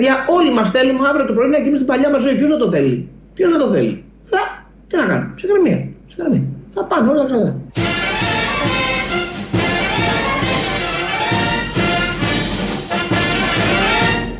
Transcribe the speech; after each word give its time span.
Παιδιά, 0.00 0.24
όλοι 0.28 0.52
μας 0.52 0.70
θέλουμε 0.70 1.08
αύριο 1.08 1.26
το 1.26 1.32
πρωί 1.32 1.48
να 1.48 1.56
κοιμήσουμε 1.56 1.78
την 1.78 1.86
παλιά 1.86 2.10
μας 2.10 2.22
ζωή. 2.22 2.34
Ποιος 2.34 2.50
να 2.50 2.56
το 2.56 2.70
θέλει; 2.70 3.08
Ποιος 3.34 3.50
να 3.50 3.58
το 3.58 3.70
θέλει; 3.70 4.04
Αλλά 4.30 4.66
τι 4.86 4.96
να 4.96 5.06
κάνουμε. 5.06 5.32
Ψυχραιμία. 5.36 5.88
Ψυχραιμία. 6.08 6.42
Θα 6.74 6.84
πάνε 6.84 7.08
όλα 7.10 7.26
καλά. 7.26 7.56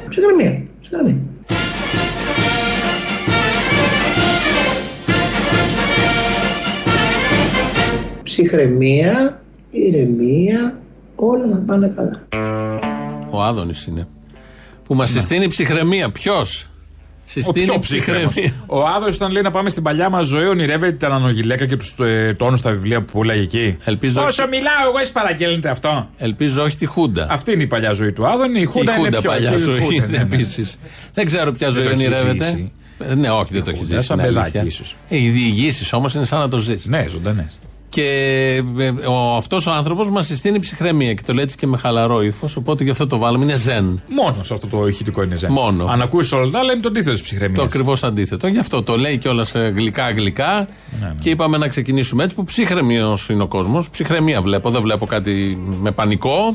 Ψυχραιμία. 0.09 0.63
Ψυχραιμία. 0.81 1.17
Ψυχραιμία, 8.23 9.41
ηρεμία, 9.71 10.79
όλα 11.17 11.49
θα 11.53 11.63
πάνε 11.67 11.93
καλά. 11.97 12.21
Ο 13.31 13.43
Άδωνης 13.43 13.87
είναι. 13.87 14.07
Που 14.91 14.97
μας 14.97 15.11
συστήνει 15.11 15.47
ψυχραιμία. 15.47 16.11
Ποιος; 16.11 16.69
Συστήνει 17.25 17.65
πιο 17.67 17.79
ψυχραιμία. 17.79 18.29
ψύχρεμος. 18.29 18.63
Ο 18.67 18.87
Άδο, 18.87 19.07
όταν 19.07 19.31
λέει 19.33 19.43
να 19.43 19.51
πάμε 19.51 19.69
στην 19.69 19.83
παλιά 19.83 20.09
μας 20.11 20.27
ζωή, 20.27 20.47
ονειρεύεται 20.47 20.93
την 20.93 21.07
ανογυλαίκα 21.15 21.67
και 21.67 21.77
τους 21.77 21.95
ε, 22.01 22.35
τόνους 22.39 22.59
στα 22.59 22.71
βιβλία 22.71 23.03
που 23.03 23.13
πουλάγε 23.13 23.41
εκεί. 23.43 23.77
Ελπίζω, 23.85 24.23
Όσο 24.27 24.47
μιλάω, 24.49 24.89
εγώ 24.89 24.99
εσύ 24.99 25.13
παραγγέλνετε 25.13 25.69
αυτό. 25.69 26.09
ελπίζω 26.17 26.63
όχι 26.63 26.77
τη 26.77 26.87
Χούντα. 26.87 27.27
Αυτή 27.31 27.53
είναι 27.53 27.63
η 27.63 27.67
παλιά 27.67 27.93
ζωή 27.93 28.13
του 28.13 28.27
Άδων. 28.27 28.55
Η 28.55 28.59
η 28.61 28.65
Χούντα 28.65 28.93
είναι 28.95 29.05
Χούντα 29.05 29.21
πιο 29.21 29.31
παλιά 29.31 29.51
εκεί, 29.51 29.59
η 29.59 29.63
ζωή 29.63 29.81
Χούντα, 29.81 29.95
είναι 29.95 30.07
ναι, 30.07 30.17
ναι. 30.25 30.35
επίσης. 30.35 30.79
Δεν 31.15 31.25
ξέρω 31.27 31.53
ποια 31.53 31.69
ζωή 31.69 31.85
το 31.85 31.91
έχεις 31.91 32.05
ονειρεύεται. 32.07 32.45
ζήσει. 32.45 32.73
Ε, 32.99 33.15
Ναι, 33.15 33.31
όχι, 33.31 33.53
δεν 33.53 33.65
το 33.65 33.71
έχεις 33.71 33.83
Χούντα, 33.83 33.95
ζήσει. 33.95 34.07
σαν 34.07 34.19
είναι 34.19 34.27
παιδάκι 34.29 34.59
αλήθεια. 34.59 34.63
ίσως. 34.85 34.97
Ε, 35.09 35.17
Οι 35.23 35.29
διηγήσεις 35.29 35.93
όμως 35.93 36.15
είναι 36.15 36.25
σαν 36.25 36.39
να 36.39 36.49
το 36.49 36.59
ζήσει. 36.59 36.89
Ναι, 36.89 37.07
ζωντανές. 37.11 37.59
Και 37.91 38.63
ε, 38.79 38.89
ο, 38.89 39.37
αυτός 39.37 39.67
ο 39.67 39.71
άνθρωπος 39.71 40.11
μας 40.11 40.27
συστήνει 40.27 40.59
ψυχραιμία 40.59 41.15
και 41.15 41.23
το 41.27 41.33
λέει 41.33 41.45
έτσι 41.45 41.57
και 41.57 41.67
με 41.67 41.77
χαλαρό 41.77 42.23
ύφος. 42.23 42.57
Οπότε 42.57 42.85
γι' 42.85 42.91
αυτό 42.91 43.07
το 43.07 43.19
βάλουμε. 43.19 43.45
Είναι 43.45 43.57
ζεν. 43.57 44.03
Μόνος 44.09 44.47
σε 44.47 44.55
αυτό 44.55 44.67
το 44.67 44.87
ηχητικό 44.87 45.23
είναι 45.23 45.37
ζεν. 45.37 45.53
Μόνο. 45.53 45.87
Αν 45.87 46.03
ακούσει 46.03 46.35
όλα 46.35 46.51
τα 46.51 46.59
άλλα, 46.59 46.73
είναι 46.73 46.81
το 46.81 46.89
αντίθετο 46.89 47.13
της 47.13 47.23
ψυχραιμίας. 47.23 47.59
Το 47.59 47.63
ακριβώς 47.63 48.05
αντίθετο. 48.05 48.47
Γι' 48.47 48.59
αυτό 48.59 48.83
το 48.83 48.97
λέει 48.97 49.19
κιόλας 49.19 49.53
γλυκά-γλυκά. 49.53 50.69
Ναι, 51.01 51.15
Και 51.19 51.31
είπαμε 51.31 51.57
να 51.57 51.69
ξεκινήσουμε 51.69 52.23
έτσι 52.23 52.35
που 52.35 52.45
ψυχραιμίο 52.45 53.19
είναι 53.29 53.43
ο 53.43 53.47
κόσμος. 53.47 53.91
Ψυχραιμία 53.91 54.43
βλέπω. 54.43 54.71
Δεν 54.71 54.83
βλέπω 54.83 55.07
κάτι 55.07 55.59
με 55.81 55.91
πανικό. 55.91 56.55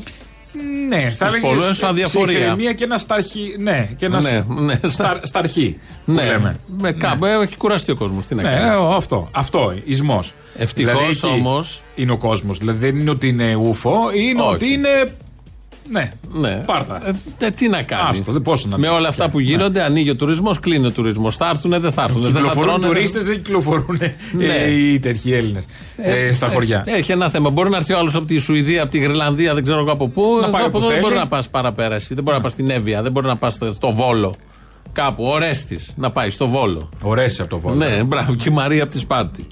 Ναι, 0.88 1.00
θα 1.02 1.10
Στους 1.10 1.22
έλεγες, 1.34 1.42
πολλούς 1.62 1.84
αδιαφορία. 1.84 2.36
ψυχραιμία 2.38 2.74
και 2.74 2.84
ένα 2.84 2.98
σταρχή. 2.98 3.56
Ναι, 3.60 3.90
και 3.98 4.06
ένα 4.06 4.22
Ναι, 4.22 4.44
ναι. 4.62 4.80
σταρ, 4.84 5.18
σταρχή. 5.22 5.78
που 6.06 6.12
Ναι, 6.12 6.24
λέμε. 6.26 6.60
με 6.78 6.92
κάπου 6.92 7.26
ε, 7.26 7.32
έχει 7.44 7.58
κουραστεί 7.58 7.92
ο 7.92 7.96
κόσμος. 7.96 8.26
Τι 8.26 8.36
να 8.36 8.42
Ναι, 8.42 8.50
κάνει. 8.50 8.64
ε, 8.92 8.96
αυτό. 8.96 9.28
Αυτό, 9.32 9.74
ισμός. 9.86 10.34
Ευτυχώς 10.58 11.24
όμως- 11.24 11.82
Είναι 11.96 12.12
ο 12.12 12.18
κόσμος. 12.18 12.58
Δηλαδή 12.58 12.78
δεν 12.92 13.00
είναι 13.00 13.10
ότι 13.10 13.28
είναι 13.28 13.56
ούφο, 13.56 13.98
είναι 14.14 14.42
Όχι. 14.42 14.54
ότι 14.54 14.72
είναι. 14.72 15.14
Ναι. 15.90 16.12
Ναι. 16.34 16.64
Πάρτα. 16.66 17.02
Ε, 17.40 17.46
ε, 17.46 17.52
τι 17.52 17.68
να 17.68 17.82
κάνεις. 17.82 18.20
Άστο, 18.20 18.32
δεν 18.32 18.42
πόσο 18.42 18.68
να 18.68 18.78
Με 18.78 18.88
πεις 18.88 18.98
όλα 18.98 19.08
αυτά 19.08 19.24
πια. 19.24 19.32
που 19.32 19.40
γίνονται, 19.40 19.82
ανοίγει 19.84 20.10
ο 20.10 20.16
τουρισμός, 20.16 20.60
κλείνει 20.60 20.86
ο 20.86 20.92
τουρισμός. 20.92 21.36
Θα 21.36 21.50
έρθουν, 21.50 21.80
δεν 21.80 21.92
θα 21.92 22.04
έρθουν. 22.04 22.22
Δεν 22.22 22.32
θα 22.32 22.38
Κυκλοφορούν 22.38 22.70
τρώνε, 22.70 22.86
δεν- 22.86 22.96
τουρίστες, 22.96 23.26
δεν 23.26 23.36
κυκλοφορούν 23.36 24.00
Ναι. 24.32 24.46
ε, 24.46 24.72
οι 24.72 25.00
τέτοιοι 25.00 25.34
Έλληνες 25.34 25.64
στα 26.34 26.46
Ε, 26.46 26.54
χωριά. 26.54 26.84
Έχει 26.86 27.12
ένα 27.12 27.30
θέμα. 27.30 27.50
Μπορεί 27.50 27.70
να 27.70 27.78
έρθει 27.78 27.94
ο 27.94 27.98
άλλος 27.98 28.16
από 28.16 28.26
τη 28.26 28.38
Σουηδία, 28.38 28.82
από 28.82 28.92
τη 28.92 28.98
Γρυλανδία, 29.00 29.54
δεν 29.54 29.64
ξέρω 29.64 29.80
εγώ 29.80 29.92
από 29.92 30.08
πού. 30.10 30.38
Να 30.42 30.50
πάει 30.50 30.66
από 30.66 30.66
όπου 30.66 30.78
εδώ 30.78 30.86
δεν 30.88 30.90
θέλει. 30.96 31.02
μπορεί 31.02 31.16
να 31.16 31.28
πας 31.28 31.50
παραπέραση. 31.50 32.14
Δεν 32.14 32.24
μπορεί 32.24 32.38
να 32.38 32.44
πας 32.44 32.52
στην 32.52 32.70
Εύβοια, 32.70 33.02
δεν 33.02 33.12
μπορεί 33.12 33.28
να 33.28 33.38
πας 33.38 33.54
στο, 33.54 33.74
στο 33.74 33.92
Βόλο. 33.92 34.36
Κάπου, 34.94 35.24
ο 35.26 35.38
Ρέστης 35.38 35.94
να 35.96 36.12
πάει 36.12 36.30
στο 36.30 36.48
Βόλο. 36.48 36.90
Ωραίε 37.02 37.30
από 37.40 37.50
το 37.50 37.60
βόλο. 37.60 37.76
Ναι, 37.76 38.04
μπράβο, 38.04 38.36
και 38.36 38.50
η 38.50 38.52
Μαρία 38.54 38.84
από 38.84 38.92
τη 38.92 39.00
Σπάρτη. 39.00 39.48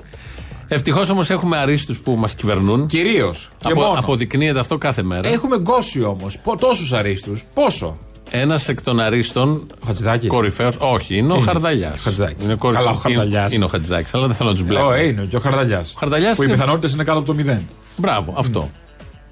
Ευτυχώς 0.67 1.09
όμως 1.09 1.29
έχουμε 1.29 1.57
αρίστους 1.57 1.99
που 1.99 2.11
μας 2.15 2.35
κυβερνούν. 2.35 2.85
Κυρίως. 2.87 3.49
Και 3.57 3.71
Απο- 3.71 3.81
μόνο. 3.81 3.99
αποδεικνύεται 3.99 4.59
αυτό 4.59 4.77
κάθε 4.77 5.03
μέρα. 5.03 5.29
Έχουμε 5.29 5.57
γκώσει 5.59 6.03
όμως. 6.03 6.39
Τόσους 6.59 6.93
αρίστους. 6.93 7.43
Πόσο; 7.53 7.97
Ένας 8.35 8.67
εκ 8.69 8.81
των 8.81 8.99
αρίστων. 8.99 9.67
Ο 9.81 9.85
Χατζηδάκης. 9.85 10.27
Κορυφαίος. 10.29 10.75
Όχι, 10.79 11.17
είναι 11.17 11.31
ο 11.31 11.35
Είναι. 11.35 11.45
Χαρδαλιάς. 11.45 12.01
Χατζηδάκης. 12.01 12.45
Καλά, 12.59 12.89
ο 12.89 12.93
Χαρδαλιάς. 12.93 13.53
Είναι 13.53 13.65
ο 13.65 13.67
Χατζηδάκης, 13.67 14.13
αλλά 14.13 14.25
δεν 14.27 14.35
θέλω 14.35 14.49
να 14.49 14.55
τους 14.55 14.63
μπλέκω. 14.65 14.87
Ω, 14.87 14.95
είναι 14.95 15.27
και 15.29 15.35
ο 15.35 15.39
Χαρδαλιάς. 15.39 15.95
Χαρδαλιάς 15.99 16.35
Που 16.35 16.41
οι 16.41 16.45
είναι- 16.49 16.57
πιθανότητες 16.57 16.93
είναι 16.93 17.03
κάτω 17.03 17.17
από 17.17 17.27
το 17.27 17.33
μηδέν. 17.33 17.67
Μπράβο, 17.95 18.33
αυτό. 18.37 18.69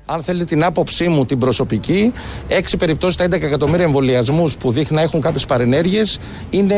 Αν 0.06 0.24
θέλει 0.24 0.44
την 0.46 0.64
άποψή 0.64 1.08
μου 1.08 1.26
την 1.26 1.40
προσωπική, 1.40 2.12
έξι 2.48 2.78
περιπτώσεις 2.78 3.14
στα 3.16 3.24
11 3.24 3.46
εκατομμύρια 3.46 3.86
εμβολιασμούς 3.86 4.56
που 4.58 4.72
δείχνει 4.72 4.96
να 4.96 5.02
έχουν 5.02 5.22
κάποιες 5.22 5.46
παρενέργειες 5.46 6.20
είναι 6.50 6.76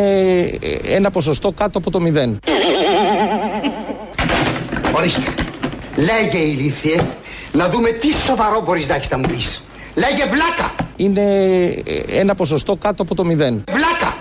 ε, 0.60 0.96
ένα 0.96 1.12
ποσοστό 1.12 1.52
κάτω 1.52 1.78
από 1.78 1.92
το 1.92 2.00
μηδέν. 2.00 2.40
Ορίστε. 5.04 5.34
Λέγε 5.96 6.38
ηλίθιε, 6.38 6.96
να 7.54 7.70
δούμε 7.70 7.90
τι 7.90 8.12
σοβαρό 8.26 8.62
μπορείς 8.66 8.88
να 8.88 8.96
έχεις 8.96 9.10
να 9.10 9.18
μου 9.18 9.24
πεις. 9.36 9.64
Λέγε 9.96 10.24
βλάκα, 10.32 10.76
Είναι 10.96 11.22
ε, 11.86 12.20
ένα 12.20 12.36
ποσοστό 12.36 12.76
κάτω 12.76 13.02
από 13.04 13.16
το 13.16 13.26
μηδέν. 13.26 13.64
βλάκα. 13.72 14.18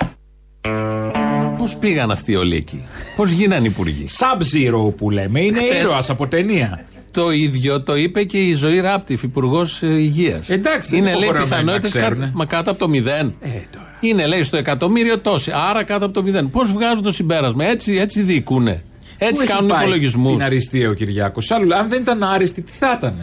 Πώς 1.58 1.76
πήγαν 1.76 2.10
αυτοί 2.10 2.36
όλοι 2.36 2.56
εκεί, 2.56 2.84
Πώς 3.16 3.30
γίνανε 3.30 3.66
υπουργοί; 3.66 4.04
Sub-Zero 4.18 4.94
που 4.96 5.10
λέμε. 5.10 5.40
Είναι 5.40 5.58
Χτες. 5.58 5.80
ήρωας 5.80 6.10
από 6.10 6.26
ταινία. 6.28 6.84
Το 7.10 7.30
ίδιο 7.30 7.82
το 7.82 7.96
είπε 7.96 8.22
και 8.24 8.38
η 8.38 8.54
Ζωή 8.54 8.80
Ράπτιφ, 8.80 9.22
υπουργός 9.22 9.82
Υγείας. 9.82 10.50
Εντάξει, 10.50 10.90
δεν 10.90 10.98
είναι 10.98 11.08
είναι 11.08 11.18
λέει 11.18 11.28
υποχρεωμένοι 11.28 11.64
να 11.64 11.72
πιθανότητες 11.72 11.90
ξέρουνε. 12.02 12.24
κάτω, 12.24 12.36
μα 12.38 12.44
κάτω 12.44 12.70
από 12.70 12.78
το 12.78 12.88
μηδέν. 12.88 13.34
Ε, 13.40 13.48
τώρα. 13.48 13.96
Είναι 14.00 14.26
λέει 14.26 14.42
στο 14.42 14.56
εκατομμύριο 14.56 15.18
τόση. 15.18 15.52
Άρα 15.70 15.84
κάτω 15.84 16.04
από 16.04 16.14
το 16.14 16.22
μηδέν. 16.22 16.50
Πώς 16.50 16.72
βγάζουν 16.72 17.02
το 17.02 17.12
συμπέρασμα, 17.12 17.64
έτσι, 17.64 17.96
έτσι 17.96 18.22
διοικούνε. 18.22 18.82
Έτσι 19.24 19.32
Πού 19.34 19.40
έχει 19.40 19.52
κάνουν 19.52 19.68
πάει 19.68 19.80
υπολογισμούς. 19.82 20.32
Την 20.32 20.42
αριστεία 20.42 20.88
ο 20.88 20.92
Κυριάκος; 20.92 21.50
Αν 21.50 21.88
δεν 21.88 22.00
ήταν 22.00 22.22
άριστη, 22.22 22.62
τι 22.62 22.72
θα 22.72 22.94
ήταν. 22.98 23.14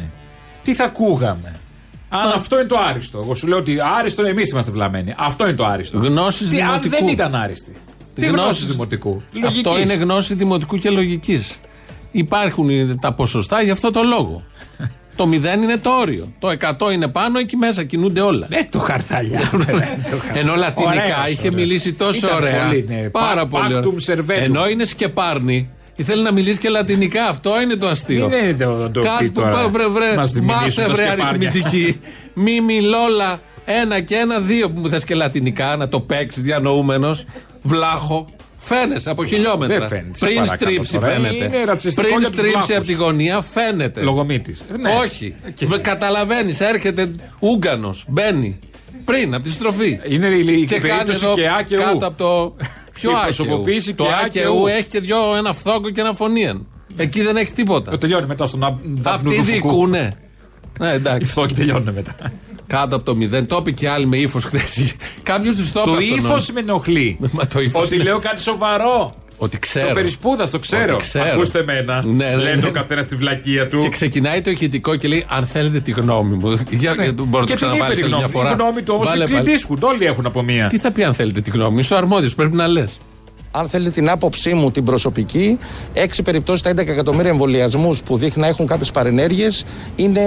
Τι 0.63 0.73
θα 0.73 0.83
ακούγαμε; 0.83 1.55
Αν 2.09 2.31
αυτό 2.35 2.59
είναι 2.59 2.67
το 2.67 2.77
άριστο. 2.89 3.19
Εγώ 3.23 3.33
σου 3.33 3.47
λέω 3.47 3.57
ότι 3.57 3.77
άριστο 3.99 4.23
εμείς 4.25 4.49
είμαστε 4.51 4.71
βλαμμένοι. 4.71 5.13
Αυτό 5.17 5.43
είναι 5.47 5.55
το 5.55 5.65
άριστο. 5.65 5.97
Γνώσεις 5.99 6.49
Τι, 6.49 6.61
Αν 6.61 6.67
δημοτικού. 6.67 6.95
δεν 6.95 7.07
ήταν 7.07 7.35
άριστη. 7.35 7.73
Τι 8.13 8.25
γνώσεις 8.25 8.67
δημοτικού; 8.67 9.21
Αυτό 9.45 9.69
Λογικής. 9.69 9.83
είναι 9.93 10.03
γνώση 10.03 10.33
δημοτικού 10.33 10.77
και 10.77 10.89
λογικής. 10.89 11.57
Υπάρχουν 12.11 12.99
τα 12.99 13.13
ποσοστά 13.13 13.61
για 13.61 13.73
αυτό 13.73 13.91
το 13.91 14.01
λόγο. 14.03 14.43
το 15.15 15.27
μηδέν 15.27 15.61
είναι 15.61 15.77
το 15.77 15.89
όριο. 15.89 16.33
Το 16.39 16.47
100 16.87 16.91
είναι 16.93 17.07
πάνω, 17.07 17.39
εκεί 17.39 17.55
μέσα 17.55 17.83
κινούνται 17.83 18.21
όλα. 18.21 18.47
Ε, 18.49 18.63
το 18.71 18.79
χαρταλιά. 18.79 19.39
Ενώ 20.33 20.55
λατινικά 20.55 21.01
Ωραίος, 21.01 21.27
είχε 21.29 21.47
ωραίος. 21.47 21.53
μιλήσει 21.55 21.93
τόσο 21.93 22.17
Ήταν 22.27 22.35
ωραία. 22.35 22.65
πολύ, 22.67 22.85
ναι. 22.87 23.09
Πάρα 23.09 23.43
Pa- 23.43 23.49
πολύ. 23.49 23.79
pactum 23.79 23.93
ωραία. 24.09 24.25
servetum. 24.39 24.41
Ενώ 24.43 24.67
είναι 24.67 24.85
σκεπάρνη. 24.85 25.69
Ήθελε 25.99 26.21
να 26.21 26.31
μιλήσει 26.31 26.59
και 26.59 26.69
λατινικά. 26.69 27.25
Αυτό 27.27 27.61
είναι 27.61 27.75
το 27.75 27.87
αστείο. 27.87 28.29
Μην 28.29 28.37
είναι 28.39 28.53
το- 28.65 28.89
το 28.89 29.01
Κάτι 29.01 29.23
πει 29.23 29.29
που 29.29 29.39
τώρα. 29.41 29.51
πάει, 29.51 29.67
βρε, 29.67 29.87
βρε. 29.87 30.15
Μας 30.15 30.31
δημιουργήσουν 30.31 30.65
Μάθε 30.67 30.81
τα 30.81 30.93
βρε 30.93 31.03
σκεπάρια. 31.05 31.49
αριθμητική. 31.49 31.99
Μη 32.43 32.61
μιλόλα. 32.61 33.39
Ένα 33.65 33.99
και 34.01 34.15
ένα, 34.15 34.39
δύο 34.39 34.69
που 34.71 34.79
μου 34.79 34.89
θες 34.89 35.03
και 35.03 35.15
λατινικά 35.15 35.75
να 35.75 35.87
το 35.89 35.99
παίξεις 35.99 36.41
διανοούμενος. 36.43 37.25
Βλάχο. 37.61 38.29
Φαίνεσαι 38.57 39.09
από 39.09 39.25
χιλιόμετρα. 39.25 39.79
Δεν 39.79 39.87
φαίνεται, 39.87 40.17
σε 40.17 40.25
Πριν 40.25 40.37
παρακαλώ 40.37 40.69
στρίψει 40.71 40.93
τώρα. 40.93 41.09
φαίνεται. 41.11 41.35
Είναι 41.45 41.63
ρατσιστικό 41.63 42.07
Πριν 42.07 42.19
για 42.19 42.29
τους 42.29 42.37
στρίψει 42.37 42.57
βλάχους. 42.65 42.75
από 42.77 42.85
τη 42.85 42.93
γωνία 42.93 43.41
φαίνεται. 43.41 44.01
Λογομήτης. 44.01 44.63
Όχι. 45.03 45.35
Καταλαβαίνεις, 45.81 46.59
έρχεται 46.59 47.11
Ούγκανο, 47.39 47.95
μπαίνει. 48.07 48.59
Πριν 49.05 49.33
από 49.33 49.43
τη 49.43 49.51
στροφή. 49.51 49.99
Είναι 50.09 50.27
η- 50.27 50.61
η 50.61 50.65
και 50.65 50.79
κάνει 50.79 50.89
περίπτωση 50.93 51.25
εδώ 51.25 51.33
και 51.35 51.47
Α 51.49 51.61
και 51.61 51.75
Ου. 51.75 51.79
κάτω 51.79 52.07
από 52.07 52.17
το. 52.17 52.55
Ποιο 52.99 53.11
Η 53.11 53.13
Α 53.13 53.17
και 53.17 53.21
Ου. 53.21 53.35
προσωποποίηση 53.35 53.93
Το 53.93 54.03
και 54.03 54.11
Α 54.11 54.17
Α 54.17 54.23
και 54.27 54.39
και 54.39 54.47
Ου 54.47 54.59
Ου. 54.61 54.67
έχει 54.67 54.87
και 54.87 54.99
δυο, 54.99 55.35
ένα 55.37 55.53
φθόγκο 55.53 55.89
και 55.89 56.01
ένα 56.01 56.13
φωνήεν. 56.13 56.67
Εκεί 56.95 57.21
δεν 57.21 57.37
έχει 57.37 57.53
τίποτα. 57.53 57.91
Το 57.91 57.97
τελειώνει 57.97 58.25
μετά 58.27 58.47
στον 58.47 58.63
Αυτοί 58.63 58.99
Αυτοί 59.03 59.41
διοικούνε. 59.41 60.13
Ναι, 60.79 60.87
Οι 60.87 60.93
εντάξει. 60.93 61.25
φθόκοι 61.31 61.53
τελειώνουν 61.53 61.93
μετά. 61.93 62.15
Κάτω 62.67 62.95
από 62.95 63.05
το 63.05 63.15
μηδέν. 63.15 63.45
Το 63.47 63.57
είπε 63.59 63.71
και 63.71 63.89
άλλοι 63.89 64.05
με 64.05 64.17
ύφος 64.17 64.43
χθες. 64.43 64.95
Κάποιος 65.23 65.55
τους 65.55 65.71
το 65.71 65.79
είπε. 65.79 65.89
Το 65.89 65.95
αυτό, 65.97 66.05
ύφος 66.15 66.21
νόμιζα. 66.29 66.53
με 66.53 66.59
ενοχλεί. 66.59 67.17
Μα 67.31 67.47
το 67.47 67.59
ύφος 67.59 67.83
Ότι 67.85 67.95
είναι- 67.95 68.03
λέω 68.03 68.19
κάτι 68.19 68.41
σοβαρό. 68.41 69.11
Ότι 69.41 69.59
ξέρω. 69.59 69.87
Το 69.87 69.93
περισπούδα, 69.93 70.49
το 70.49 70.59
ξέρω. 70.59 70.93
Ότι 70.93 71.03
ξέρω. 71.03 71.31
Ακούστε 71.33 71.63
μένα. 71.63 72.03
Ναι, 72.05 72.25
ναι, 72.25 72.35
Λέει 72.35 72.55
ναι. 72.55 72.61
το 72.61 72.71
καθένας 72.71 73.03
στη 73.05 73.15
βλακεία 73.15 73.67
του. 73.67 73.77
Και 73.79 73.89
ξεκινάει 73.89 74.41
το 74.41 74.49
ηχητικό 74.49 74.95
και 74.95 75.07
λέει: 75.07 75.25
Αν 75.29 75.45
θέλετε 75.45 75.79
τη 75.79 75.91
γνώμη 75.91 76.35
μου. 76.35 76.59
Για, 76.69 76.93
Ναι. 76.93 77.03
για, 77.03 77.13
μπορώ 77.17 77.43
να 77.43 77.49
Και 77.49 77.53
το 77.53 77.59
την 77.59 77.75
είπε 77.75 77.75
ξαναβάλει 77.75 77.95
τη 77.95 78.01
άλλη 78.01 78.09
μια 78.09 78.17
γνώμη. 78.17 78.31
φορά. 78.31 78.49
Η 78.49 78.53
γνώμη 78.53 78.81
του 78.81 78.93
όμως 78.95 79.07
Βάλε 79.09 79.23
είναι 79.23 79.31
πάλι. 79.33 79.43
κλειδίσκουν. 79.45 79.79
Όλοι 79.81 80.05
έχουν 80.05 80.25
από 80.25 80.41
μία. 80.41 80.67
Τι 80.67 80.77
θα 80.77 80.91
πει 80.91 81.03
αν 81.03 81.13
θέλετε 81.13 81.41
τη 81.41 81.49
γνώμη 81.49 81.73
μου. 81.73 81.79
Είσαι 81.79 81.93
ο 81.93 81.97
αρμόδιος, 81.97 82.35
πρέπει 82.35 82.55
να 82.55 82.67
λες. 82.67 82.97
Αν 83.51 83.69
θέλει 83.69 83.89
την 83.89 84.09
άποψή 84.09 84.53
μου 84.53 84.71
την 84.71 84.83
προσωπική, 84.83 85.57
έξι 85.93 86.21
περιπτώσεις 86.23 86.59
στα 86.59 86.69
11 86.69 86.77
εκατομμύρια 86.87 87.29
εμβολιασμούς 87.29 88.01
που 88.01 88.17
δείχνει 88.17 88.41
να 88.41 88.47
έχουν 88.47 88.67
κάποιες 88.67 88.91
παρενέργειες 88.91 89.65
είναι 89.95 90.19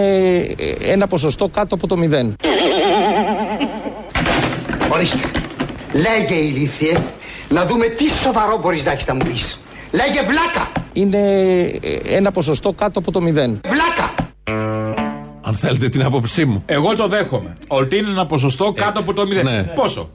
ε, 0.56 0.90
ένα 0.92 1.06
ποσοστό 1.06 1.48
κάτω 1.48 1.74
από 1.74 1.86
το 1.86 1.96
μηδέν. 1.96 2.36
Ορίστε. 4.92 5.18
Λέγε 5.92 6.34
ηλίθιε, 6.34 6.92
να 7.52 7.66
δούμε 7.66 7.86
τι 7.86 8.08
σοβαρό 8.08 8.58
μπορείς 8.58 8.84
να 8.84 8.92
έχεις 8.92 9.06
να 9.06 9.14
μου 9.14 9.20
πεις. 9.32 9.60
Λέγε 9.90 10.20
βλάκα, 10.22 10.72
Είναι 10.92 11.18
ε, 11.80 12.16
ένα 12.16 12.30
ποσοστό 12.30 12.72
κάτω 12.72 12.98
από 12.98 13.10
το 13.12 13.20
μηδέν. 13.20 13.60
βλάκα. 13.68 14.14
Αν 15.44 15.54
θέλετε 15.54 15.88
την 15.88 16.02
άποψή 16.04 16.44
μου. 16.44 16.62
Εγώ 16.66 16.96
το 16.96 17.06
δέχομαι. 17.08 17.52
Ότι 17.66 17.96
είναι 17.96 18.10
ένα 18.10 18.26
ποσοστό 18.26 18.72
κάτω 18.72 19.00
από 19.00 19.12
το 19.12 19.26
μηδέν. 19.26 19.44
ναι. 19.44 19.62
Πόσο; 19.62 20.10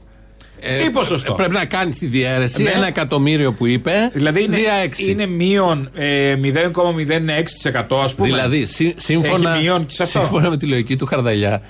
Τι 0.84 0.90
ποσοστό; 0.92 1.32
Ε, 1.32 1.36
Πρέπει 1.36 1.54
να 1.54 1.66
κάνει 1.66 1.92
τη 1.94 2.06
διαίρεση. 2.06 2.64
Ναι. 2.64 2.70
Ένα 2.70 2.88
εκατομμύριο 2.88 3.54
που 3.54 3.66
είπε. 3.66 4.12
Δηλαδή 4.14 4.44
είναι, 4.44 4.56
δια 4.58 4.74
έξι. 4.74 5.10
είναι 5.12 5.26
μείον 5.26 5.90
ε, 5.96 6.36
0,06% 6.44 7.98
ας 8.04 8.16
πούμε. 8.16 8.28
Δηλαδή, 8.28 8.66
σύ- 8.66 8.94
σύμφωνα, 9.00 9.52
Έχει 9.54 9.62
μειών 9.64 9.86
σε 9.90 10.04
αυτό. 10.04 10.20
σύμφωνα 10.20 10.50
με 10.50 10.58
τη 10.58 10.66
λογική 10.66 10.96
του 10.96 11.06
Χαρδαλιά, 11.06 11.62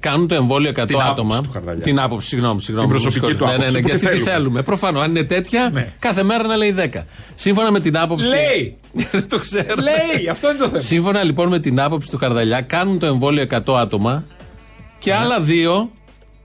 κάνουν 0.00 0.28
το 0.28 0.34
εμβόλιο 0.34 0.70
100 0.70 0.72
Την 0.74 0.82
άποψη 0.82 1.10
άτομα. 1.10 1.40
του 1.42 1.50
Χαρδαλιά. 1.52 1.82
Την 1.82 2.00
άποψη, 2.00 2.28
συγγνώμη, 2.28 2.60
συγγνώμη. 2.60 2.88
Την 2.88 2.96
προσωπική 3.02 3.26
μου 3.26 3.32
συγχωρείτε. 3.38 3.44
του 3.44 3.60
Ναι, 3.60 3.64
ναι, 3.66 3.70
ναι, 3.72 3.78
άποψη, 3.78 3.82
που 3.82 3.88
γιατί 3.88 4.06
τι 4.06 4.06
τι 4.06 4.22
θέλουμε. 4.22 4.30
θέλουμε. 4.38 4.62
Προφανώς, 4.62 5.02
αν 5.02 5.10
είναι 5.10 5.22
τέτοια, 5.24 5.70
Ναι. 5.72 5.92
κάθε 5.98 6.22
μέρα 6.22 6.46
να 6.46 6.56
λέει 6.56 6.72
10. 6.72 7.04
Σύμφωνα 7.34 7.70
με 7.72 7.80
την 7.80 7.98
άποψη. 7.98 8.28
Λέει! 8.28 8.76
Δεν 9.12 9.28
το 9.28 9.38
ξέρω. 9.38 9.74
Λέει, 9.82 10.28
αυτό 10.30 10.48
είναι 10.50 10.58
το 10.58 10.66
θέμα. 10.68 10.78
Σύμφωνα 10.78 11.22
λοιπόν 11.22 11.48
με 11.48 11.58
την 11.58 11.80
άποψη 11.80 12.10
του 12.10 12.16
Χαρδαλιά, 12.18 12.60
κάνουν 12.60 12.98
το 12.98 13.06
εμβόλιο 13.06 13.42
100 13.50 13.74
άτομα 13.76 14.24
και 14.98 15.10
Ναι. 15.10 15.16
άλλα 15.16 15.40
δύο. 15.40 15.90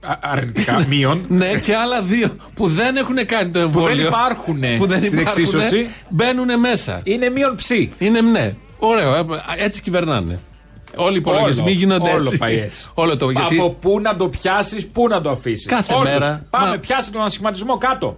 Α- 0.06 0.18
Αρνητικά, 0.20 0.84
μείον. 0.88 1.24
Ναι, 1.28 1.54
και 1.62 1.74
άλλα 1.74 2.02
δύο 2.02 2.36
που 2.54 2.66
δεν 2.68 2.96
έχουν 2.96 3.26
κάνει 3.26 3.50
το 3.50 3.58
εμβόλιο. 3.58 4.06
υπάρχουνε 4.06 4.76
που 4.78 4.86
δεν 4.86 5.04
στην 5.04 5.18
υπάρχουνε, 5.18 5.46
εξίσωση. 5.46 5.86
Μπαίνουν 6.08 6.58
μέσα. 6.60 7.00
Είναι 7.04 7.28
μείον 7.30 7.54
ψή. 7.56 7.88
Είναι 7.98 8.20
ναι. 8.20 8.54
Ωραίο. 8.78 9.14
ε, 9.14 9.24
Έτσι 9.56 9.80
κυβερνάνε. 9.80 10.38
Όλοι 10.96 11.14
οι 11.14 11.18
υπολογισμοί 11.18 11.62
Όλο, 11.64 11.72
γίνονται 11.74 12.10
όλο 12.10 12.24
έτσι. 12.24 12.38
πάει 12.38 12.58
έτσι. 12.58 12.88
Όλο 12.94 13.16
το 13.16 13.30
γιατί. 13.30 13.58
Από 13.58 13.70
πού 13.70 14.00
να 14.00 14.16
το 14.16 14.28
πιάσεις, 14.28 14.86
πού 14.86 15.08
να 15.08 15.20
το 15.20 15.30
αφήσεις. 15.30 15.66
Κάθε 15.66 15.94
μέρα. 16.02 16.46
Πάμε, 16.50 16.68
Μα- 16.68 16.78
πιάσε 16.78 17.10
τον 17.10 17.20
ανασχηματισμό 17.20 17.78
κάτω. 17.78 18.16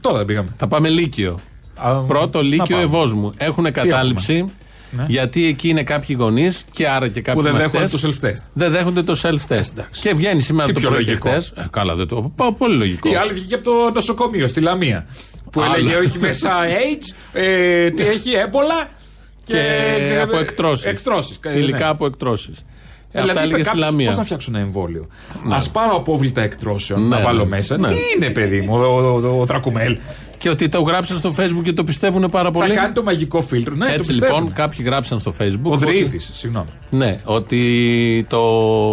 Τώρα 0.00 0.16
δεν 0.16 0.26
πήγαμε. 0.26 0.48
Θα 0.56 0.68
πάμε 0.68 0.88
Λύκειο. 0.88 1.38
Α, 1.76 1.94
Πρώτο 1.94 2.38
να 2.38 2.44
Λύκειο 2.44 2.64
πάμε. 2.76 2.82
Ευόσμου. 2.82 3.32
Έχουν 3.36 3.72
κατάληψη; 3.72 4.44
Ναι. 4.90 5.04
Γιατί 5.08 5.46
εκεί 5.46 5.68
είναι 5.68 5.82
κάποιοι 5.82 6.16
γονείς 6.18 6.64
και 6.70 6.88
άρα 6.88 7.08
και 7.08 7.20
κάποιοι 7.20 7.42
Που 7.42 7.48
δεν 7.48 7.56
δέχονται 7.56 7.80
μαθητές 7.80 8.00
το 8.00 8.28
self-test. 8.28 8.42
Δεν 8.52 8.70
δέχονται 8.70 9.02
το 9.02 9.20
self-test. 9.22 9.84
Και 10.00 10.14
βγαίνει 10.14 10.40
σήμερα 10.40 10.66
Τι 10.66 10.72
το 10.72 10.80
πιο 10.80 10.88
πρωί 10.88 11.04
και 11.04 11.10
λογικό. 11.10 11.28
χθες. 11.28 11.52
Ε, 11.56 11.66
καλά, 11.70 11.94
δεν 11.94 12.06
το. 12.08 12.32
Πα- 12.36 12.52
Πολύ 12.52 12.74
λογικό. 12.76 13.10
Η 13.10 13.14
άλλη 13.16 13.32
βγήκε 13.32 13.54
από 13.54 13.64
το 13.64 13.90
νοσοκομείο 13.94 14.46
στη 14.46 14.60
Λαμία. 14.60 15.06
Που 15.52 15.62
Άλλο. 15.62 15.74
έλεγε 15.74 15.96
όχι 15.96 16.18
μέσα 16.18 16.50
AIDS, 16.78 17.14
ε, 17.32 17.90
τι 17.90 18.06
έχει 18.06 18.30
έμπολα 18.32 18.90
και, 19.44 19.54
και 19.54 20.18
από 20.22 20.36
εκτρώσεις. 20.38 20.86
Εκτρώσεις. 20.86 21.40
Υλικά 21.54 21.88
από 21.88 22.06
εκτρώσεις. 22.06 22.64
Ε, 23.12 23.18
αυτά 23.20 23.30
Δηλαδή, 23.32 23.48
έλεγε 23.48 23.64
στη 23.68 23.76
Λαμία. 23.76 24.06
Πώς 24.06 24.16
να 24.16 24.24
φτιάξω 24.24 24.50
ένα 24.54 24.60
εμβόλιο; 24.60 25.06
Α 25.50 25.70
πάρω 25.72 25.96
απόβλητα 25.96 26.40
εκτρώσεων 26.42 27.08
Ναι, 27.08 27.16
να 27.16 27.22
βάλω 27.22 27.42
ναι, 27.42 27.48
μέσα. 27.48 27.76
ναι. 27.78 27.88
Τι 27.88 27.94
είναι, 28.16 28.30
παιδί 28.30 28.60
μου, 28.60 28.74
ο, 28.74 28.78
ο, 28.78 29.20
ο, 29.34 29.40
ο 29.40 29.44
Δρακουμέλ; 29.44 29.98
Και 30.38 30.48
ότι 30.48 30.68
το 30.68 30.80
γράψαν 30.80 31.16
στο 31.16 31.32
facebook 31.38 31.62
και 31.62 31.72
το 31.72 31.84
πιστεύουν 31.84 32.30
πάρα 32.30 32.50
πολύ. 32.50 32.68
Θα 32.74 32.80
κάνει 32.80 32.92
το 32.92 33.02
μαγικό 33.02 33.40
φίλτρο. 33.42 33.74
Ναι, 33.74 33.86
το 33.86 33.92
Έτσι 33.92 34.08
πιστεύουν. 34.10 34.36
λοιπόν, 34.38 34.52
κάποιοι 34.52 34.78
γράψαν 34.88 35.20
στο 35.20 35.32
facebook. 35.40 35.62
Ο 35.62 35.70
ότι- 35.70 35.84
Δρυήθη, 35.84 36.18
συγγνώμη. 36.18 36.68
Ναι, 36.90 37.20
ότι 37.24 38.24
το 38.28 38.40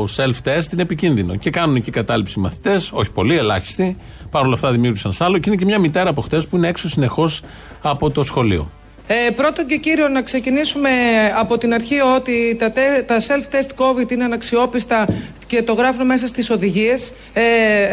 self-test 0.04 0.72
είναι 0.74 0.82
επικίνδυνο. 0.82 1.36
Και 1.36 1.50
κάνουν 1.50 1.76
εκεί 1.76 1.92
κατάληψη 1.92 2.40
μαθητές, 2.40 2.90
όχι 2.94 3.12
πολύ, 3.12 3.38
ελάχιστοι. 3.38 3.98
Παρ' 4.30 4.44
όλα 4.46 4.54
αυτά 4.54 4.72
δημιούργησαν 4.72 5.12
σ' 5.12 5.22
άλλο. 5.22 5.38
Και 5.38 5.50
είναι 5.50 5.58
και 5.58 5.66
μια 5.66 5.80
μητέρα 5.80 6.10
από 6.10 6.22
χτες 6.22 6.48
που 6.48 6.56
είναι 6.58 6.68
έξω 6.68 6.90
συνεχώς 6.90 7.42
από 7.82 8.10
το 8.10 8.24
σχολείο. 8.24 8.70
Ε, 9.08 9.30
πρώτον 9.36 9.66
και 9.66 9.78
κύριο 9.78 10.08
να 10.08 10.22
ξεκινήσουμε 10.22 10.90
από 11.36 11.58
την 11.58 11.74
αρχή 11.74 12.00
ότι 12.00 12.56
τα, 12.60 12.72
τε- 12.72 13.06
τα 13.08 13.18
self-test 13.20 13.84
COVID 13.84 14.12
είναι 14.12 14.24
αναξιόπιστα 14.24 15.06
και 15.48 15.64
το 15.64 15.74
γράφουν 15.74 16.06
μέσα 16.06 16.28
στις 16.28 16.50
οδηγίες. 16.50 17.14
Ε, 17.34 17.44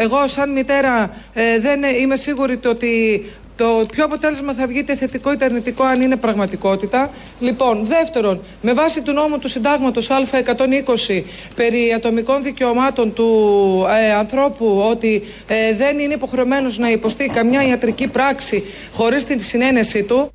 εγώ 0.03 0.27
σαν 0.27 0.51
μητέρα 0.51 1.13
ε, 1.33 1.59
δεν 1.59 1.83
είμαι 2.01 2.15
σίγουρη 2.15 2.57
το 2.57 2.69
ότι 2.69 3.25
το 3.55 3.85
ποιο 3.91 4.05
αποτέλεσμα 4.05 4.53
θα 4.53 4.67
βγει 4.67 4.79
είτε 4.79 4.95
θετικό 4.95 5.31
είτε 5.31 5.45
αρνητικό 5.45 5.83
αν 5.83 6.01
είναι 6.01 6.15
πραγματικότητα. 6.15 7.09
Λοιπόν, 7.39 7.85
δεύτερον, 7.85 8.41
με 8.61 8.73
βάση 8.73 9.01
του 9.01 9.11
νόμου 9.11 9.39
του 9.39 9.47
συντάγματος 9.47 10.07
Α120 10.09 11.23
περί 11.55 11.93
ατομικών 11.95 12.43
δικαιωμάτων 12.43 13.13
του 13.13 13.85
ε, 14.01 14.13
ανθρώπου 14.13 14.83
ότι 14.89 15.23
ε, 15.47 15.73
δεν 15.73 15.99
είναι 15.99 16.13
υποχρεωμένος 16.13 16.77
να 16.77 16.91
υποστεί 16.91 17.27
καμιά 17.33 17.67
ιατρική 17.67 18.07
πράξη 18.07 18.63
χωρίς 18.93 19.23
την 19.23 19.39
συνένεσή 19.39 20.03
του. 20.03 20.31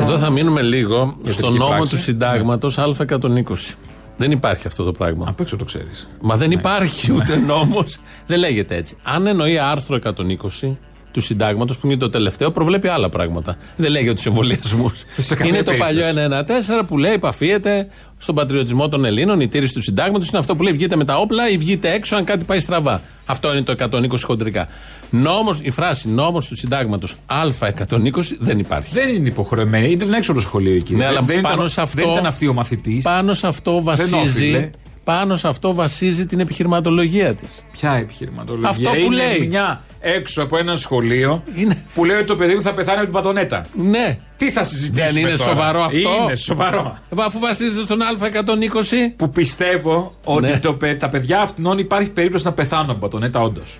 Εδώ 0.00 0.18
θα 0.18 0.30
μείνουμε 0.30 0.62
λίγο 0.62 1.16
στο 1.22 1.30
θετική 1.32 1.58
νόμο 1.58 1.70
πράξη. 1.70 1.92
του 1.94 1.98
συντάγματος 2.00 2.78
Α120. 2.78 3.74
Δεν 4.16 4.30
υπάρχει 4.30 4.66
αυτό 4.66 4.84
το 4.84 4.92
πράγμα. 4.92 5.24
Απ' 5.28 5.40
έξω 5.40 5.56
το 5.56 5.64
ξέρεις. 5.64 6.08
Μα 6.20 6.34
Ναι. 6.34 6.40
δεν 6.40 6.50
υπάρχει 6.50 7.12
ούτε 7.12 7.36
νόμος. 7.36 7.98
δεν 8.26 8.38
λέγεται 8.38 8.76
έτσι. 8.76 8.96
Αν 9.02 9.26
εννοεί 9.26 9.58
άρθρο 9.58 9.96
120 9.96 10.76
του 11.12 11.20
συντάγματος, 11.20 11.78
που 11.78 11.86
είναι 11.86 11.96
το 11.96 12.08
τελευταίο, 12.10 12.50
προβλέπει 12.50 12.88
άλλα 12.88 13.08
πράγματα. 13.08 13.56
Δεν 13.76 13.90
λέει 13.90 14.02
για 14.02 14.14
τους 14.14 14.26
εμβολιασμούς. 14.26 15.02
Σε 15.16 15.34
καμία 15.34 15.52
είναι 15.52 15.62
το 15.62 15.72
παλιό 15.78 16.02
περίπτωση. 16.14 16.72
114 16.80 16.86
που 16.86 16.98
λέει 16.98 17.12
επαφίεται 17.12 17.88
στον 18.18 18.34
πατριωτισμό 18.34 18.88
των 18.88 19.04
Ελλήνων, 19.04 19.40
η 19.40 19.48
τήρηση 19.48 19.74
του 19.74 19.82
συντάγματος. 19.82 20.28
Είναι 20.28 20.38
αυτό 20.38 20.56
που 20.56 20.62
λέει 20.62 20.72
βγείτε 20.72 20.96
με 20.96 21.04
τα 21.04 21.16
όπλα 21.16 21.50
ή 21.50 21.56
βγείτε 21.56 21.90
έξω 21.92 22.16
αν 22.16 22.24
κάτι 22.24 22.44
πάει 22.44 22.60
στραβά. 22.60 23.02
Αυτό 23.26 23.52
είναι 23.52 23.62
το 23.62 23.74
120 23.90 24.20
χοντρικά. 24.22 24.68
Νόμος, 25.10 25.58
η 25.62 25.70
φράση 25.70 26.08
νόμος 26.08 26.46
του 26.48 26.56
συντάγματος 26.56 27.14
Α120 27.26 28.36
δεν 28.38 28.58
υπάρχει. 28.58 28.94
Δεν 28.94 29.14
είναι 29.14 29.28
υποχρεωμένη. 29.28 29.90
Ήταν 29.90 30.12
έξω 30.12 30.30
από 30.30 30.40
το 30.40 30.46
σχολείο 30.46 30.74
εκεί. 30.74 30.94
Ναι, 30.94 31.06
αλλά 31.06 31.22
δεν, 31.22 31.40
πάνω 31.40 31.54
ήταν, 31.54 31.68
σε 31.68 31.80
αυτό- 31.80 32.02
δεν 32.02 32.12
ήταν 32.12 32.26
αυτή 32.26 32.48
ο 32.48 32.52
μαθητής. 32.52 33.02
Πάνω 33.02 33.34
σε 33.34 33.46
αυτό 33.46 33.82
βασίζει. 33.82 34.70
Όφιλε. 35.10 35.18
Πάνω 35.22 35.36
σε 35.36 35.48
αυτό 35.48 35.74
βασίζει 35.74 36.26
την 36.26 36.40
επιχειρηματολογία 36.40 37.34
της. 37.34 37.48
Ποια 37.72 37.92
επιχειρηματολογία; 37.92 38.68
Αυτό 38.68 38.90
που 38.90 38.96
είναι 38.96 39.16
λέει. 39.16 39.46
μια 39.46 39.82
έξω 40.00 40.42
από 40.42 40.56
ένα 40.56 40.76
σχολείο 40.76 41.42
Είναι- 41.56 41.84
που 41.94 42.04
λέει 42.04 42.16
ότι 42.16 42.26
το 42.26 42.36
παιδί 42.36 42.54
μου 42.54 42.62
θα 42.62 42.74
πεθάνει 42.74 42.96
από 42.96 43.04
την 43.04 43.12
πατονέτα. 43.14 43.66
Ναι. 43.76 44.18
Τι 44.36 44.50
θα 44.50 44.64
συζητήσουμε 44.64 45.10
Δεν 45.12 45.16
είναι 45.20 45.36
τώρα; 45.36 45.50
σοβαρό 45.50 45.82
αυτό; 45.82 45.98
Είναι 46.24 46.36
σοβαρό. 46.36 46.98
Ε, 47.18 47.22
Αφού 47.22 47.38
βασίζεται 47.38 47.82
στον 47.82 47.98
Α120. 48.02 49.12
Που 49.16 49.30
πιστεύω 49.30 50.14
ότι 50.24 50.46
Ναι. 50.48 50.58
το, 50.58 50.74
παι- 50.74 50.98
τα 50.98 51.08
παιδιά 51.08 51.40
αυτών 51.40 51.78
υπάρχει 51.78 52.10
περίπτωση 52.10 52.44
να 52.44 52.52
πεθάνουν 52.52 52.90
από 52.90 52.98
πατονέτα, 52.98 53.40
όντως. 53.40 53.78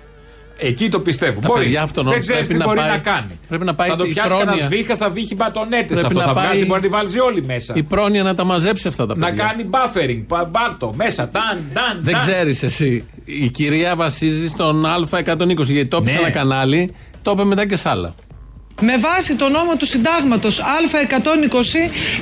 Εκεί 0.63 0.89
το 0.89 0.99
πιστεύω. 0.99 1.39
Τα 1.39 1.47
μπορεί. 1.47 1.63
παιδιά 1.63 1.81
αυτών 1.81 2.09
Δεν 2.09 2.19
ξέρεις 2.19 2.41
πρέπει 2.47 2.53
τι 2.53 2.59
να 2.59 2.65
μπορεί 2.65 2.79
πάει- 2.79 2.89
να 2.89 2.97
κάνει. 2.97 3.39
πρέπει 3.47 3.65
να 3.65 3.75
πάει 3.75 3.89
θα 3.89 3.95
το 3.95 4.03
η 4.03 4.11
πιάσει 4.13 4.27
πρόνοια. 4.29 4.45
κανένας 4.45 4.67
βήχας, 4.67 4.97
θα 4.97 5.09
βύχει 5.09 5.35
μπατονέτες. 5.35 5.85
Πρέπει 5.87 6.05
Αυτό 6.05 6.19
να 6.19 6.25
θα 6.25 6.33
πάει- 6.33 6.45
βγάζει, 6.45 6.65
μπορεί 6.65 6.81
να 6.81 6.87
τη 6.87 6.93
βάλει 6.93 7.19
όλη 7.19 7.43
μέσα. 7.43 7.73
Η 7.75 7.83
πρόνοια 7.83 8.23
να 8.23 8.33
τα 8.35 8.43
μαζέψει 8.43 8.87
αυτά 8.87 9.05
τα 9.05 9.15
Να 9.17 9.25
παιδιά. 9.27 9.43
κάνει 9.43 9.69
buffering. 9.71 10.23
πα- 10.27 10.45
Μπάρτο 10.51 10.93
μέσα. 10.95 11.29
Ταν, 11.29 11.43
ταν, 11.73 11.97
Δεν 11.99 12.13
ταν. 12.13 12.21
ξέρεις 12.21 12.63
εσύ. 12.63 13.05
Η 13.25 13.49
κυρία 13.49 13.95
βασίζει 13.95 14.47
στον 14.47 14.85
Α120 14.85 15.63
γιατί 15.73 15.85
το 15.89 15.97
έπεισε 15.97 16.13
Ναι. 16.15 16.19
ένα 16.21 16.29
κανάλι, 16.29 16.93
το 17.21 17.31
είπε 17.31 17.43
μετά 17.43 17.67
και 17.67 17.75
σ' 17.75 17.85
άλλα. 17.85 18.13
Με 18.83 18.97
βάση 18.97 19.35
το 19.35 19.49
νόμο 19.49 19.75
του 19.75 19.85
συντάγματος 19.85 20.59
Α120 20.59 21.55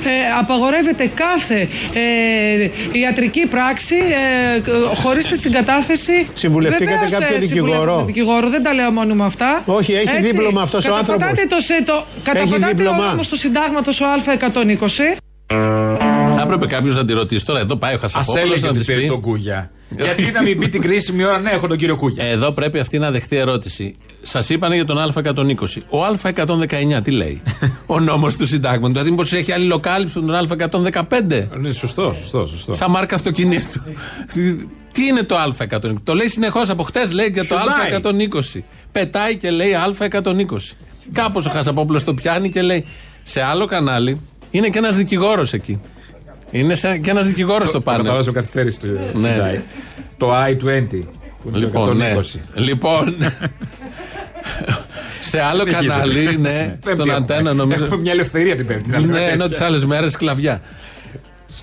ε, 0.04 0.10
απαγορεύεται 0.38 1.10
κάθε 1.14 1.68
ε, 1.92 2.98
ιατρική 2.98 3.46
πράξη 3.46 3.94
ε, 4.56 4.60
χωρίς 4.94 5.26
τη 5.26 5.38
συγκατάθεση. 5.38 6.26
Συμβουλευτήκατε 6.34 6.90
Βεβαίως, 6.90 7.12
κάποιο 7.12 7.36
ε, 7.36 7.38
δικηγόρο; 7.38 7.70
συμβουλευτήκατε 7.70 8.04
δικηγόρο, 8.06 8.48
δεν 8.48 8.62
τα 8.62 8.72
λέω 8.72 8.90
μόνο 8.90 9.14
με 9.14 9.24
αυτά. 9.24 9.62
Όχι, 9.66 9.92
έχει 9.92 10.20
δίπλωμα 10.20 10.62
αυτός 10.62 10.86
ο 10.86 10.94
άνθρωπος. 10.94 11.22
Καταπατάτε 11.26 11.46
το, 11.54 11.60
σε- 11.60 11.82
το, 11.84 12.04
καταπατάτε 12.22 12.64
ο 12.64 12.68
δίπλωμα. 12.68 13.04
νόμος 13.06 13.28
του 13.28 13.36
συντάγματος 13.36 14.00
ο 14.00 14.04
Α120. 14.04 16.09
Θα 16.40 16.54
έπρεπε 16.54 16.66
κάποιος 16.74 16.96
να 16.96 17.04
τη 17.04 17.12
ρωτήσει 17.12 17.44
τώρα. 17.46 17.60
Εδώ 17.60 17.76
πάει 17.76 17.92
ο 17.92 17.96
Α 17.96 18.00
Χασαπόπουλο 18.00 18.44
έλεγε 18.44 18.60
να 18.60 18.68
ότι 18.68 18.78
της 18.78 18.86
πήρε 18.86 19.00
πει. 19.00 19.06
τον 19.06 19.20
Κούγια. 19.20 19.70
Γιατί 19.96 20.30
να 20.32 20.42
μην 20.42 20.58
πει 20.58 20.68
την 20.68 20.80
κρίσιμη 20.80 21.24
ώρα, 21.24 21.38
ναι, 21.38 21.50
έχω 21.50 21.66
τον 21.66 21.76
κύριο 21.76 21.96
Κούγια. 21.96 22.24
Εδώ 22.24 22.52
πρέπει 22.52 22.78
αυτή 22.78 22.98
να 22.98 23.10
δεχτεί 23.10 23.36
ερώτηση. 23.36 23.96
Σας 24.22 24.48
είπανε 24.48 24.74
για 24.74 24.84
τον 24.84 25.12
Α120. 25.14 25.82
Ο 25.88 26.04
Α119 26.06 27.00
τι 27.02 27.10
λέει; 27.10 27.42
ο 27.86 28.00
νόμος 28.00 28.36
του 28.36 28.46
συντάγματος. 28.46 28.90
Δηλαδή, 28.92 29.10
μήπως 29.10 29.32
έχει 29.32 29.52
αλληλοκάλυψη 29.52 30.20
με 30.20 30.32
τον 30.32 30.58
Α115. 30.88 31.48
Ναι, 31.60 31.72
σωστό, 31.72 32.16
σωστό, 32.20 32.46
σωστό. 32.46 32.72
Σαν 32.74 32.90
μάρκα 32.90 33.14
αυτοκινήτου. 33.14 33.80
Τι 34.92 35.06
είναι 35.06 35.22
το 35.22 35.36
Α120. 35.36 35.94
Το 36.04 36.14
λέει 36.14 36.28
συνεχώς 36.28 36.70
από 36.70 36.82
χτες, 36.82 37.12
λέει 37.12 37.30
για 37.32 37.46
το 37.46 37.56
Χιουνάι. 38.00 38.28
Α120. 38.54 38.60
Πετάει 38.92 39.36
και 39.36 39.50
λέει 39.50 39.70
Α120. 39.98 40.74
Κάπως 41.12 41.46
ο 41.46 41.50
Χασαπόπουλος 41.50 42.04
το 42.04 42.14
πιάνει 42.14 42.50
και 42.50 42.62
λέει 42.62 42.84
σε 43.22 43.42
άλλο 43.42 43.66
κανάλι 43.66 44.20
είναι 44.50 44.68
και 44.68 44.78
ένας 44.78 44.96
δικηγόρος 44.96 45.52
εκεί. 45.52 45.80
Είναι 46.50 46.74
σε, 46.74 46.98
και 46.98 47.10
ένας 47.10 47.26
δικηγόρος 47.26 47.70
το 47.70 47.80
πάνελ. 47.80 48.00
Καταλαβαίνω 48.02 48.32
καθυστέρηση 48.32 48.80
του. 48.80 48.98
Ναι. 49.14 49.32
κοιτάει. 49.32 49.60
Το 50.16 50.32
I-20. 50.32 50.54
Που 51.42 51.48
είναι 51.48 51.58
Λοιπόν, 51.58 51.86
το 51.86 51.94
ναι. 51.94 52.16
120. 52.16 52.38
λοιπόν 52.54 53.16
σε 55.20 55.40
άλλο 55.40 55.64
Συνεχίζω. 55.66 55.88
κανάλι, 55.90 56.36
ναι, 56.40 56.58
Πέμπτη 56.64 56.92
στον 56.92 57.08
έχουμε. 57.08 57.14
αντένα 57.14 57.52
νομίζω. 57.52 57.84
Έχουμε 57.84 58.00
μια 58.00 58.12
ελευθερία 58.12 58.56
την 58.56 58.66
Πέμπτη. 58.66 58.90
να 58.90 58.98
λέμε 58.98 59.12
Ναι, 59.12 59.24
ενώ 59.24 59.30
τέτοια. 59.30 59.48
τις 59.48 59.60
άλλες 59.60 59.84
μέρες 59.84 60.12
σκλαβιά. 60.12 60.60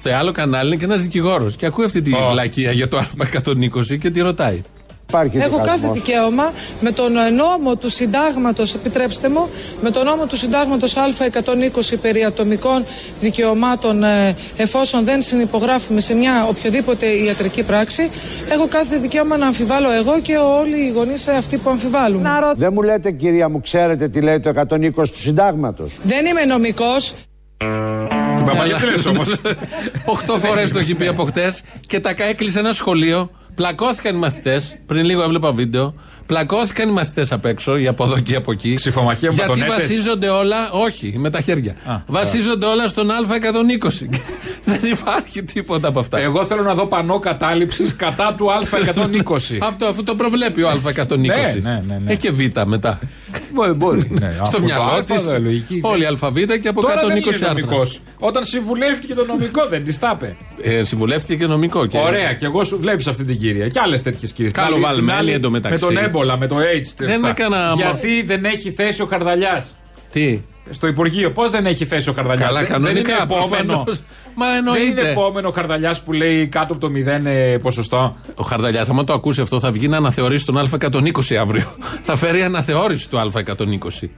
Σε 0.02 0.14
άλλο 0.14 0.32
κανάλι 0.32 0.68
είναι 0.68 0.76
και 0.78 0.86
ένας 0.86 1.02
δικηγόρος 1.02 1.56
και 1.56 1.66
ακούει 1.66 1.86
αυτή 1.86 2.02
τη 2.02 2.14
Ω. 2.14 2.30
βλακεία 2.32 2.72
για 2.72 2.88
το 2.88 2.98
Α120 3.18 3.98
και 4.00 4.10
τη 4.10 4.20
ρωτάει. 4.22 4.62
Υπάρχει 5.10 5.38
Έχω 5.38 5.58
κάθε 5.58 5.72
δικασμός. 5.72 5.94
δικαίωμα 5.94 6.54
με 6.80 6.92
τον 6.92 7.18
ε, 7.18 7.30
νόμο 7.30 7.76
του 7.76 7.90
συντάγματος, 7.90 8.74
επιτρέψτε 8.76 9.30
μου, 9.30 9.50
με 9.82 9.90
τον 9.92 10.06
νόμο 10.06 10.26
του 10.26 10.38
συντάγματος 10.38 10.94
Α120 10.96 11.94
περί 12.02 12.24
ατομικών 12.24 12.86
δικαιωμάτων 13.20 14.04
ε, 14.04 14.36
εφόσον 14.58 15.06
δεν 15.06 15.22
συνυπογράφουμε 15.22 16.00
σε 16.02 16.14
μια 16.14 16.46
οποιοδήποτε 16.50 17.06
ιατρική 17.06 17.64
πράξη, 17.64 18.10
έχω 18.50 18.68
κάθε 18.68 18.98
δικαίωμα 18.98 19.38
να 19.38 19.46
αμφιβάλλω 19.46 19.92
εγώ 19.92 20.20
και 20.22 20.38
όλοι 20.38 20.78
οι 20.86 20.90
γονείς 20.90 21.28
αυτοί 21.28 21.58
που 21.58 21.70
αμφιβάλλουν. 21.70 22.22
Να 22.22 22.40
ρω- 22.40 22.54
Δεν 22.56 22.74
μου 22.74 22.82
λέτε 22.82 23.12
κυρία 23.12 23.50
μου, 23.50 23.62
ξέρετε 23.62 24.08
τι 24.08 24.22
λέει 24.22 24.40
το 24.40 24.50
120 24.50 25.10
του 25.12 25.20
συντάγματος. 25.20 25.92
Δεν 26.04 26.26
είμαι 26.26 26.42
νομικός, 26.46 27.14
Την 28.38 28.46
παπαγιά 28.46 28.76
τι 28.78 28.86
λες 28.86 29.06
όμως. 29.06 29.36
Οχτώ 30.06 30.38
φορέ 30.38 30.64
το 30.68 30.80
έχει 30.80 30.96
πει 30.96 31.08
από 31.08 31.24
χτε 31.26 31.54
και 31.88 32.00
τα 32.00 32.14
έκλεισε 32.18 32.60
ένα 32.60 32.74
σχολείο. 32.74 33.30
Πλακώθηκαν 33.58 34.16
οι 34.16 34.20
μαθητές. 34.20 34.76
Πριν 34.86 35.06
λίγο 35.06 35.24
έβλεπα 35.24 35.54
βίντεο. 35.54 35.94
Πλακώθηκαν 36.26 36.90
οι 36.90 36.92
μαθητές 36.92 37.32
απ' 37.32 37.46
έξω, 37.46 37.78
ή 37.78 37.88
από 37.88 38.04
εδώ 38.04 38.20
και 38.20 38.36
από 38.36 38.52
εκεί. 38.52 38.74
Ψηφομαχία 38.74 39.30
με 39.30 39.36
Γιατί 39.36 39.52
μπατονέτες; 39.52 39.88
βασίζονται 39.88 40.28
όλα. 40.30 40.70
Όχι, 40.72 41.16
με 41.18 41.30
τα 41.30 41.42
χέρια. 41.42 41.76
βασίζονται 42.08 42.66
όλα 42.66 42.88
στον 42.88 43.10
Α120. 43.10 44.20
Δεν 44.70 44.92
υπάρχει 44.92 45.44
τίποτα 45.44 45.88
από 45.88 46.00
αυτά. 46.00 46.20
Εγώ 46.20 46.46
θέλω 46.46 46.64
να 46.64 46.74
δω 46.74 46.86
πανό 46.86 47.20
κατάληψης 47.20 47.96
κατά 47.96 48.36
του 48.38 48.48
Α120. 48.48 49.58
Αυτό 49.70 49.86
αφού 49.86 50.04
το 50.04 50.16
προβλέπει 50.16 50.64
ο 50.64 50.70
Α120. 50.70 51.18
Ναι, 51.18 51.26
ναι, 51.62 51.84
ναι, 51.88 52.00
ναι. 52.04 52.12
Έχει 52.12 52.20
και 52.20 52.32
Β 52.32 52.40
μετά. 52.66 53.00
Μπορεί, 53.54 53.72
μπορεί. 53.72 54.08
ναι. 54.20 54.32
Στο 54.32 54.42
Αφού 54.42 54.64
μυαλό 54.64 55.04
το 55.08 55.14
της. 55.14 55.26
Α, 55.26 55.32
δε, 55.32 55.40
λογική. 55.40 55.80
Όλοι 55.84 56.06
ΑΒ 56.06 56.38
και 56.62 56.68
από 56.68 56.82
Τώρα 56.82 57.02
120 57.04 57.08
δεν 57.08 57.18
είναι 57.18 57.28
άρθρα. 57.30 57.54
νομικός. 57.54 58.02
Όταν 58.20 58.44
συμβουλεύτηκε 58.44 59.14
το 59.14 59.26
νομικό 59.26 59.66
δεν 59.68 59.84
της 59.84 60.00
τάπε. 60.00 60.36
Ε, 60.62 60.84
συμβουλεύτηκε 60.84 61.36
και 61.36 61.48
νομικό. 61.48 61.86
Και 61.86 61.98
Ωραία, 61.98 62.34
και 62.34 62.46
εγώ 62.46 62.64
σου 62.64 62.78
βλέπεις 62.80 63.08
αυτή 63.08 63.24
την 63.24 63.38
κυρία. 63.48 63.68
Και 63.68 63.80
άλλες 63.80 64.02
τέτοιες 64.02 64.32
κυρίες. 64.32 64.54
Καλοβαλμένη 64.54 65.32
εντωμεταξύ. 65.32 65.86
Με 65.86 65.94
τον 65.94 66.04
έμπολα, 66.04 66.38
με 66.38 66.48
το 66.48 66.56
AIDS. 66.58 66.94
Δεν 66.98 67.16
αυτά. 67.16 67.30
έκανα- 67.30 67.74
Γιατί 67.76 68.22
δεν 68.26 68.46
έχει 68.46 68.72
θέση 68.72 69.02
ο 69.02 69.06
Χαρδαλιάς. 69.06 69.76
Τι; 70.12 70.42
Στο 70.70 70.88
Υπουργείο, 70.88 71.32
πώς 71.32 71.52
δεν 71.52 71.66
έχει 71.66 71.86
θέση 71.86 72.10
ο 72.10 72.14
Χαρδαλιά. 72.14 72.46
Καλά, 72.46 72.60
δεν, 72.60 72.70
κανονικά. 72.70 72.94
δεν 73.02 73.04
είναι 73.14 73.24
επόμενο. 73.24 73.74
προφανώς. 73.74 74.02
Μα 74.36 74.46
Δεν 74.48 74.58
είναι 74.66 74.72
εννοείται. 74.80 75.10
επόμενο 75.10 75.48
ο 75.48 75.52
Χαρδαλιά 75.52 75.96
που 76.06 76.14
λέει 76.14 76.48
κάτω 76.48 76.74
από 76.74 76.88
το 76.88 76.92
0 76.94 77.26
ε, 77.26 77.58
ποσοστό. 77.58 78.16
Ο 78.36 78.44
Χαρδαλιάς, 78.44 78.90
άμα 78.90 79.04
το 79.04 79.14
ακούσει 79.14 79.42
αυτό, 79.42 79.60
θα 79.60 79.72
βγει 79.72 79.88
να 79.88 79.98
αναθεωρήσει 79.98 80.46
τον 80.46 80.70
Α120 80.72 81.36
αύριο. 81.42 81.64
θα 82.08 82.16
φέρει 82.16 82.42
αναθεώρηση 82.44 83.10
του 83.10 83.18
Α120. 83.18 83.28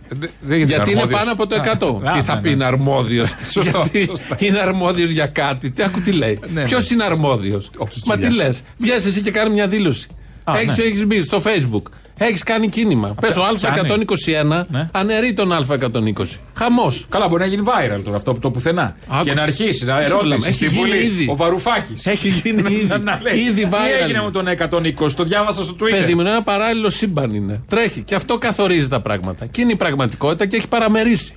Δε- 0.09 0.27
δεν 0.41 0.57
Γιατί 0.63 0.91
είναι 0.91 0.99
αρμόδιος. 1.01 1.19
πάνω 1.19 1.31
από 1.31 1.47
το 1.47 1.55
100. 1.55 2.07
Α, 2.07 2.11
τι 2.11 2.19
α, 2.19 2.23
θα 2.23 2.35
ναι, 2.35 2.41
πει 2.41 2.47
ναι. 2.47 2.53
είναι 2.53 2.65
αρμόδιος; 2.65 3.35
Σωστό, 3.53 3.79
Γιατί 3.91 4.05
σωστά. 4.05 4.35
είναι 4.39 4.59
αρμόδιος 4.59 5.09
για 5.09 5.27
κάτι. 5.27 5.71
Τι 5.71 5.83
ακού 5.83 6.01
τι 6.01 6.11
λέει. 6.11 6.39
Ναι, 6.53 6.63
Ποιος 6.63 6.89
ναι. 6.89 6.93
είναι 6.93 7.03
αρμόδιος; 7.03 7.69
Όχι, 7.77 8.01
Μα 8.05 8.17
τι 8.17 8.25
χίλιας. 8.27 8.45
λες; 8.47 8.61
Βγαίνει 8.77 9.03
εσύ 9.05 9.21
και 9.21 9.31
κάνει 9.31 9.53
μια 9.53 9.67
δήλωση. 9.67 10.07
Α, 10.43 10.53
Έχει 10.57 10.65
ναι. 10.81 10.87
έχεις 10.87 11.05
μπει 11.05 11.23
στο 11.23 11.41
Facebook. 11.43 11.81
Έχεις 12.21 12.43
κάνει 12.43 12.69
κίνημα. 12.69 13.15
Πες 13.21 13.35
ο 13.37 13.41
Α121 13.43 14.65
Ναι. 14.69 14.89
αναιρεί 14.91 15.33
τον 15.33 15.51
Α120. 15.53 16.25
Χαμός. 16.53 17.05
Καλά, 17.09 17.27
μπορεί 17.27 17.41
να 17.41 17.47
γίνει 17.47 17.63
viral 17.65 17.99
τώρα 18.03 18.17
αυτό 18.17 18.31
από 18.31 18.39
το 18.39 18.51
πουθενά. 18.51 18.95
Άκου. 19.07 19.23
Και 19.23 19.33
να 19.33 19.41
αρχίσει 19.41 19.85
να 19.85 19.93
Σου 19.93 19.99
λέμε, 19.99 20.05
ερώτηση 20.35 20.47
έχει 20.47 20.53
στη 20.55 20.65
γίνει 20.65 20.79
Βουλή. 20.79 20.97
ήδη. 20.97 21.27
Ο 21.29 21.35
Βαρουφάκης. 21.35 22.05
Έχει 22.05 22.27
γίνει 22.29 22.73
ήδη. 22.73 22.87
να 23.03 23.19
λέει. 23.21 23.39
Ήδη 23.39 23.61
Τι 23.63 23.69
viral. 23.71 24.03
έγινε 24.03 24.21
με 24.23 24.31
τον 24.31 24.47
120, 24.47 25.13
το 25.15 25.23
διάβασα 25.23 25.63
στο 25.63 25.75
Twitter. 25.79 25.89
Παιδί 25.99 26.13
μου, 26.13 26.21
είναι 26.21 26.29
ένα 26.29 26.41
παράλληλο 26.41 26.89
σύμπαν 26.89 27.33
είναι. 27.33 27.61
Τρέχει. 27.67 28.01
Και 28.01 28.15
αυτό 28.15 28.37
καθορίζει 28.37 28.87
τα 28.87 29.01
πράγματα. 29.01 29.45
Και 29.45 29.61
είναι 29.61 29.71
η 29.71 29.75
πραγματικότητα 29.75 30.45
και 30.45 30.55
έχει 30.55 30.67
παραμερίσει. 30.67 31.33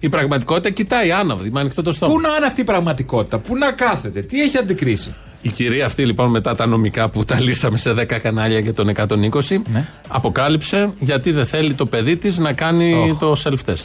Η 0.00 0.08
πραγματικότητα 0.08 0.70
κοιτάει 0.70 1.12
άναυδη, 1.12 1.50
με 1.50 1.60
ανοιχτό 1.60 1.82
το 1.82 1.92
στόμα. 1.92 2.12
Πού 2.14 2.20
να 2.20 2.28
είναι 2.36 2.46
αυτή 2.46 2.60
η 2.60 2.64
πραγματικότητα, 2.64 3.38
πού 3.38 3.56
να 3.56 3.72
κάθεται, 3.72 4.22
τι 4.22 4.42
έχει 4.42 4.58
αντικρίσει. 4.58 5.14
Η 5.42 5.48
κυρία 5.48 5.86
αυτή 5.86 6.04
λοιπόν 6.06 6.30
μετά 6.30 6.54
τα 6.54 6.66
νομικά 6.66 7.08
που 7.08 7.24
τα 7.24 7.40
λύσαμε 7.40 7.76
σε 7.76 7.90
10 7.98 8.04
κανάλια 8.22 8.58
για 8.58 8.74
τον 8.74 8.92
120 8.96 9.06
Ναι. 9.72 9.86
αποκάλυψε 10.08 10.90
γιατί 11.00 11.32
δεν 11.32 11.46
θέλει 11.46 11.74
το 11.74 11.86
παιδί 11.86 12.16
της 12.16 12.38
να 12.38 12.52
κάνει 12.52 13.16
το 13.20 13.32
self-test. 13.44 13.84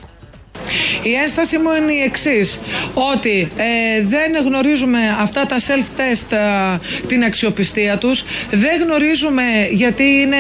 Η 1.04 1.14
ένσταση 1.14 1.58
μου 1.58 1.70
είναι 1.82 1.94
η 1.94 2.02
εξής: 2.02 2.60
Ότι 2.94 3.52
ε, 3.58 3.66
δεν 4.04 4.46
γνωρίζουμε 4.46 5.00
αυτά 5.22 5.46
τα 5.46 5.56
self-test 5.60 6.32
ε, 6.32 7.06
την 7.08 7.24
αξιοπιστία 7.24 7.98
τους, 7.98 8.24
δεν 8.52 8.82
γνωρίζουμε 8.84 9.44
γιατί 9.72 10.04
είναι 10.04 10.38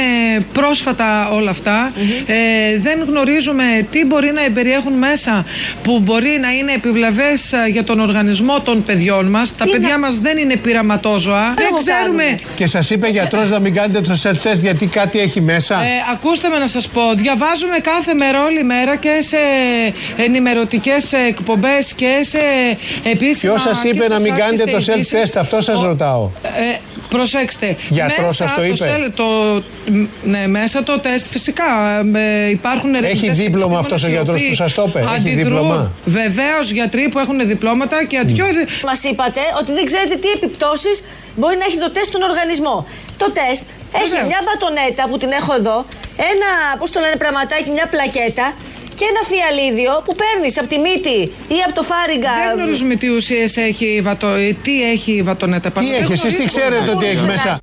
πρόσφατα 0.53 1.29
όλα 1.29 1.49
αυτά, 1.49 1.93
ε, 2.25 2.33
δεν 2.79 3.03
γνωρίζουμε 3.07 3.63
τι 3.91 4.05
μπορεί 4.05 4.31
να 4.31 4.41
περιέχουν 4.53 4.93
μέσα 4.93 5.45
που 5.83 5.99
μπορεί 5.99 6.37
να 6.41 6.51
είναι 6.51 6.71
επιβλαβές 6.71 7.53
ε, 7.53 7.69
για 7.71 7.83
τον 7.83 7.99
οργανισμό 7.99 8.61
των 8.61 8.83
παιδιών 8.83 9.25
μας. 9.25 9.55
Τα 9.55 9.65
παιδιά 9.71 9.99
μας 9.99 10.19
δεν 10.19 10.37
είναι 10.37 10.55
πειραματόζωα. 10.55 11.53
Δεν 11.55 11.67
ξέρουμε. 11.77 12.37
Και 12.55 12.67
σας 12.67 12.89
είπε 12.89 13.07
γιατρός 13.07 13.49
να 13.49 13.59
μην 13.59 13.73
κάνετε 13.73 14.01
το 14.01 14.19
self-test 14.23 14.59
γιατί 14.61 14.85
κάτι 14.85 15.19
έχει 15.19 15.41
μέσα. 15.41 15.75
Ε, 15.83 15.87
ακούστε 16.11 16.49
με 16.49 16.57
να 16.57 16.67
σας 16.67 16.87
πω, 16.87 17.01
διαβάζουμε 17.15 17.77
κάθε 17.79 18.13
μέρα 18.13 18.43
όλη 18.43 18.63
μέρα 18.63 18.95
και 18.95 19.09
σε 19.21 19.37
ενημερωτικές 20.17 21.13
εκπομπές 21.13 21.93
και 21.93 22.21
σε 22.23 22.37
επίσημα... 23.03 23.53
Ποιος 23.53 23.61
σας 23.61 23.81
και 23.81 23.87
είπε 23.87 24.03
σε 24.03 24.09
να 24.13 24.19
μην 24.19 24.33
site 24.33 24.37
κάνετε 24.37 24.63
και 24.63 24.71
το 24.71 24.79
σε 24.79 24.91
ειδήσεις. 24.91 25.19
self-test, 25.31 25.37
αυτό 25.39 25.61
σας 25.61 25.79
Ο- 25.79 25.85
ρωτάω. 25.85 26.29
Ε, 26.43 26.77
προσέξτε. 27.09 27.75
Γιατρός 27.89 28.17
μέσα 28.25 28.33
σας 28.33 28.53
το 28.55 28.63
είπε; 28.63 28.85
sel- 29.07 29.11
το, 29.15 29.25
ναι, 30.23 30.47
μέσα 30.47 30.83
το 30.83 30.99
τεστ 30.99 31.25
φυσικά 31.29 31.65
ε, 32.15 32.49
υπάρχουν 32.49 32.93
ερευνητές 32.95 33.37
δίπλωμα 33.37 33.79
αυτός 33.79 34.03
ο 34.03 34.07
επιστήμονες 34.07 34.07
οι 34.07 34.15
γιατρός 34.15 34.39
που 34.39 34.45
οποίοι 34.45 34.55
σας 34.55 34.73
το 34.73 34.83
είπε; 34.87 34.99
Έχει 34.99 35.15
αντιδρούν. 35.15 35.37
δίπλωμα; 35.43 35.91
Βεβαίως 36.05 36.71
γιατροί 36.71 37.09
που 37.11 37.19
έχουν 37.19 37.47
διπλώματα 37.47 38.05
και 38.05 38.17
αντιό... 38.17 38.45
Μας 38.85 39.03
είπατε 39.03 39.39
ότι 39.59 39.71
δεν 39.77 39.85
ξέρετε 39.85 40.15
τι 40.15 40.29
επιπτώσεις 40.37 41.03
μπορεί 41.35 41.55
να 41.61 41.65
έχει 41.69 41.77
το 41.85 41.89
τεστ 41.91 42.07
στον 42.11 42.21
οργανισμό. 42.29 42.87
Το 43.17 43.27
τεστ 43.37 43.63
έχει 44.01 44.09
Βεβαίως. 44.09 44.27
μια 44.31 44.39
βατονέτα 44.49 45.03
που 45.09 45.17
την 45.21 45.31
έχω 45.39 45.51
εδώ, 45.59 45.77
ένα, 46.31 46.49
πώς 46.79 46.89
το 46.93 46.99
λένε, 47.03 47.15
πραγματάκι, 47.23 47.69
μια 47.77 47.87
πλακέτα 47.93 48.45
και 48.95 49.05
ένα 49.11 49.21
φιαλίδιο 49.31 50.01
που 50.05 50.15
παίρνεις 50.21 50.57
από 50.59 50.67
τη 50.67 50.77
μύτη 50.79 51.17
ή 51.57 51.57
από 51.65 51.73
το 51.75 51.81
φάριγγα. 51.81 52.31
Δεν 52.47 52.57
γνωρίζουμε 52.57 52.95
τι 52.95 53.07
ουσίες 53.09 53.57
έχει 53.57 53.85
η 53.85 54.01
βατο... 54.01 54.27
τι 54.63 54.83
έχει 54.91 55.11
η 55.11 55.21
βατονέτα. 55.21 55.71
πάνω. 55.71 55.87
Τι 55.87 55.93
Δεν 55.93 56.03
έχεις, 56.03 56.23
εσείς 56.23 56.35
τι 56.35 56.43
γνωρίζουμε. 56.43 56.61
ξέρετε 56.69 56.91
ότι 56.95 57.05
έχει 57.05 57.15
μπορούσε 57.15 57.31
μέσα; 57.31 57.59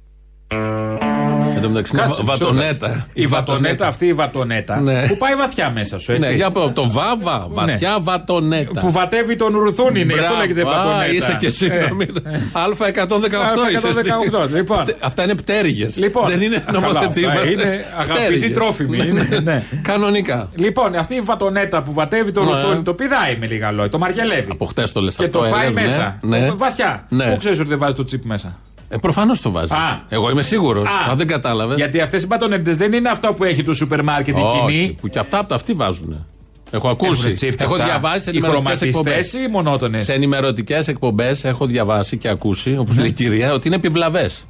Εν 1.62 1.68
τω 1.68 1.74
μεταξύ 1.74 1.92
είναι 1.96 2.04
Κάτσε, 2.06 2.22
βα- 2.22 2.32
μισό 2.32 2.44
βατονέτα. 2.44 2.88
λεπτό. 2.88 3.04
Η 3.12 3.26
βατονέτα 3.26 3.86
αυτή 3.86 4.06
η 4.06 4.12
βατονέτα 4.12 4.80
Ναι. 4.80 5.06
που 5.06 5.16
πάει 5.16 5.34
βαθιά 5.34 5.70
μέσα 5.70 5.98
σου, 5.98 6.12
έτσι. 6.12 6.28
Ναι, 6.28 6.34
για 6.36 6.50
πω, 6.50 6.70
το 6.74 6.90
βάβα, 6.90 7.46
βαθιά 7.50 7.96
βατονέτα. 8.00 8.80
Που 8.80 8.90
βατεύει 8.90 9.36
τον 9.36 9.58
ρουθούνι 9.58 10.00
είναι, 10.00 10.12
γι' 10.12 10.18
αυτό 10.18 10.32
Μπράβο. 10.34 10.40
λέγεται 10.40 10.60
Α, 10.60 10.64
βατονέτα. 10.64 11.08
είσαι 11.12 11.36
και 11.40 11.46
εσύ. 11.46 11.68
Ε. 11.72 11.86
νομίζω. 11.88 12.12
Α118 12.52 13.68
είσαι. 13.74 13.86
εσύ. 13.88 13.96
Α118, 14.32 14.48
λοιπόν. 14.54 14.82
Πτε- 14.84 14.96
Αυτά 15.00 15.22
είναι 15.22 15.34
πτέρυγες. 15.34 15.96
Λοιπόν. 15.98 16.28
Δεν 16.28 16.40
είναι 16.42 16.62
Καλά, 16.66 16.78
νομοθετήματα. 16.80 17.32
αυτά 17.34 17.50
είναι 17.50 17.84
αγαπητοί 17.96 18.12
Πτέρυγες. 18.24 18.52
τρόφιμοι, 18.52 18.96
Ναι, 18.96 19.04
είναι, 19.04 19.26
ναι. 19.30 19.38
ναι. 19.38 19.62
Κανονικά. 19.82 20.48
Λοιπόν, 20.54 20.94
αυτή 20.94 21.14
η 21.14 21.20
βατονέτα 21.20 21.82
που 21.82 21.92
βατεύει 21.92 22.30
το 22.30 22.44
Ναι. 22.44 22.50
ρουθούνι 22.50 22.82
το 22.82 22.94
πηδάει 22.94 23.36
με 23.40 23.46
λίγα 23.46 23.70
λόγια, 23.70 23.90
το 23.90 23.98
μαργελεύει. 23.98 24.50
Από 24.50 24.64
χτες 24.66 24.92
το 24.92 25.00
λες 25.00 25.14
Και 25.14 25.24
αυτό. 25.24 25.38
το 25.38 25.48
πάει 25.50 25.66
Ελένη, 25.66 25.74
μέσα. 25.86 26.18
Ναι. 26.20 26.38
Ναι. 26.38 26.50
Βαθιά. 26.50 27.04
Ναι. 27.08 27.24
Πού 27.32 27.36
ξέρεις 27.38 27.58
ότι 27.58 27.68
δεν 27.68 27.78
βάζει 27.78 27.94
το 27.94 28.04
τσίπ 28.04 28.24
μέσα. 28.24 28.58
Ε, 28.94 28.96
Προφανώς 28.96 29.40
το 29.40 29.50
βάζεις. 29.50 29.70
Α. 29.70 30.00
Εγώ 30.08 30.30
είμαι 30.30 30.42
σίγουρος. 30.42 30.88
Α. 30.88 31.10
Αν 31.10 31.16
δεν 31.16 31.26
κατάλαβες. 31.26 31.76
Γιατί 31.76 32.00
αυτές 32.00 32.22
οι 32.22 32.26
μπατονέτες 32.26 32.76
δεν 32.76 32.92
είναι 32.92 33.08
αυτά 33.08 33.32
που 33.34 33.44
έχει 33.44 33.62
το 33.62 33.72
σούπερ 33.72 34.02
μάρκετ 34.02 34.36
η 34.36 34.40
κοινή. 34.60 34.96
Που 35.00 35.08
και 35.08 35.18
αυτά 35.18 35.38
από 35.38 35.48
τα 35.48 35.54
αυτοί 35.54 35.72
βάζουν. 35.72 36.26
Έχω 36.70 36.88
ακούσει. 36.88 37.12
Έχουνε 37.20 37.32
τσίπ 37.34 37.60
Έχω 37.60 37.72
αυτά. 37.72 37.84
διαβάσει 37.84 38.20
σε 38.20 38.30
Οι 38.30 38.36
ενημερωτικές 38.36 38.78
χρωματιστές 38.78 38.88
εκπομπές. 38.88 39.32
ή 39.32 39.50
μονότονες; 39.50 40.04
Σε 40.04 40.12
ενημερωτικές 40.12 40.88
εκπομπές 40.88 41.44
έχω 41.44 41.66
διαβάσει 41.66 42.16
και 42.16 42.28
ακούσει, 42.28 42.76
όπως 42.76 42.96
λέει 42.96 43.06
η 43.08 43.12
κυρία, 43.12 43.52
ότι 43.52 43.66
είναι 43.66 43.76
επιβλαβές. 43.76 44.46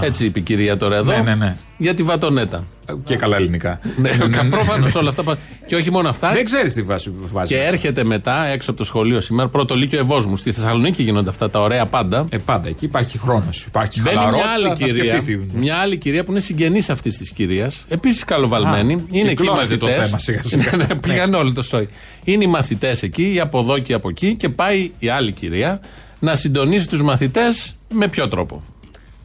Έτσι 0.00 0.24
είπε 0.24 0.38
η 0.38 0.42
κυρία 0.42 0.76
τώρα 0.76 0.96
εδώ. 0.96 1.10
Ναι, 1.12 1.20
ναι, 1.20 1.34
ναι. 1.34 1.56
Για 1.76 1.94
τη 1.94 2.02
βατονέτα. 2.02 2.64
Και 3.04 3.16
καλά 3.16 3.36
ελληνικά. 3.36 3.80
Ναι, 3.96 4.10
προφανώς 4.50 4.94
όλα 4.94 5.08
αυτά. 5.08 5.22
πα- 5.22 5.38
Και 5.66 5.76
όχι 5.76 5.90
μόνο 5.90 6.08
αυτά. 6.08 6.32
Δεν 6.32 6.44
ξέρεις 6.44 6.72
τι 6.72 6.82
βάση 6.82 7.12
βάζεις. 7.16 7.56
Και 7.56 7.62
έρχεται 7.64 8.04
μετά 8.04 8.44
έξω 8.46 8.70
από 8.70 8.78
το 8.78 8.84
σχολείο 8.86 9.20
σήμερα 9.20 9.48
πρώτο 9.48 9.74
λύκειο 9.74 9.98
Ευόσμου. 9.98 10.36
Στη 10.36 10.52
Θεσσαλονίκη 10.52 11.02
γίνονται 11.02 11.30
αυτά 11.30 11.50
τα 11.50 11.60
ωραία 11.60 11.86
πάντα. 11.86 12.26
Ε, 12.30 12.36
πάντα 12.38 12.68
εκεί 12.68 12.84
υπάρχει 12.84 13.18
χρόνος. 13.18 13.64
Υπάρχει 13.64 14.00
Μπαίνει 14.00 14.14
μια 14.16 14.24
χαλαρότητα. 14.24 14.52
άλλη 14.54 14.66
θα 14.66 14.72
κυρία. 14.74 15.04
σκεφτείς 15.04 15.24
τι- 15.52 15.58
Μια 15.58 15.76
άλλη 15.76 15.96
κυρία 15.96 16.24
που 16.24 16.30
είναι 16.30 16.40
συγγενής 16.40 16.90
αυτής 16.90 17.16
της 17.18 17.30
κυρίας. 17.30 17.84
Επίσης 17.88 18.24
καλοβαλμένη. 18.24 18.94
Α, 18.94 19.04
είναι 19.10 19.20
εκεί 19.20 19.26
οι 19.30 19.34
κυκλώνεται 19.34 19.76
το 19.76 19.86
μαθητές. 19.86 20.06
θέμα 20.06 20.18
σιγά 20.18 20.42
σιγά. 20.44 20.76
ναι, 20.76 20.86
πήγαν 20.94 21.34
όλοι 21.34 21.52
το 21.52 21.62
σόι. 21.62 21.88
Είναι 22.24 22.44
οι 22.44 22.46
μαθητές 22.46 23.02
εκεί, 23.02 23.32
ή 23.34 23.40
από 23.40 23.58
εδώ 23.60 23.78
και 23.78 23.92
από 23.92 24.08
εκεί. 24.08 24.34
Και 24.34 24.48
πάει 24.48 24.90
η 24.98 25.08
άλλη 25.08 25.32
κυρία 25.32 25.80
να 26.18 26.34
συντονίσει 26.34 26.88
τους 26.88 27.02
μαθητές 27.02 27.76
με 27.88 28.08
ποιο 28.08 28.28
τρόπο. 28.28 28.62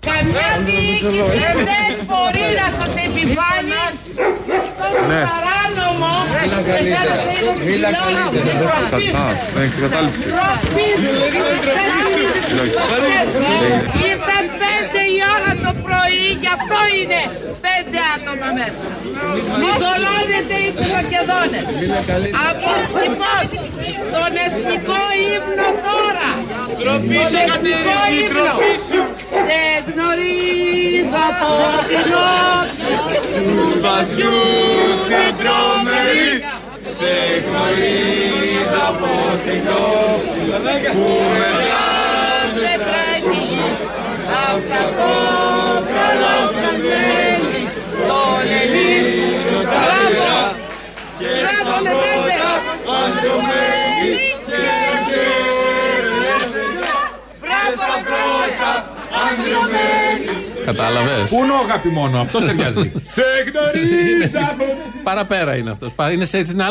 Καμιά 0.10 0.50
διοίκηση 0.66 1.40
δεν 1.70 1.90
μπορεί 2.08 2.46
να 2.62 2.68
σας 2.80 2.94
επιβάλλει. 3.08 3.84
Το 4.80 4.88
Ναι. 5.10 5.22
παράνομο 5.30 6.14
εσένα 6.80 7.14
σε 7.24 7.30
είδος 7.38 7.58
τηλεόραση 7.66 8.38
την 8.48 8.56
τροπή 8.62 9.08
σου. 9.20 9.34
Τροπή 9.80 10.88
σου. 11.04 11.20
Ήρθε 14.10 14.38
πέντε 14.62 15.02
η 15.16 15.20
ώρα 15.36 15.52
το 16.12 16.18
πρωί, 16.18 16.28
γι' 16.44 16.52
αυτό 16.58 16.80
είναι 16.98 17.22
πέντε 17.66 18.00
άτομα 18.16 18.50
μέσα. 18.60 18.88
Νικολώνετε 19.64 20.56
είστε 20.66 20.86
Μακεδόνες. 20.96 21.68
Από 22.50 22.72
λοιπόν, 23.00 23.44
τον 24.16 24.32
εθνικό 24.46 25.02
ύμνο 25.34 25.70
τώρα. 25.88 26.30
Τον 26.88 27.02
εθνικό 27.44 28.00
ύμνο. 28.22 28.54
Σε 29.48 29.62
γνωρίζω 29.88 31.22
από 31.30 31.52
την 31.90 32.10
όψη 32.54 32.94
του 33.48 33.66
σπαθιού 33.78 34.40
την 35.08 35.32
τρομερή. 35.40 36.32
Σε 36.98 37.14
γνωρίζω 37.46 38.82
από 38.92 39.12
την 39.46 39.66
όψη 40.08 40.42
που 40.96 41.08
με 41.36 42.62
πετράκι 42.64 43.62
απ' 44.50 45.51
Μπράβο 51.82 52.22
Λεβέντε! 52.22 53.62
Μπράβο 57.42 57.82
Κατάλαβες; 60.66 61.30
Πού 61.30 61.38
είναι 61.44 61.52
ο 61.52 61.58
αγάπη 61.68 61.90
μόνο, 61.90 62.20
αυτό 62.22 62.40
ταιριάζει. 62.40 62.92
Σε 63.16 63.22
γνωρίζω 63.52 64.40
από. 64.52 64.64
Παραπέρα 65.04 65.56
είναι 65.56 65.72
αυτός. 65.72 65.92
Είναι 66.14 66.26
σε 66.26 66.44
στην 66.44 66.62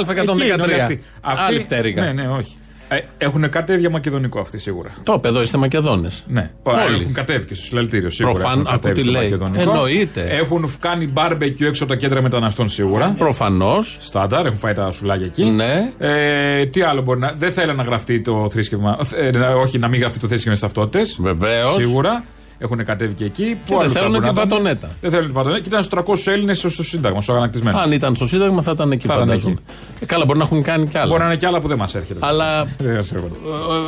Εκεί 0.43 0.53
είναι 0.53 0.63
όλοι 0.63 0.75
Α13. 0.75 0.81
αυτοί. 0.81 1.03
Αυτοί- 1.21 1.45
Άλλη 1.47 1.61
πτέρυγα. 1.61 2.03
Ναι, 2.05 2.13
ναι, 2.13 2.29
όχι. 2.29 2.57
Ε, 2.93 3.01
έχουν 3.19 3.49
κατέβει 3.49 3.81
για 3.81 3.91
μακεδονικό 3.91 4.41
αυτοί 4.41 4.59
σίγουρα. 4.59 4.89
Το 5.03 5.13
είπε 5.13 5.29
εδώ, 5.29 5.43
είστε 5.43 5.59
Μακεδόνες. 5.59 6.25
Ναι, 6.29 6.51
Όλοι. 6.63 7.01
έχουν 7.01 7.13
κατέβει 7.13 7.45
και 7.47 7.55
στο 7.55 7.65
συλλαλητήριο 7.65 8.11
σίγουρα. 8.11 8.35
Προφαν- 8.39 8.59
έχουν 8.59 8.67
από 8.75 8.77
κατέβει 8.77 8.95
τι 8.95 9.01
στο 9.01 9.11
λέει; 9.11 9.23
μακεδονικό. 9.23 9.61
Εννοείται. 9.61 10.21
Έχουν 10.31 10.71
κάνει 10.81 11.07
μπάρμπεκιου 11.07 11.67
έξω 11.67 11.85
από 11.85 11.93
τα 11.93 11.99
κέντρα 11.99 12.23
μεταναστών 12.23 12.69
σίγουρα. 12.69 13.15
Προφανώς. 13.19 13.97
Στάνταρ, 14.01 14.47
έχουν 14.47 14.59
φάει 14.59 14.73
τα 14.73 14.91
σουλάκια 14.91 15.27
εκεί. 15.27 15.45
Ναι. 15.45 15.93
Ε, 15.99 16.67
τι 16.67 16.83
άλλο 16.83 17.03
μπορεί 17.03 17.19
να. 17.21 17.33
Δεν 17.37 17.53
θέλει 17.53 17.75
να 17.75 17.83
γραφτεί 17.83 18.21
το 18.21 18.49
θρήσκευμα. 18.51 18.99
ε, 19.17 19.31
να- 19.31 19.49
όχι, 19.55 19.79
να 19.79 19.89
μην 19.89 20.01
γραφτεί 20.01 20.19
το 20.19 20.29
θρήσκευμα 20.29 20.57
στις 20.57 20.73
ταυτότητες. 20.73 21.19
Βεβαίως. 21.21 21.75
Σίγουρα. 21.75 22.25
Έχουν 22.63 22.85
κατέβει 22.85 23.13
και 23.15 23.25
εκεί. 23.25 23.57
Πού 23.67 23.73
δεν 23.75 23.79
αλλού 23.81 23.89
θα 23.93 23.99
θέλουν 24.01 24.11
μπορεί 24.13 24.29
τη 24.29 24.35
να 24.35 24.41
ήταν; 24.43 24.49
βατονέτα. 24.49 24.91
Δεν 25.01 25.11
θέλουν 25.11 25.27
τη 25.27 25.33
βατονέτα. 25.33 25.61
Και 25.61 25.69
ήταν 25.69 25.83
στους 25.83 26.27
300 26.27 26.33
Έλληνες 26.33 26.59
στο 26.59 26.83
Σύνταγμα, 26.85 27.23
στο 27.23 27.33
αγανακτισμένο. 27.33 27.79
Αν 27.79 27.93
ήταν 27.93 28.15
στο 28.15 28.27
Σύνταγμα 28.27 28.63
θα 28.63 28.71
ήταν 28.71 28.93
εκεί, 28.93 29.07
Θα 29.07 29.15
ήταν 29.15 29.27
φαντάζομαι. 29.29 29.57
Ε, 30.01 30.07
καλά, 30.07 30.25
μπορεί 30.25 30.39
να 30.39 30.45
έχουν 30.45 30.63
κάνει 30.63 30.87
κι 30.87 30.99
άλλα. 30.99 31.07
Μπορεί 31.07 31.21
να 31.21 31.27
είναι 31.27 31.37
και 31.37 31.47
άλλα 31.47 31.61
που 31.61 31.69
δεν 31.69 31.77
μας 31.77 31.95
έρχεται. 31.95 32.19
Αλλά 32.23 32.65
Δεν 32.79 33.01
ξέρω. 33.03 33.31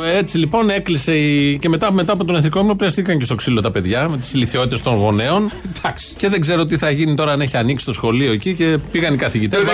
ε, 0.05 0.17
έτσι 0.17 0.37
λοιπόν 0.37 0.69
έκλεισε 0.69 1.15
η... 1.17 1.57
και 1.59 1.69
μετά, 1.69 1.91
μετά 1.93 2.13
από 2.13 2.25
τον 2.25 2.35
εθνικό 2.35 2.59
ύμνο 2.59 2.75
πιαστήκαν 2.75 3.17
και 3.17 3.25
στο 3.25 3.35
ξύλο 3.35 3.61
τα 3.61 3.71
παιδιά 3.71 4.09
με 4.09 4.17
τις 4.17 4.33
ηλιθιότητες 4.33 4.81
των 4.81 4.95
γονέων. 4.95 5.49
Εντάξει. 5.77 6.13
Και 6.17 6.29
δεν 6.29 6.41
ξέρω 6.41 6.65
τι 6.65 6.77
θα 6.77 6.89
γίνει 6.89 7.15
τώρα 7.15 7.31
αν 7.31 7.41
έχει 7.41 7.57
ανοίξει 7.57 7.85
το 7.85 7.93
σχολείο 7.93 8.31
εκεί 8.31 8.53
και 8.53 8.77
πήγαν 8.91 9.13
οι 9.13 9.17
καθηγητές. 9.17 9.59
Το 9.59 9.65
120 9.67 9.69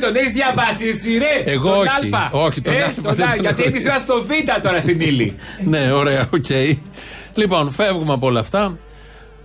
τον 0.00 0.16
έχεις 0.16 0.32
διαβάσει 0.32 0.84
εσύ, 0.94 1.18
ρε! 1.18 1.50
Εγώ 1.52 1.68
τον 1.70 1.78
όχι. 1.78 2.14
Α. 2.14 2.28
Όχι, 2.32 2.60
τον 2.60 2.74
ε, 2.74 2.82
Α, 2.82 2.92
τον 3.02 3.14
δεν 3.16 3.26
Α, 3.26 3.30
τον 3.30 3.40
γιατί 3.40 3.60
έχω 3.62 3.68
εμείς 3.70 3.82
δει. 3.82 3.88
είμαστε 3.88 4.12
στο 4.12 4.24
Β 4.24 4.60
τώρα 4.62 4.80
στην 4.80 5.00
ύλη. 5.00 5.34
ναι, 5.64 5.90
ωραία, 5.92 6.28
οκ. 6.34 6.44
Λοιπόν, 7.36 7.70
φεύγουμε 7.70 8.12
από 8.12 8.26
όλα 8.26 8.40
αυτά. 8.40 8.78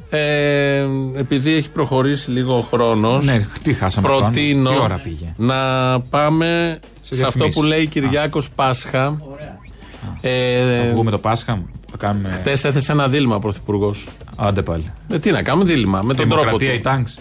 Ε, 0.09 0.85
επειδή 1.15 1.53
έχει 1.53 1.71
προχωρήσει 1.71 2.31
λίγο 2.31 2.57
ο 2.57 2.61
χρόνος. 2.61 3.25
Ναι, 3.25 3.45
τι 3.61 3.73
χάσαμε 3.73 4.07
Προτείνω 4.07 4.69
χρόνο. 4.69 4.85
Τι 4.85 4.91
ώρα 4.91 5.01
πήγε; 5.03 5.33
να 5.37 5.55
πάμε 6.01 6.79
σε, 6.81 7.13
αυτό 7.13 7.15
διαφημίσεις. 7.15 7.55
που 7.55 7.63
λέει 7.63 7.85
Κυριάκος 7.87 8.49
Πάσχα. 8.49 9.21
Ε, 10.21 10.85
Θα 10.85 10.91
βγούμε 10.93 11.11
το 11.11 11.17
Πάσχα. 11.17 11.63
Θα 11.91 11.97
κάνουμε. 11.97 12.29
Χτες 12.29 12.63
έθεσε 12.63 12.91
ένα 12.91 13.07
δίλημα 13.07 13.35
ο 13.35 13.39
Πρωθυπουργός. 13.39 14.07
Άντε 14.35 14.61
πάλι. 14.61 14.91
Ε, 15.09 15.19
τι 15.19 15.31
να 15.31 15.43
κάνουμε 15.43 15.65
δίλημα, 15.65 16.01
με 16.01 16.13
τον 16.13 16.29
τρόπο 16.29 16.43
του. 16.43 16.57
Δημοκρατία 16.57 16.73
ή 16.73 16.79
τάγκς; 16.79 17.17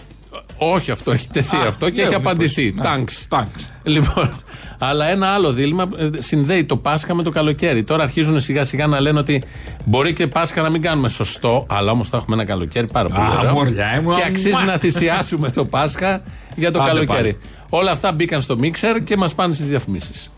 Όχι, 0.57 0.91
αυτό 0.91 1.11
έχει 1.11 1.27
τεθεί 1.29 1.55
Α, 1.55 1.67
αυτό 1.67 1.89
και 1.89 1.95
λέω, 1.95 2.05
έχει 2.05 2.15
μήπως. 2.17 2.31
απαντηθεί. 2.31 2.71
Ναι. 2.75 2.81
Τάγκς. 2.83 3.25
Τάγκς. 3.29 3.69
Λοιπόν, 3.83 4.33
αλλά 4.79 5.05
ένα 5.05 5.27
άλλο 5.27 5.51
δίλημα 5.53 5.89
ε, 5.97 6.09
συνδέει 6.17 6.65
το 6.65 6.77
Πάσχα 6.77 7.15
με 7.15 7.23
το 7.23 7.29
καλοκαίρι. 7.29 7.83
Τώρα 7.83 8.03
αρχίζουν 8.03 8.39
σιγά 8.41 8.63
σιγά 8.63 8.87
να 8.87 8.99
λένε 8.99 9.19
ότι 9.19 9.43
μπορεί 9.85 10.13
και 10.13 10.27
Πάσχα 10.27 10.61
να 10.61 10.69
μην 10.69 10.81
κάνουμε 10.81 11.09
σωστό, 11.09 11.65
αλλά 11.69 11.91
όμως 11.91 12.09
θα 12.09 12.17
έχουμε 12.17 12.35
ένα 12.35 12.45
καλοκαίρι 12.45 12.87
πάρα 12.87 13.09
πολύ 13.09 13.27
Α, 13.27 13.39
ωραίο. 13.39 13.53
μωριά 13.53 14.01
μου, 14.03 14.15
Και 14.15 14.21
α, 14.21 14.25
αξίζει 14.27 14.55
μουα. 14.55 14.63
να 14.63 14.77
θυσιάσουμε 14.77 15.51
το 15.51 15.65
Πάσχα 15.65 16.21
για 16.55 16.71
το 16.71 16.79
Άντε 16.81 16.89
καλοκαίρι. 16.91 17.17
πάλι. 17.21 17.37
Όλα 17.69 17.91
αυτά 17.91 18.11
μπήκαν 18.11 18.41
στο 18.41 18.57
μίξερ 18.57 19.03
και 19.03 19.17
μας 19.17 19.35
πάνε 19.35 19.53
στις 19.53 19.67
διαφημίσεις. 19.67 20.31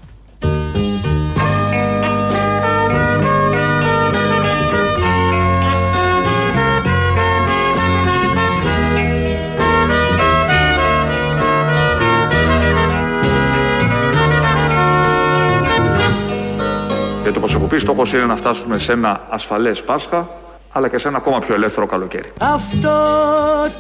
Για 17.23 17.31
το 17.31 17.39
προσωπικό 17.39 17.79
στόχος 17.79 18.13
είναι 18.13 18.25
να 18.25 18.35
φτάσουμε 18.35 18.77
σε 18.77 18.91
ένα 18.91 19.21
ασφαλές 19.29 19.83
Πάσχα, 19.83 20.27
αλλά 20.71 20.87
και 20.87 20.97
σε 20.97 21.07
ένα 21.07 21.17
ακόμα 21.17 21.39
πιο 21.39 21.55
ελεύθερο 21.55 21.85
καλοκαίρι. 21.85 22.31
Αυτό 22.39 22.89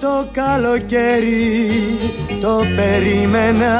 το 0.01 0.27
καλοκαίρι 0.31 1.69
το 2.41 2.61
περίμενα 2.75 3.73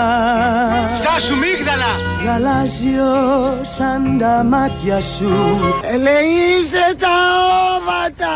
Στάσου 0.95 1.35
μίγδαλα! 1.35 1.91
Γαλάζιο 2.25 3.11
σαν 3.61 4.17
τα 4.19 4.43
μάτια 4.49 5.01
σου 5.01 5.31
Ελεήστε 5.81 6.95
τα 6.99 7.15
όματα 7.75 8.35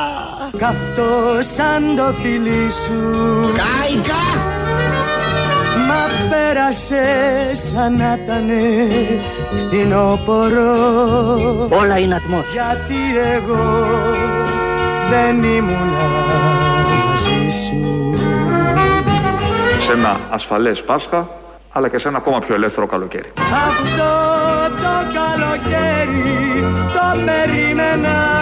Καυτό 0.57 1.39
σαν 1.55 1.95
το 1.95 2.13
φιλί 2.21 2.71
σου 2.71 2.99
Κάικα! 3.45 4.16
Μα 6.67 6.73
πέρασε 6.73 7.55
σαν 7.55 7.97
να 7.97 8.17
ήτανε 8.23 8.61
φθινόπορο 9.49 10.73
Όλα 11.69 11.97
είναι 11.97 12.15
ατμός. 12.15 12.45
Γιατί 12.51 12.95
εγώ 13.33 13.85
δεν 15.09 15.43
ήμουνα 15.43 16.07
μαζί 17.07 17.57
σου 17.57 18.15
Σε 19.85 19.91
ένα 19.91 20.19
ασφαλές 20.29 20.83
Πάσχα, 20.83 21.29
αλλά 21.71 21.89
και 21.89 21.97
σε 21.97 22.07
ένα 22.07 22.17
ακόμα 22.17 22.39
πιο 22.39 22.55
ελεύθερο 22.55 22.85
καλοκαίρι. 22.85 23.31
Αυτό 23.67 24.03
το 24.69 25.13
καλοκαίρι 25.13 26.23
το 26.93 27.19
περίμενα 27.25 28.36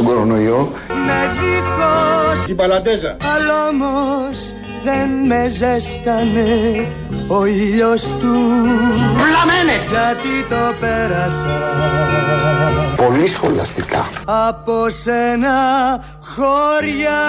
Τον 0.00 0.08
κορονοϊό. 0.08 0.72
με 0.88 1.30
δίχως 1.40 2.44
Την 2.46 2.56
παλατέζα. 2.56 3.16
Αλλά 3.36 3.68
όμως 3.68 4.54
δεν 4.84 5.26
με 5.26 5.48
ζέστανε 5.48 6.86
ο 7.26 7.44
ήλιος 7.46 8.02
του 8.02 8.34
Βλαμένε! 9.16 9.86
Γιατί 9.88 10.46
το 10.48 10.74
πέρασα 10.80 11.60
Πολύ 12.96 13.26
σχολαστικά. 13.26 14.08
από 14.24 14.90
σένα 14.90 15.58
χωριά 16.20 17.20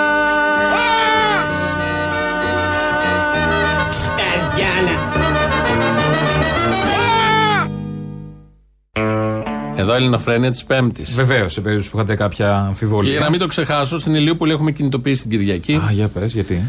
Εδώ 9.82 9.94
Ελληνοφρένια 9.94 10.52
της 10.52 10.64
Πέμπτης. 10.64 11.16
Βεβαίως, 11.16 11.54
σε 11.54 11.62
περίπτωση 11.62 11.90
που 11.90 11.98
είχατε 11.98 12.16
κάποια 12.16 12.58
αμφιβολία. 12.58 13.10
Και 13.10 13.16
για 13.16 13.26
να 13.26 13.30
μην 13.30 13.40
το 13.40 13.48
ξεχάσω, 13.48 13.98
στην 13.98 14.16
Ηλιούπολη 14.16 14.52
έχουμε 14.52 14.72
κινητοποιήσει 14.72 15.22
την 15.22 15.32
Κυριακή 15.32 15.74
Α, 15.76 15.90
για 15.92 16.08
πες, 16.08 16.34
γιατί; 16.34 16.62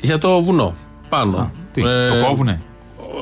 για 0.00 0.18
το 0.18 0.42
βουνό. 0.42 0.74
Πάνω. 1.08 1.50
Τι, 1.72 1.80
Ε, 1.82 2.08
το 2.08 2.26
κόβουνε. 2.26 2.60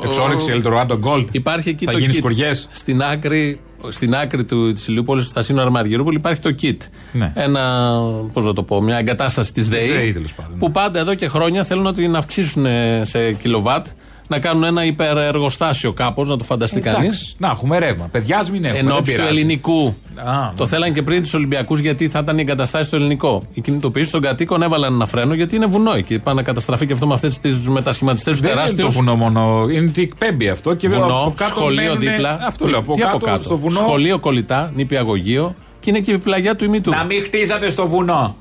Εξόρυξη 0.05 0.51
Ελτροάντο 0.51 0.99
Γκολτ. 0.99 1.29
Υπάρχει 1.33 1.69
εκεί 1.69 1.85
Θα 1.85 1.93
το 1.93 1.99
γίνεις 1.99 2.15
kit. 2.15 2.19
σκουριές. 2.19 2.69
Στην 2.71 3.03
άκρη, 3.03 3.61
στην 3.89 4.15
άκρη 4.15 4.45
του, 4.45 4.73
της 4.73 4.87
Ηλιούπολης, 4.89 5.27
στα 5.27 5.43
σύνορα 5.43 5.71
Μαργυρούπολη, 5.71 6.17
υπάρχει 6.17 6.41
το 6.41 6.55
kit. 6.63 6.77
Ναι. 7.13 7.33
Ένα, 7.35 7.93
πώς 8.33 8.45
να 8.45 8.53
το 8.53 8.63
πω, 8.63 8.83
μια 8.83 8.99
εγκατάσταση 8.99 9.53
της 9.53 9.69
ΔΕΗ, 9.69 9.89
ΔΕΗ, 9.89 10.13
τέλος 10.13 10.33
πάντων, 10.35 10.53
ναι. 10.53 10.59
που 10.59 10.71
πάντα 10.71 10.99
εδώ 10.99 11.15
και 11.15 11.29
χρόνια 11.29 11.65
θέλουν 11.65 11.83
να 11.85 11.93
την 11.93 12.17
αυξήσουν 12.17 12.67
ε, 12.67 13.03
σε 13.05 13.33
κιλοβάτ, 13.33 13.87
να 14.31 14.39
κάνουν 14.39 14.65
ένα 14.65 14.85
υπερεργοστάσιο 14.85 15.93
κάπως, 15.93 16.29
να 16.29 16.37
το 16.37 16.45
φανταστεί 16.45 16.81
κανείς. 16.81 17.01
Εντάξει, 17.01 17.35
Να 17.39 17.49
έχουμε 17.49 17.79
ρεύμα. 17.79 18.09
Παιδιά 18.11 18.47
μην 18.53 18.65
έχουμε. 18.65 18.79
Εν 18.79 18.87
δεν 18.87 18.97
ώψη 18.97 19.11
του 19.13 19.17
πειράζει. 19.17 19.39
ελληνικού. 19.39 19.97
Α, 20.17 20.53
το 20.57 20.67
θέλαν 20.67 20.93
και 20.93 21.03
πριν 21.03 21.23
τους 21.23 21.35
Ολυμπιακούς 21.35 21.81
γιατί 21.81 22.09
θα 22.09 22.19
ήταν 22.19 22.39
η 22.39 22.41
εγκαταστάση 22.41 22.85
στο 22.85 22.97
ελληνικό. 22.97 23.43
Οι 23.53 23.61
κινητοποιήσει 23.61 24.13
των 24.13 24.21
κατοίκων 24.21 24.63
έβαλαν 24.63 24.95
ένα 24.95 25.07
φρένο 25.07 25.35
γιατί 25.35 25.57
είναι 25.57 25.67
βουνό 25.67 25.93
εκεί. 25.93 26.19
Πάνε 26.19 26.37
να 26.41 26.47
καταστραφεί 26.47 26.87
και 26.87 26.93
αυτό 26.93 27.07
με 27.07 27.15
αυτές 27.15 27.39
τις 27.39 27.59
μετασχηματιστές 27.69 28.33
τους 28.33 28.41
Δεν 28.43 28.51
είναι 28.51 28.61
τεράστιους. 28.61 28.87
το 28.95 29.01
βουνό 29.01 29.17
μόνο. 29.17 29.67
Είναι 29.71 29.89
ότι 29.89 30.03
εκπέμπει 30.03 30.49
αυτό. 30.49 30.75
Και 30.75 30.89
βέβαια 30.89 31.05
βουνό, 31.05 31.19
από 31.21 31.33
κάτω 31.37 31.51
σχολείο 31.55 31.83
μένουνε- 31.83 32.11
δίπλα. 32.11 32.39
Αυτό 32.47 32.67
λέω. 32.67 32.79
Από 32.79 32.95
Τι 32.95 33.01
κάτω, 33.01 33.17
από 33.17 33.27
κάτω. 33.27 33.43
στο 33.43 33.57
βουνό. 33.59 33.79
Σχολείο 33.79 34.19
κολλητά, 34.19 34.73
νηπιαγωγείο 34.75 35.55
και 35.81 35.91
είναι 35.91 36.01
και 36.01 36.11
η 36.13 36.19
πλαγιά 36.19 36.57
του 36.57 36.65
ημιτού. 36.65 36.91
Να 36.91 37.05
μην 37.05 37.25
χτίζατε 37.25 37.71
στο 37.71 37.89
βουνό. 37.89 38.37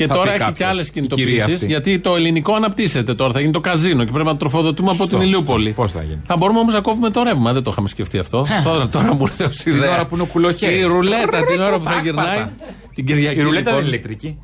Και 0.00 0.06
θα 0.06 0.14
τώρα 0.14 0.26
πει 0.26 0.30
έχει 0.34 0.38
κάποιος, 0.38 0.58
και 0.58 0.64
άλλες 0.64 0.88
η 0.88 0.90
κυρία 0.90 1.08
κινητοποιήσεις. 1.14 1.54
αυτή. 1.54 1.66
Γιατί 1.66 1.98
το 1.98 2.14
ελληνικό 2.16 2.54
αναπτύσσεται 2.54 3.14
τώρα. 3.14 3.32
Θα 3.32 3.40
γίνει 3.40 3.52
το 3.52 3.60
καζίνο 3.60 4.04
και 4.04 4.10
πρέπει 4.10 4.24
να 4.26 4.30
το 4.32 4.36
τροφοδοτούμε 4.38 4.88
από 4.88 4.96
Σωστό, 4.96 5.16
την 5.18 5.26
Ηλιούπολη. 5.26 5.70
Πώς 5.70 5.92
θα 5.92 6.02
γίνει; 6.02 6.20
Θα 6.26 6.36
μπορούμε 6.36 6.58
όμως 6.58 6.74
να 6.74 6.80
κόβουμε 6.80 7.10
το 7.10 7.22
ρεύμα. 7.22 7.52
Δεν 7.52 7.62
το 7.62 7.70
είχαμε 7.70 7.88
σκεφτεί 7.88 8.18
αυτό. 8.18 8.46
τώρα, 8.64 8.88
τώρα 8.88 9.14
μου 9.14 9.22
ήρθε 9.22 9.44
ω 9.44 9.48
Την 9.48 9.72
ιδέα. 9.76 9.92
ώρα 9.94 10.06
που 10.06 10.14
είναι 10.14 10.22
ο 10.22 10.26
κουλοχέρης. 10.26 10.78
Η 10.78 10.82
ρουλέτα 10.82 11.44
την 11.44 11.60
ώρα 11.60 11.78
που 11.78 11.84
θα 11.84 11.90
Πα, 11.90 11.96
πα, 11.96 12.02
γυρνάει. 12.02 12.36
πα. 12.38 12.52
Την 12.94 13.06
Κυριακή. 13.06 13.38
Η 13.38 13.42
ρουλέτα 13.42 13.58
λοιπόν. 13.58 13.74
δεν 13.74 13.80
είναι 13.80 13.88
ηλεκτρική. 13.88 14.38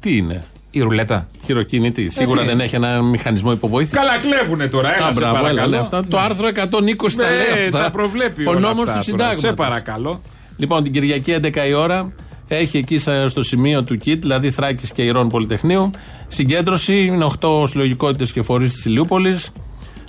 Τι 0.00 0.16
είναι; 0.16 0.44
Η 0.70 0.80
ρουλέτα. 0.80 1.28
Χειροκίνητη. 1.44 2.10
Σίγουρα 2.10 2.40
τι 2.40 2.46
δεν 2.46 2.60
έχει 2.60 2.74
ένα 2.74 3.02
μηχανισμό 3.02 3.52
υποβοήθησης. 3.52 3.98
Καλά 3.98 4.12
κλέβουνε 4.18 4.66
τώρα. 4.66 4.94
Έλα, 4.96 5.06
Α, 5.06 5.12
σε 5.12 5.18
μπράβο, 5.20 5.34
έλα, 5.36 5.44
παρακαλώ. 5.44 5.68
λέει 5.70 5.80
αυτά. 5.80 6.04
Το 6.06 6.18
άρθρο 6.18 6.48
120 6.48 6.52
τα 7.16 7.22
Ναι, 7.28 7.54
λέει 7.54 7.64
αυτά. 7.66 7.82
τα 7.82 7.90
προβλέπει 7.90 8.46
Ο 8.46 8.50
όλα 8.50 8.60
νόμος 8.60 8.88
αυτά 8.88 9.00
του 9.00 9.10
τώρα. 9.10 9.22
συντάγματος. 9.24 9.40
Σε 9.40 9.52
παρακαλώ. 9.52 10.22
Λοιπόν, 10.56 10.82
την 10.82 10.92
Κυριακή 10.92 11.32
11 11.32 11.66
η 11.68 11.72
ώρα 11.72 12.12
έχει 12.56 12.78
εκεί 12.78 12.98
σα- 12.98 13.28
στο 13.28 13.42
σημείο 13.42 13.84
του 13.84 13.98
ΚΙΤ, 13.98 14.20
δηλαδή 14.20 14.50
Θράκης 14.50 14.92
και 14.92 15.02
Ηρών 15.02 15.28
Πολυτεχνείου, 15.28 15.90
συγκέντρωση. 16.28 17.04
Είναι 17.04 17.24
8 17.24 17.66
συλλογικότητες 17.66 18.32
και 18.32 18.42
φορείς 18.42 18.72
της 18.74 18.84
Ηλιούπολης. 18.84 19.50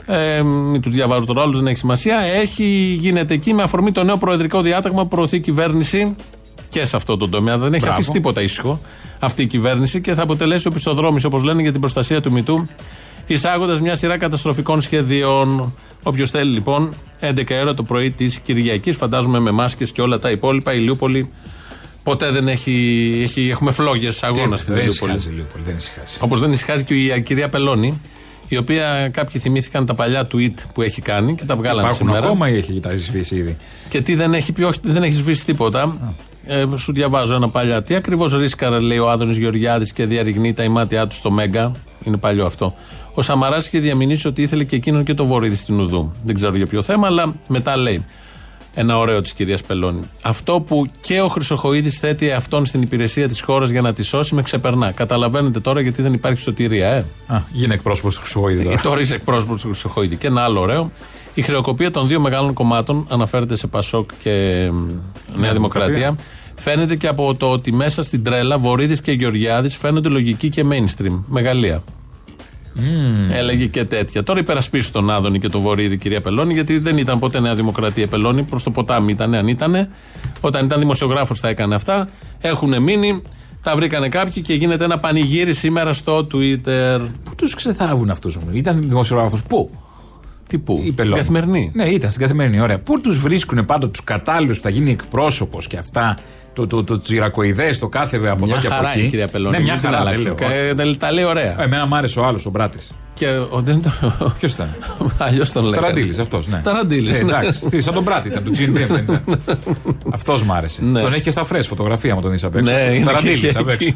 Ε, 0.06 0.42
μην 0.44 0.82
τους 0.82 0.94
διαβάζω 0.94 1.26
τώρα 1.26 1.44
όλου, 1.44 1.54
δεν 1.56 1.68
έχει 1.68 1.78
σημασία. 1.78 2.18
Έχει, 2.20 2.98
γίνεται 3.00 3.34
εκεί 3.34 3.54
με 3.54 3.64
αφορμή 3.64 3.92
το 3.92 4.04
νέο 4.04 4.18
προεδρικό 4.18 4.62
διάταγμα 4.62 5.02
που 5.02 5.08
προωθεί 5.08 5.36
η 5.36 5.40
κυβέρνηση 5.40 6.16
και 6.70 6.86
σε 6.86 6.96
αυτό 6.96 7.18
το 7.18 7.30
τομέα. 7.30 7.58
Δεν 7.58 7.72
έχει 7.74 7.82
Μπράβο. 7.82 7.96
αφήσει 7.96 8.12
τίποτα 8.12 8.42
ήσυχο 8.42 8.82
αυτή 9.20 9.42
η 9.42 9.46
κυβέρνηση 9.48 10.02
και 10.02 10.14
θα 10.14 10.22
αποτελέσει 10.22 10.68
οπισθοδρόμηση, 10.68 11.26
όπως 11.26 11.44
λένε, 11.44 11.62
για 11.62 11.72
την 11.72 11.80
προστασία 11.80 12.22
του 12.22 12.32
μητού, 12.32 12.68
εισάγοντας 13.28 13.82
μια 13.82 13.96
σειρά 13.96 14.18
καταστροφικών 14.18 14.82
σχεδίων. 14.82 15.74
Όποιος 16.04 16.30
θέλει 16.30 16.52
λοιπόν, 16.54 16.94
11 17.20 17.60
ώρα 17.62 17.74
το 17.74 17.84
πρωί 17.84 18.12
της 18.12 18.40
Κυριακής, 18.40 18.96
φαντάζομαι 18.96 19.40
με 19.40 19.52
μάσκες 19.52 19.92
και 19.92 20.02
όλα 20.02 20.20
τα 20.20 20.32
υπόλοιπα, 20.32 20.74
η 20.74 20.78
Ηλιούπολη 20.80 21.32
ποτέ 22.04 22.32
δεν 22.32 22.48
έχει. 22.48 22.72
έχει 23.24 23.50
έχουμε 23.50 23.72
φλόγες 23.72 24.24
αγώνα 24.24 24.58
στην 24.58 24.74
Δεν 24.74 24.84
Ηλιούπολη. 24.84 25.12
ησυχάζει 25.13 25.30
η 25.30 25.32
Ηλιούπολη. 25.36 25.63
Δεν 25.63 25.76
ησυχάζει. 25.76 26.18
Όπως 26.20 26.39
δεν 26.39 26.52
ησυχάζει 26.52 26.84
και 26.84 26.94
η 26.94 27.22
κυρία 27.22 27.50
Πελώνη, 27.50 28.02
η 28.48 28.58
οποία 28.58 29.10
κάποιοι 29.13 29.42
θυμήθηκαν 29.42 29.86
τα 29.86 29.94
παλιά 29.94 30.28
tweet 30.34 30.54
που 30.74 30.82
έχει 30.82 31.02
κάνει 31.02 31.36
και 31.36 31.46
τα 31.46 31.56
βγάλανε 31.56 31.82
Υπάρχουν 31.88 32.08
σήμερα. 32.08 32.26
ακόμα 32.26 32.50
ή 32.50 32.58
έχει 32.58 32.80
τα 32.80 32.96
σβήσει 32.98 33.36
ήδη; 33.36 33.58
Και 33.89 34.02
τι 34.02 34.16
δεν 34.16 34.34
έχει 34.34 34.52
πει, 34.52 34.63
όχι, 34.63 34.80
δεν 34.84 35.04
έχει 35.04 35.13
σβήσει 35.13 35.46
τίποτα. 35.46 36.16
Ε, 36.48 36.66
σου 36.76 36.94
διαβάζω 36.94 37.36
ένα 37.36 37.50
παλιά. 37.50 37.84
Τι 37.84 37.96
ακριβώς 37.96 38.34
ρίσκαρε, 38.34 38.80
λέει 38.80 38.98
ο 38.98 39.10
Άδωνης 39.10 39.38
Γεωργιάδης 39.38 39.94
και 39.94 40.06
διαρριγνεί 40.06 40.54
τα 40.54 40.63
ημάτια 40.63 41.08
του 41.08 41.16
στο 41.16 41.32
Μέγκα. 41.32 41.72
Είναι 42.04 42.18
παλιό 42.18 42.46
αυτό. 42.46 42.76
Ο 43.13 43.22
Σαμαράς 43.22 43.68
είχε 43.68 43.80
διαμηνήσει 43.80 44.28
ότι 44.28 44.42
ήθελε 44.42 44.63
και 44.63 44.76
εκείνον 44.76 45.04
και 45.04 45.13
το 45.13 45.26
βορείδι 45.26 45.56
στην 45.56 45.80
Ουδού. 45.80 46.13
Δεν 46.24 46.36
ξέρω 46.36 46.56
για 46.56 46.68
ποιο 46.68 46.82
θέμα, 46.82 47.08
αλλά 47.08 47.36
μετά 47.48 47.78
λέει. 47.78 48.06
Ένα 48.76 48.98
ωραίο 48.98 49.22
της 49.22 49.34
κυρίας 49.34 49.64
Πελώνη. 49.64 50.10
Αυτό 50.22 50.60
που 50.60 50.86
και 51.00 51.22
ο 51.22 51.28
Χρυσοχοίδης 51.28 52.00
θέτει 52.00 52.32
αυτόν 52.32 52.66
στην 52.66 52.82
υπηρεσία 52.82 53.28
της 53.28 53.42
χώρας 53.42 53.70
για 53.70 53.82
να 53.82 53.94
τη 53.94 54.04
σώσει 54.04 54.36
με 54.36 54.42
ξεπερνά. 54.42 54.92
Καταλαβαίνετε 54.92 55.60
τώρα 55.60 55.82
γιατί 55.82 56.02
δεν 56.02 56.14
υπάρχει 56.14 56.42
σωτηρία, 56.42 56.88
ε; 56.88 57.06
Α, 57.28 57.42
γίνει 57.52 57.74
εκπρόσωπος 57.74 58.16
του 58.16 58.22
Χρυσοχοίδη 58.22 58.62
Ε, 58.62 58.64
τώρα. 58.64 58.82
Τώρα 58.82 59.02
είσαι 59.02 59.16
εκπρόσωπος 59.16 59.62
του 59.62 59.68
Χρυσοχοίδη. 59.68 60.16
Και 60.16 60.28
ένα 60.28 60.44
άλλο 60.44 60.60
ωραίο. 60.60 60.92
Η 61.34 61.42
χρεοκοπία 61.42 61.92
των 61.92 62.08
δύο 62.08 62.20
μεγάλων 62.20 62.54
κομμάτων, 62.54 63.06
αναφέρεται 63.10 63.56
σε 63.56 63.68
Πασόκ 63.68 64.10
και 64.20 64.70
μ, 64.72 64.90
Νέα 65.40 65.54
Δημοκρατία, 65.54 66.16
φαίνεται 66.56 66.96
και 66.96 67.08
από 67.08 67.36
το 67.36 67.52
ότι 67.52 67.74
μέσα 67.74 68.04
στην 68.04 68.24
τρέλα 68.24 68.58
Βορύδης 68.58 69.02
και 69.02 69.12
Γεωργιάδης 69.12 69.78
φαίνονται 69.78 70.10
λογικοί 70.10 70.50
και 70.50 70.66
mainstream. 70.70 71.20
Μεγαλεία. 71.28 71.84
Έλεγε 73.32 73.66
και 73.66 73.86
τέτοια. 73.86 74.24
Τώρα 74.24 74.40
υπερασπίσου 74.40 74.92
τον 74.92 75.10
Άδωνη 75.10 75.40
και 75.40 75.50
τον 75.50 75.62
Βορύδη, 75.62 75.98
κυρία 75.98 76.22
Πελώνη, 76.22 76.54
γιατί 76.54 76.78
δεν 76.78 76.98
ήταν 76.98 77.20
ποτέ 77.20 77.40
Νέα 77.40 77.56
Δημοκρατία 77.56 78.08
Πελώνη. 78.08 78.44
Προς 78.44 78.64
το 78.64 78.72
ποτάμι 78.72 79.12
ήταν, 79.12 79.34
αν 79.34 79.48
ήταν. 79.48 79.88
Όταν 80.42 80.66
ήταν 80.66 80.80
δημοσιογράφος 80.80 81.40
θα 81.40 81.48
έκανε 81.48 81.76
αυτά. 81.76 82.10
Έχουν 82.40 82.84
μείνει. 82.84 83.22
Τα 83.62 83.76
βρήκανε 83.76 84.10
κάποιοι 84.10 84.42
και 84.42 84.54
γίνεται 84.54 84.84
ένα 84.84 85.00
πανηγύρι 85.00 85.54
σήμερα 85.54 85.94
στο 85.94 86.28
Twitter. 86.34 87.00
Πού 87.24 87.36
τους 87.38 87.56
ξεθάβουν 87.56 88.10
αυτούς, 88.10 88.38
Ήταν 88.52 88.90
δημοσιογράφος. 88.90 89.44
Πού; 89.44 89.70
Τι 90.48 90.58
πού, 90.58 90.74
Η 90.78 90.82
στην 90.82 90.96
Πελώνη. 90.96 91.18
καθημερινή. 91.18 91.72
Ναι, 91.74 91.86
ήταν 91.88 92.10
στην 92.10 92.22
καθημερινή. 92.22 92.60
Ωραία. 92.60 92.80
Πού 92.80 93.02
τους 93.02 93.20
βρίσκουν 93.20 93.66
πάντα 93.66 93.90
τους 93.90 94.04
κατάλληλους 94.04 94.58
που 94.58 94.64
θα 94.64 94.70
γίνει 94.70 94.92
εκπρόσωπος 94.92 95.68
και 95.68 95.78
αυτά. 95.78 96.18
Το, 96.54 96.68
το, 96.68 96.84
το 96.84 97.00
τσιρακοειδέ, 97.00 97.70
το 97.80 97.88
κάθε 97.88 98.18
από 98.18 98.46
Μια 98.46 98.54
εδώ 98.54 98.62
και 98.62 98.68
χαρά 98.68 98.90
από 98.90 98.98
εκεί. 98.98 99.06
η 99.06 99.10
κυρία 99.10 99.28
Πελώνη. 99.28 99.58
Ναι, 99.58 99.64
μια 99.64 99.74
μην 99.74 99.82
την 99.82 99.90
χαρά. 99.92 100.04
δεν 100.04 100.14
αλλάξω. 100.14 100.36
λέω. 100.50 100.76
Και 100.76 100.76
τα- 100.76 100.98
Τα 100.98 101.12
λέει 101.12 101.24
ωραία. 101.24 101.62
Εμένα 101.62 101.86
μου 101.86 101.96
άρεσε 101.96 102.20
ο 102.20 102.26
άλλος, 102.26 102.46
ο 102.46 102.50
μπράτης. 102.50 102.92
Και 103.13 103.28
ο, 103.49 103.62
δεν 103.62 103.82
το. 103.82 103.91
Ποιος 104.39 104.54
ήταν; 104.54 104.69
Αλλιώς 105.17 105.52
τον 105.52 105.63
λέει. 105.63 105.73
Ταραντήλη 105.73 106.21
αυτός, 106.21 106.47
ναι. 106.47 106.62
Ταραντήλης, 106.63 107.15
Ε, 107.15 107.23
ναι. 107.23 107.23
εντάξει. 107.23 107.65
Τι, 107.65 107.82
σαν 107.82 107.93
τον 107.93 108.04
Μπράτη 108.04 108.28
ήταν, 108.28 108.43
του 108.43 108.52
Τζιν 108.52 108.78
Αυτός 110.13 110.43
μ' 110.43 110.52
άρεσε. 110.52 110.82
Ναι. 110.84 111.02
Τον 111.02 111.13
έχει 111.13 111.21
και 111.23 111.32
στα 111.32 111.43
φρέσ 111.43 111.67
φωτογραφία 111.67 112.15
μου 112.15 112.21
τον 112.21 112.34
είσαι 112.34 112.45
απ' 112.45 112.56
έξω. 112.56 112.73
Ναι, 112.73 112.80
είναι 112.80 112.97
και- 112.97 113.04
Ταραντήλη 113.06 113.39
και 113.39 113.58
απ' 113.58 113.69
έξω. 113.69 113.88
εκεί. 113.88 113.95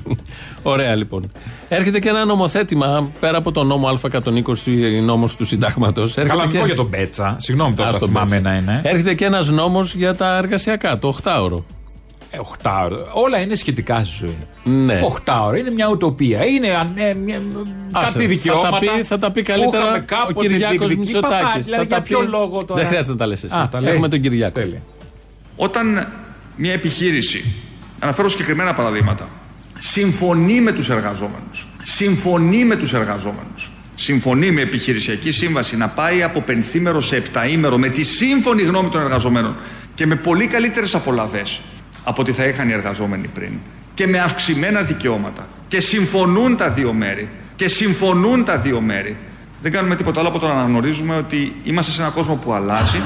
Ωραία 0.64 0.96
λοιπόν. 0.96 1.32
Έρχεται 1.68 2.00
και 2.00 2.10
ένα 2.10 2.26
νομοθέτημα 2.26 3.10
πέρα 3.20 3.38
από 3.38 3.52
τον 3.52 3.68
νόμο 3.68 4.00
Α120 4.02 5.02
νόμος 5.04 5.36
του 5.36 5.46
συντάγματος. 5.46 6.14
Καλά, 6.14 6.48
μην 6.48 6.60
πω 6.60 6.66
για 6.66 6.76
τον 6.76 6.88
Μπέτσα. 6.88 7.36
Συγγνώμη 7.40 7.74
τώρα, 7.74 7.90
Ας 7.90 7.94
το 7.96 8.00
τον 8.00 8.10
θυμάμαι 8.10 8.30
Μπέτσα. 8.30 8.50
ένα-ένα. 8.50 8.72
ε. 8.84 8.90
Έρχεται 8.90 9.14
και 9.14 9.26
ένας 9.26 9.50
νόμος 9.50 9.96
για 9.96 10.16
τα 10.16 10.38
εργασιακά, 10.38 11.00
το 11.00 11.08
8ωρο. 11.24 11.64
Ε, 12.32 12.38
οχτάωρο. 12.40 13.10
Όλα 13.14 13.40
είναι 13.40 13.56
σχετικά 13.56 14.04
στη 14.04 14.16
ζωή. 14.20 14.38
Ναι. 14.64 15.02
Οχτάωρο 15.04 15.58
είναι 15.58 15.72
μια 15.72 15.88
ουτοπία. 15.90 16.46
Είναι 16.46 16.68
αν- 16.76 16.92
ε, 16.96 17.14
μια- 17.14 17.42
Άσε, 17.92 18.06
κάτι 18.06 18.20
θα 18.26 18.28
δικαιώματα. 18.30 18.70
τα 18.70 18.80
πει- 18.80 19.04
θα 19.06 19.18
τα 19.20 19.32
πει 19.32 19.42
που 19.42 19.48
καλύτερα 19.52 19.84
είχαμε 19.84 19.98
ο 19.98 20.04
κάποτε 20.06 20.48
Κυριάκος 20.48 20.68
διεκδικήσει. 20.70 20.98
Μητσοτάκης. 20.98 21.38
Παπά, 21.40 21.52
Θα 21.54 21.60
Δηλαδή, 21.60 21.88
τα 21.88 21.96
για 21.96 22.02
ποιο 22.02 22.20
πει- 22.20 22.28
λόγο 22.28 22.66
τώρα; 22.66 22.80
Δεν 22.80 22.90
χρειάζεται 22.90 23.12
να 23.12 23.18
τα 23.18 23.26
λες 23.28 23.44
εσύ. 23.44 23.56
Α, 23.56 23.68
τα 23.72 23.82
λέει. 23.82 23.92
Έχουμε 23.92 24.08
τον 24.08 24.22
Κυριάκο. 24.22 24.60
Τέλεια. 24.60 24.82
Όταν 25.56 26.08
μια 26.56 26.74
επιχείρηση, 26.74 27.46
αναφέρω 28.00 28.30
συγκεκριμένα 28.30 28.74
παραδείγματα, 28.74 29.28
συμφωνεί 29.78 30.62
με 30.62 30.72
τους 30.72 30.90
εργαζόμενους, 30.90 31.68
συμφωνεί 31.84 32.66
με 32.66 32.76
τους 32.76 32.94
εργαζόμενους, 32.94 33.70
συμφωνεί 33.96 34.52
με 34.52 34.62
επιχειρησιακή 34.62 35.32
σύμβαση 35.32 35.78
να 35.78 35.88
πάει 35.88 36.24
από 36.24 36.42
πενθήμερο 36.42 37.02
σε 37.02 37.16
επταήμερο 37.16 37.78
με 37.78 37.90
τη 37.90 38.04
σύμφωνη 38.04 38.62
γνώμη 38.62 38.90
των 38.90 39.02
εργαζομένων 39.02 39.56
και 39.96 40.06
με 40.06 40.16
πολύ 40.16 40.48
καλύτερες 40.48 40.96
απολαβές 40.96 41.60
από 42.08 42.22
ό,τι 42.22 42.32
θα 42.32 42.46
είχαν 42.46 42.70
οι 42.70 42.74
εργαζόμενοι 42.74 43.28
πριν 43.28 43.52
και 43.94 44.08
με 44.08 44.20
αυξημένα 44.20 44.82
δικαιώματα 44.82 45.48
και 45.68 45.80
συμφωνούν 45.80 46.58
τα 46.58 46.70
δύο 46.70 46.94
μέρη 46.94 47.30
και 47.56 47.68
συμφωνούν 47.68 48.46
τα 48.46 48.58
δύο 48.58 48.82
μέρη 48.82 49.18
δεν 49.62 49.72
κάνουμε 49.72 49.96
τίποτα 49.96 50.20
άλλο 50.20 50.30
από 50.30 50.40
το 50.40 50.48
να 50.48 50.54
αναγνωρίζουμε 50.54 51.16
ότι 51.16 51.56
είμαστε 51.64 51.92
σε 51.92 52.02
έναν 52.02 52.14
κόσμο 52.14 52.36
που 52.36 52.54
αλλάζει 52.54 53.02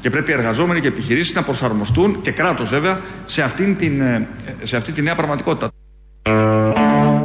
και 0.00 0.10
πρέπει 0.10 0.30
οι 0.30 0.34
εργαζόμενοι 0.34 0.80
και 0.80 0.86
οι 0.86 0.90
επιχειρήσεις 0.90 1.34
να 1.34 1.42
προσαρμοστούν 1.42 2.20
και 2.22 2.30
κράτος 2.30 2.68
βέβαια 2.68 3.00
σε, 3.24 3.42
αυτήν 3.42 3.76
την, 3.76 4.00
ε, 4.00 4.28
σε 4.62 4.76
αυτή 4.76 4.92
τη 4.92 5.02
νέα 5.02 5.14
πραγματικότητα. 5.14 5.68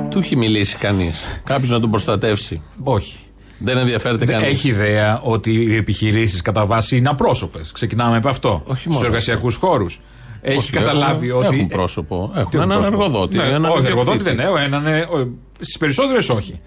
Του 0.09 0.19
έχει 0.19 0.35
μιλήσει 0.35 0.77
κανείς. 0.77 1.41
Κάποιος 1.45 1.69
να 1.71 1.79
τον 1.79 1.89
προστατεύσει. 1.89 2.61
Όχι. 2.83 3.17
Δεν 3.59 3.77
ενδιαφέρεται 3.77 4.25
Δεν 4.25 4.35
κανείς. 4.39 4.49
έχει 4.49 4.67
ιδέα 4.67 5.19
ότι 5.23 5.51
οι 5.51 5.75
επιχειρήσεις 5.75 6.41
κατά 6.41 6.65
βάση 6.65 6.97
είναι 6.97 7.09
απρόσωπες. 7.09 7.71
Ξεκινάμε 7.71 8.17
από 8.17 8.29
αυτό. 8.29 8.61
Όχι 8.65 8.79
Στους 8.79 8.93
μόνος 8.93 9.07
εργασιακούς 9.07 9.55
χώρους. 9.55 9.99
Έχει 10.49 10.57
Όχι, 10.57 10.71
καταλάβει 10.71 11.27
έχουν- 11.29 11.45
ότι. 11.45 11.55
έχουν 11.55 11.67
πρόσωπο. 11.67 12.31
Έχουν 12.35 12.49
Τι 12.49 12.57
έναν 12.57 12.67
πρόσωπο; 12.79 12.95
εργοδότη, 13.03 13.37
Ναι, 13.37 13.43
έναν 13.43 13.65
όχι, 13.65 13.79
ιδιοκτήτη. 13.79 13.99
εργοδότη 13.99 14.23
δεν 14.23 14.33
είναι. 14.33 14.63
Έναν, 14.63 14.83
Στις 15.59 15.77
περισσότερες 15.77 16.29
όχι. 16.29 16.59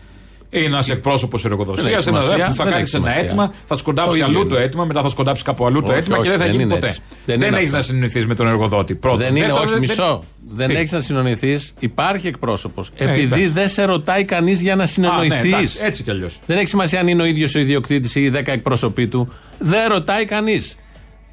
Είναι 0.52 0.64
ένας 0.64 0.88
εκπρόσωπος 0.90 1.42
Δεν 1.42 1.50
εργοδοσίας, 1.52 1.86
έχει 1.86 2.08
ένας 2.08 2.22
σημασία, 2.24 2.46
που 2.46 2.54
θα 2.54 2.64
δεν 2.64 2.72
κάνει 2.72 2.82
έχει 2.86 2.96
ένα 2.96 3.04
σημασία. 3.10 3.22
αίτημα, 3.28 3.52
θα 3.66 3.76
σκοντάψει 3.76 4.18
Το 4.18 4.24
αλλού 4.24 4.34
ίδιο 4.38 4.48
το 4.48 4.54
είναι. 4.54 4.64
αίτημα, 4.64 4.84
μετά 4.84 5.02
θα 5.02 5.08
σκοντάψει 5.08 5.42
κάπου 5.44 5.66
αλλού 5.66 5.82
το 5.82 5.90
Όχι, 5.90 6.00
αίτημα 6.00 6.14
και 6.16 6.20
όχι, 6.20 6.28
δεν 6.30 6.38
θα 6.38 6.44
δεν 6.44 6.52
γίνει 6.52 6.62
είναι 6.64 6.74
ποτέ. 6.74 6.86
έτσι. 6.86 7.00
Δεν 7.26 7.38
Δεν 7.38 7.48
είναι 7.48 7.56
έχει 7.56 7.64
αυτό. 7.64 7.76
να 7.76 7.82
συνεννοηθεί 7.82 8.26
με 8.26 8.34
τον 8.34 8.46
εργοδότη. 8.46 8.94
Πρώτον. 8.94 9.18
Δεν 9.20 9.28
είναι, 9.36 9.46
Δεύτερον, 9.46 9.62
όχι, 9.62 9.70
δεν- 9.78 9.88
μισό. 9.88 10.24
Δεν 10.50 10.68
Τι; 10.68 10.74
έχεις 10.76 10.92
να 10.92 11.00
συνονιθεί. 11.00 11.58
Υπάρχει 11.78 12.26
εκπρόσωπος. 12.26 12.90
Ε, 12.96 13.04
Επειδή 13.04 13.22
εντάξει. 13.22 13.46
δεν 13.48 13.68
σε 13.68 13.84
ρωτάει 13.84 14.24
κανείς 14.24 14.60
για 14.60 14.74
να 14.76 14.82
Α, 14.82 14.84
ναι, 14.84 14.90
συνεννοηθείς. 14.90 15.44
εντάξει, 15.52 15.78
έτσι 15.82 16.02
κι 16.02 16.10
αλλιώς. 16.10 16.38
δεν 16.46 16.56
έχει 16.58 16.66
σημασία 16.66 17.00
αν 17.00 17.08
είναι 17.08 17.22
ο 17.22 17.24
ίδιος 17.24 17.54
ο 17.54 17.58
ιδιοκτήτης 17.58 18.14
ή 18.14 18.22
οι 18.22 18.28
10 18.30 18.52
εκπρόσωποι 18.52 19.08
του. 19.08 19.32
Δεν 19.58 19.88
ρωτάει 19.88 20.24
κανείς. 20.24 20.76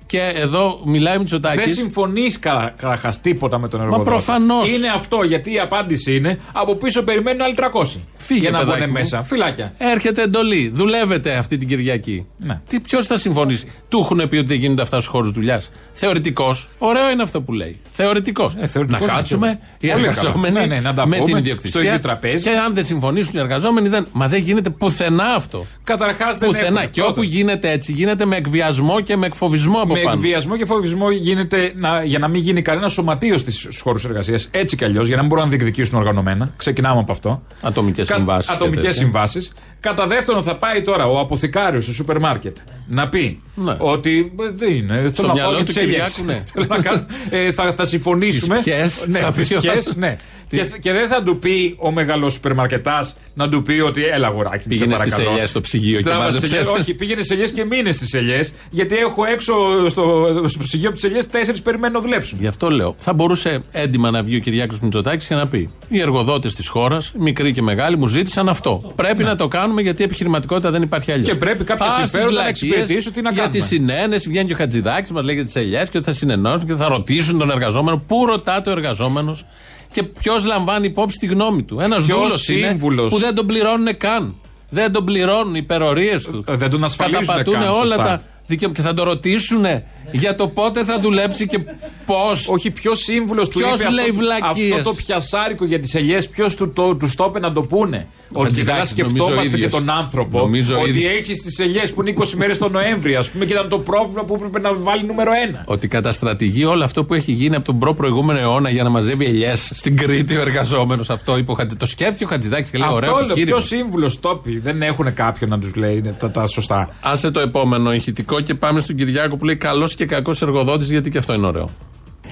Και 0.08 0.22
εδώ 0.36 0.82
μιλάει 0.86 1.10
ο 1.10 1.12
Δεν 1.12 1.20
Μητσοτάκη. 1.20 1.70
συμφωνεί 1.70 2.26
καταρχάς 2.40 3.22
τίποτα 3.22 3.60
με 3.60 3.68
τον 3.70 3.82
εργοδότη. 3.82 4.10
προφανώς. 4.10 4.72
Είναι 4.76 4.88
αυτό 4.96 5.24
γιατί 5.24 5.54
η 5.54 5.60
απάντηση 5.60 6.16
είναι 6.16 6.40
από 6.52 6.76
πίσω 6.76 7.04
περιμένουν 7.04 7.42
άλλοι 7.42 7.56
300. 7.58 8.00
Φύγε, 8.18 8.40
για 8.40 8.52
να 8.52 8.58
παιδάκι 8.60 8.80
μπουν 8.80 8.88
μου. 8.88 8.94
μέσα. 8.94 9.24
Φυλάκια. 9.24 9.74
Έρχεται 9.78 10.22
εντολή. 10.22 10.72
Δουλεύετε 10.74 11.34
αυτή 11.36 11.58
την 11.58 11.68
Κυριακή. 11.68 12.26
Ναι. 12.38 12.62
Τι, 12.68 12.80
ποιος 12.80 13.08
θα 13.08 13.18
συμφωνήσει; 13.18 13.72
Του 13.90 14.00
έχουν 14.00 14.30
πει 14.30 14.36
ότι 14.38 14.48
δεν 14.48 14.58
γίνονται 14.58 14.82
αυτά 14.82 14.96
στους 14.96 15.08
χώρους 15.12 15.32
δουλειάς. 15.32 15.72
Θεωρητικός. 15.94 16.70
Ωραίο 16.78 17.10
είναι 17.12 17.24
αυτό 17.24 17.42
που 17.42 17.54
λέει. 17.54 17.80
Θεωρητικός. 17.92 18.56
Ε, 18.60 18.68
θεωρητικός 18.68 19.00
να 19.02 19.06
είναι 19.08 19.16
κάτσουμε 19.16 19.60
και- 19.80 19.88
οι 19.88 19.92
Πολύ 19.92 20.04
εργαζόμενοι 20.06 20.54
καλά. 20.56 20.68
Ναι, 20.68 20.76
ναι, 20.76 20.82
να 20.82 20.94
τα 20.94 21.08
με 21.08 21.16
πούμε 21.18 21.26
την 21.26 21.28
στο 21.36 21.38
ιδιοκτησία. 21.38 21.82
ίδιο 21.82 22.00
τραπέζι. 22.00 22.44
Και 22.44 22.50
αν 22.50 22.74
δεν 22.74 22.86
συμφωνήσουν 22.86 23.32
οι 23.36 23.40
εργαζόμενοι, 23.40 23.88
δεν. 23.90 24.08
Μα 24.12 24.28
δεν 24.28 24.42
γίνεται 24.42 24.70
πουθενά 24.70 25.24
αυτό. 25.36 25.66
Καταρχάς 25.84 26.38
δεν 26.38 26.48
Πουθενά. 26.50 26.68
έχουμε. 26.68 26.82
Και 26.86 26.90
Πρώτον, 27.02 27.12
όπου 27.12 27.24
γίνεται 27.24 27.72
έτσι, 27.72 27.92
γίνεται 27.92 28.26
με 28.26 28.36
εκβιασμό 28.36 29.02
και 29.02 29.18
με 29.18 29.26
εκφοβισμό 29.26 29.80
από 29.82 29.94
με 29.98 30.04
πάνω. 30.04 30.20
εκβιασμό 30.20 30.58
και 30.58 30.66
φοβισμό 30.66 31.12
γίνεται 31.12 31.72
να, 31.76 32.04
για 32.04 32.20
να 32.20 32.28
μην 32.28 32.42
γίνει 32.42 32.62
κανένα 32.62 32.88
σωματείο 32.88 33.38
στους 33.38 33.80
χώρους 33.82 34.06
εργασίας. 34.06 34.48
Έτσι 34.52 34.76
κι 34.76 34.84
αλλιώς, 34.84 35.08
για 35.08 35.16
να 35.16 35.22
μην 35.22 35.30
μπορούν 35.30 35.44
να 35.44 35.50
διεκδικήσουν 35.50 35.98
οργανωμένα. 35.98 36.54
Ξεκινάμε 36.58 37.00
από 37.00 37.12
αυτό. 37.12 37.44
Ατομικές 37.62 38.08
συμβάσεις. 38.08 38.52
Ατομικές 38.52 38.96
συμβάσεις. 38.96 39.52
Κατά 39.88 40.08
δεύτερον, 40.08 40.44
θα 40.44 40.56
πάει 40.56 40.82
τώρα 40.82 41.06
ο 41.06 41.20
αποθηκάριος 41.20 41.84
στο 41.84 41.94
σούπερ 41.94 42.20
μάρκετ 42.20 42.58
να 42.88 43.10
πει 43.10 43.42
Ναι. 43.56 43.76
ότι 43.80 44.34
ε, 44.40 44.50
δεν 44.56 44.74
είναι. 44.74 45.12
Θέλω 45.16 45.28
να 45.28 45.34
μυαλό 45.34 45.50
πάω 45.50 45.58
και 45.60 45.64
του 45.66 45.74
τις 45.74 45.78
ελιές. 45.84 46.14
Κυριάκου, 46.14 46.24
ναι. 46.26 46.44
Θέλω 46.54 46.66
να 46.70 46.82
κάνω- 46.82 47.06
ε, 47.30 47.52
θα, 47.52 47.72
θα 47.74 47.86
συμφωνήσουμε. 47.86 48.56
Τις 48.56 48.64
ποιες, 48.64 49.06
ναι, 49.08 49.20
θα 49.20 49.32
τις 49.32 49.48
πει 49.48 49.56
ο- 49.56 49.60
ποιες, 49.60 49.94
ναι. 49.96 50.16
και, 50.50 50.66
και 50.82 50.92
δεν 50.92 51.08
θα 51.08 51.24
του 51.24 51.40
πει 51.40 51.76
ο 51.80 51.92
μεγάλος 51.92 52.34
σούπερ 52.34 52.54
μαρκετά 52.54 53.10
να 53.34 53.50
του 53.50 53.62
πει 53.62 53.80
ότι 53.80 54.04
έλα 54.06 54.28
αγοράκι. 54.28 54.56
μου, 54.56 54.62
σε 54.62 54.68
Πήγαινε 54.80 54.96
στις 54.96 55.10
παρακαλώ. 55.10 55.32
ελιές 55.36 55.50
στο 55.50 55.62
ψυγείο 55.62 55.98
και 55.98 56.04
Τράβα 56.04 56.20
μάζεψε 56.24 56.38
στις 56.48 56.52
ελιές. 56.60 56.72
τις. 56.74 56.82
Όχι, 56.82 56.94
πήγαινε 56.94 57.22
σε 57.22 57.34
ελιές 57.34 57.52
και 57.52 57.66
μείνε 57.66 57.92
στις 57.92 58.14
ελιές. 58.14 58.54
Γιατί 58.70 58.96
έχω 58.96 59.26
έξω 59.26 59.54
στο, 59.90 60.28
στο 60.48 60.60
ψυγείο 60.60 60.88
από 60.88 60.96
τις 60.98 61.06
ελιές 61.08 61.28
τέσσερις 61.30 61.62
περιμένουν 61.62 61.96
να 61.96 62.02
δουλέψουν. 62.02 62.38
Γι' 62.42 62.48
αυτό 62.48 62.70
λέω. 62.70 62.96
Θα 62.98 63.14
μπορούσε 63.14 63.64
έντιμα 63.72 64.12
να 64.12 64.24
βγει 64.24 64.36
ο 64.36 64.40
Κυριάκος 64.40 64.80
Μητσοτάκης 64.80 65.28
και 65.28 65.36
να 65.36 65.48
πει: 65.48 65.70
Οι 65.88 66.00
εργοδότες 66.00 66.56
της 66.56 66.68
χώρας, 66.68 67.12
μικροί 67.18 67.52
και 67.54 67.62
μεγάλοι, 67.62 67.98
μου 67.98 68.08
ζήτησαν 68.08 68.50
αυτό. 68.50 68.94
Πρέπει 68.96 69.24
να 69.24 69.36
το 69.36 69.48
κάνουμε 69.48 69.77
γιατί 69.82 70.02
η 70.02 70.06
επιχειρηματικότητα 70.06 70.72
δεν 70.72 70.82
υπάρχει 70.82 71.12
αλλιώς. 71.12 71.28
Ναι. 71.28 71.34
Και 71.34 71.40
πρέπει 71.40 71.64
κάποια 71.64 71.92
συμφέροντα 71.92 72.42
να 72.42 72.48
εξυπηρετήσουν, 72.48 73.14
τι 73.14 73.22
να 73.22 73.32
Για 73.32 73.42
κάνουμε. 73.42 73.60
τη 73.60 73.66
συνένεση 73.68 74.30
βγαίνει 74.30 74.48
και 74.48 74.54
ο 74.54 74.58
Χατζηδάκης, 74.58 75.12
μας 75.12 75.24
λέει 75.26 75.36
για 75.36 75.46
τις 75.46 75.56
ελιές 75.56 75.90
και 75.90 75.98
ότι 75.98 76.06
θα 76.06 76.14
συνενώσουν 76.14 76.68
και 76.68 76.76
θα 76.76 76.88
ρωτήσουν 76.88 77.38
τον 77.40 77.52
εργαζόμενο. 77.52 78.04
Πού 78.08 78.26
ρωτάται 78.26 78.70
ο 78.70 78.72
εργαζόμενος 78.72 79.46
και 79.92 80.04
ποιος 80.04 80.46
λαμβάνει 80.46 80.88
υπόψη 80.88 81.18
τη 81.18 81.26
γνώμη 81.26 81.64
του. 81.64 81.80
Ένας 81.80 82.06
Ποιος 82.06 82.18
δούλος 82.18 82.50
είναι 82.50 82.68
σύμβουλος; 82.68 83.14
που 83.14 83.20
δεν 83.20 83.36
τον 83.36 83.46
πληρώνουν 83.46 83.98
καν. 83.98 84.36
Δεν 84.70 84.92
τον 84.92 85.06
πληρώνουν 85.06 85.56
οι 85.56 85.60
υπερορίες 85.64 86.24
του. 86.24 86.44
Ε, 86.48 86.56
δεν 86.56 86.70
τον 86.70 86.84
ασφαλίζουν 86.84 87.26
Καταπατούν 87.26 87.54
καν, 87.54 87.64
όλα 87.64 87.78
σωστά. 87.80 88.04
τα 88.04 88.22
δικαιώματα. 88.48 88.82
Και 88.82 88.88
θα 88.88 88.94
το 88.94 89.04
ρωτήσουν 89.04 89.66
για 90.12 90.36
το 90.36 90.48
πότε 90.48 90.84
θα 90.84 91.00
δουλέψει 91.00 91.46
και 91.48 91.60
πώς. 92.06 92.48
Όχι, 92.48 92.72
ποιος 92.72 93.00
σύμβουλος 93.00 93.50
του 93.50 93.60
Ποιος 93.60 93.80
είπε 93.80 93.90
λέει 93.90 94.06
αυτό, 94.10 94.14
βλακίες; 94.18 94.72
αυτό 94.78 94.90
το 94.90 94.96
πιασάρικο 94.96 95.66
για 95.66 95.80
τις 95.80 95.96
ελιές, 95.96 96.28
ποιος 96.28 96.56
του 96.56 96.72
το, 96.72 96.96
τους 96.96 97.16
το 97.16 97.26
είπε 97.30 97.40
να 97.40 97.52
το 97.52 97.62
πούνε. 97.62 98.08
Ότι 98.34 98.54
και 98.54 98.64
καλά 98.64 98.78
Χατζηδάκης, 98.78 99.04
νομίζω 99.04 99.24
ο 99.24 99.28
σκεφτόμαστε 99.28 99.50
και 99.58 99.64
ίδιος. 99.66 99.74
τον 99.74 99.90
άνθρωπο. 99.90 100.38
Νομίζω 100.38 100.76
ο 100.78 100.80
ότι 100.80 100.90
ίδιος. 100.90 101.12
έχεις 101.14 101.42
τις 101.42 101.60
ελιές 101.60 101.94
που 101.94 102.02
είναι 102.02 102.14
20 102.20 102.34
μέρες 102.36 102.58
τον 102.58 102.72
Νοέμβρη, 102.72 103.16
ας 103.16 103.30
πούμε, 103.30 103.46
και 103.46 103.54
ήταν 103.54 103.70
το 103.70 103.80
πρόβλημα 103.80 104.24
που 104.24 104.34
έπρεπε 104.36 104.60
να 104.60 104.74
βάλει 104.74 105.04
νούμερο 105.06 105.32
ένα. 105.48 105.64
Ότι 105.66 105.88
καταστρατηγεί 105.88 106.66
όλο 106.66 106.84
αυτό 106.84 107.06
που 107.06 107.14
έχει 107.14 107.32
γίνει 107.32 107.56
από 107.56 107.66
τον 107.66 107.80
προ 107.80 107.94
προηγούμενο 107.94 108.40
αιώνα 108.40 108.70
για 108.70 108.84
να 108.84 108.90
μαζεύει 108.90 109.26
ελιές 109.26 109.72
στην 109.76 109.98
Κρήτη 109.98 110.36
ο 110.36 110.42
εργαζόμενος. 110.42 111.10
Αυτό 111.10 111.38
είπε 111.38 111.52
ο 111.52 111.54
Χατζη- 111.54 111.80
Το 111.80 111.86
σκέφτηκε 111.86 112.24
ο 112.24 112.28
Χατζηδάκης 112.28 112.70
και 112.72 112.78
λέει: 112.78 112.88
Ωραίο 112.92 113.12
Αυτό 113.16 113.26
λέω. 113.26 113.36
Ποιος 113.36 113.40
επιχείρημα. 113.50 113.82
σύμβουλος 113.84 114.20
το 114.20 114.36
πει. 114.44 114.60
Δεν 114.60 114.82
έχουν 114.82 115.14
κάποιον 115.14 115.50
να 115.50 115.60
τους 115.60 115.76
λέει 115.76 115.98
είναι 115.98 116.16
τα, 116.20 116.32
τα 116.32 116.46
σωστά. 116.48 116.96
Άσε 117.02 117.32
το 117.32 117.40
επόμενο 117.40 117.94
ηχητικό 117.94 118.42
και 118.42 118.54
πάμε 118.56 118.80
στον 118.80 118.96
Κυριάκο 118.96 119.38
που 119.38 119.46
λέει: 119.46 119.56
Καλό 119.56 119.88
και 119.98 120.06
κακός 120.06 120.42
εργοδότης, 120.42 120.90
γιατί 120.92 121.10
και 121.10 121.18
αυτό 121.18 121.34
είναι 121.34 121.48
ωραίο. 121.48 121.70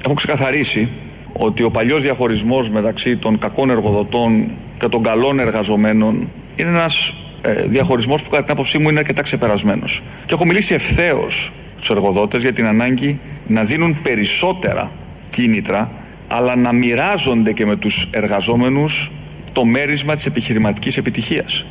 Έχω 0.05 0.13
ξεκαθαρίσει 0.13 0.89
ότι 1.33 1.63
ο 1.63 1.71
παλιός 1.71 2.01
διαχωρισμός 2.01 2.69
μεταξύ 2.69 3.17
των 3.17 3.39
κακών 3.39 3.69
εργοδοτών 3.69 4.51
και 4.79 4.87
των 4.87 5.03
καλών 5.03 5.39
εργαζομένων 5.39 6.29
είναι 6.55 6.69
ένας 6.69 7.13
ε, 7.41 7.65
διαχωρισμός 7.67 8.23
που 8.23 8.29
κατά 8.29 8.43
την 8.43 8.51
άποψή 8.51 8.77
μου 8.77 8.89
είναι 8.89 8.99
αρκετά 8.99 9.21
ξεπερασμένος. 9.21 10.03
Και 10.25 10.33
έχω 10.33 10.45
μιλήσει 10.45 10.73
ευθέως 10.73 11.51
στους 11.75 11.89
εργοδότες 11.89 12.41
για 12.41 12.53
την 12.53 12.65
ανάγκη 12.65 13.19
να 13.47 13.63
δίνουν 13.63 14.01
περισσότερα 14.03 14.91
κίνητρα 15.29 15.91
αλλά 16.27 16.55
να 16.55 16.73
μοιράζονται 16.73 17.51
και 17.51 17.65
με 17.65 17.75
τους 17.75 18.07
εργαζόμενους 18.11 19.11
το 19.51 19.65
μέρισμα 19.65 20.15
της 20.15 20.25
επιχειρηματικής 20.25 20.97
επιτυχίας. 20.97 21.65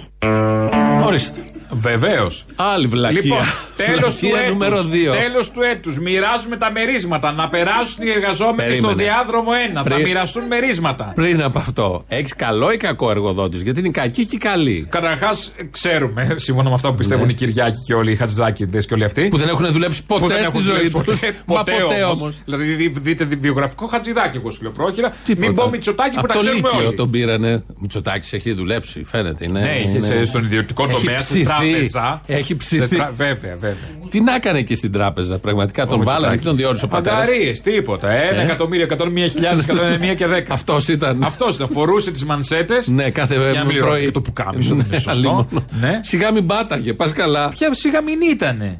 Ορίστε. 1.04 1.40
Βεβαίως. 1.80 2.44
Άλλη 2.56 2.86
βλακεία. 2.86 3.20
Λοιπόν, 3.22 3.38
τέλος 3.76 4.14
του 4.16 4.26
Βλακεία 4.26 4.38
έτους. 4.40 4.52
νούμερο 4.52 4.82
δύο. 4.82 5.12
Τέλος 5.12 5.50
του 5.50 5.60
έτους. 5.62 5.98
Μοιράζουμε 5.98 6.56
τα 6.56 6.70
μερίσματα. 6.72 7.32
Να 7.32 7.48
περάσουν 7.48 8.06
οι 8.06 8.10
εργαζόμενοι 8.10 8.74
στο 8.74 8.86
Περίμενε. 8.86 9.02
διάδρομο 9.02 9.50
1. 9.52 9.82
Θα 9.82 9.94
Πριν- 9.94 10.06
μοιραστούν 10.06 10.44
μερίσματα. 10.46 11.12
Πριν 11.14 11.42
από 11.42 11.58
αυτό, 11.58 12.04
έχεις 12.08 12.34
καλό 12.36 12.72
ή 12.72 12.76
κακό 12.76 13.10
εργοδότης, 13.10 13.60
γιατί 13.62 13.80
είναι 13.80 13.88
κακή 13.90 14.26
και 14.26 14.36
καλή. 14.36 14.86
Καταρχάς, 14.90 15.52
ξέρουμε, 15.70 16.34
σύμφωνα 16.38 16.68
με 16.68 16.74
αυτά 16.74 16.88
που 16.88 16.94
πιστεύουν 16.94 17.26
Ναι. 17.26 17.32
οι 17.32 17.34
Κυριάκοι 17.34 17.78
και 17.86 17.94
όλοι 17.94 18.12
οι 18.12 18.16
Χατζηδάκηδες 18.16 18.86
και 18.86 18.94
όλοι 18.94 19.04
αυτοί. 19.04 19.28
Που 19.28 19.36
δεν 19.36 19.48
έχουν 19.48 19.66
δουλέψει 19.72 20.04
που 20.04 20.18
ποτέ 20.18 20.34
δεν 20.34 20.44
στη 20.44 20.44
έχουν 20.46 20.60
ζωή 20.60 20.88
δουλέψει 20.88 20.90
τους. 20.90 21.20
ποτέ, 21.46 21.72
ποτέ 21.72 22.02
όμως. 22.02 22.34
Δηλαδή, 22.44 22.64
δι- 22.74 22.98
δείτε 23.02 23.24
δι- 23.24 23.40
βιογραφικό 23.40 23.86
Χατζηδάκη, 23.86 24.36
εγώ 24.36 24.50
σου 24.50 24.62
λέω 24.62 24.70
πρόχειρα. 24.72 25.12
Μην 25.36 25.54
πω 25.54 25.68
Μητσοτάκη 25.68 26.10
που 26.10 26.18
Από 26.18 26.26
τα 26.28 26.34
το 26.34 26.40
ξέρουμε 26.40 26.68
Λύκειο 26.68 26.86
όλοι. 26.86 26.96
τον 26.96 27.10
πήρανε. 27.10 27.62
Μητσοτάκης 27.78 28.32
έχει 28.32 28.52
δουλέψει, 28.52 29.04
φαίνεται. 29.06 29.44
Είναι, 29.44 29.60
Ναι, 29.60 29.70
είχε 29.78 29.88
είναι- 29.88 30.06
σε- 30.06 30.24
στον 30.24 30.44
ιδιωτικό 30.44 30.84
Έχει 30.84 30.92
τομέα, 30.94 31.18
στην 31.18 31.44
ψηθεί. 31.44 31.63
Τράπεζα. 31.72 32.20
Έχει 32.26 32.46
Σε 32.46 32.54
ψηθεί. 32.54 32.96
τρα- 32.96 33.12
Βέβαια, 33.16 33.52
βέβαια. 33.60 33.76
Τι 34.10 34.20
να 34.20 34.34
έκανε 34.34 34.58
εκεί 34.58 34.74
στην 34.74 34.92
τράπεζα, 34.92 35.38
πραγματικά. 35.38 35.86
Τον 35.86 36.02
βάλανε 36.02 36.36
και 36.36 36.42
τον 36.44 36.56
διόρισε 36.56 36.84
ο 36.84 36.88
πατέρας. 36.88 37.18
Αγκαρίε, 37.20 37.52
τίποτα. 37.52 38.10
Ένα 38.10 38.40
Ε. 38.40 38.44
εκατομμύριο, 38.44 38.84
101.000, 38.84 39.60
101 39.66 40.14
και 40.18 40.26
10. 40.26 40.42
Αυτός 40.52 40.88
ήταν. 40.88 41.22
Αυτός 41.22 41.54
ήταν. 41.54 41.68
Φορούσε 41.68 42.10
τις 42.10 42.24
μανσέτες. 42.24 42.88
Ναι, 42.88 43.10
κάθε 43.10 43.34
Για 43.50 43.52
να 43.60 43.64
μην 43.64 43.76
λέω 43.76 43.86
πρωί. 43.86 44.04
και 44.04 44.10
το 44.10 44.20
πουκάμισο. 44.20 44.74
Ναι, 44.74 44.80
δεν 44.82 44.86
είναι 44.90 44.96
σωστό. 45.00 45.10
αλλήμον. 45.10 45.48
Ναι. 45.80 46.00
Σιγά 46.02 46.32
μην 46.32 46.46
πάταγε, 46.46 46.92
πας 46.94 47.12
καλά. 47.12 47.48
Ποια 47.48 47.74
σιγά 47.74 48.02
μην 48.02 48.18
ήτανε. 48.32 48.76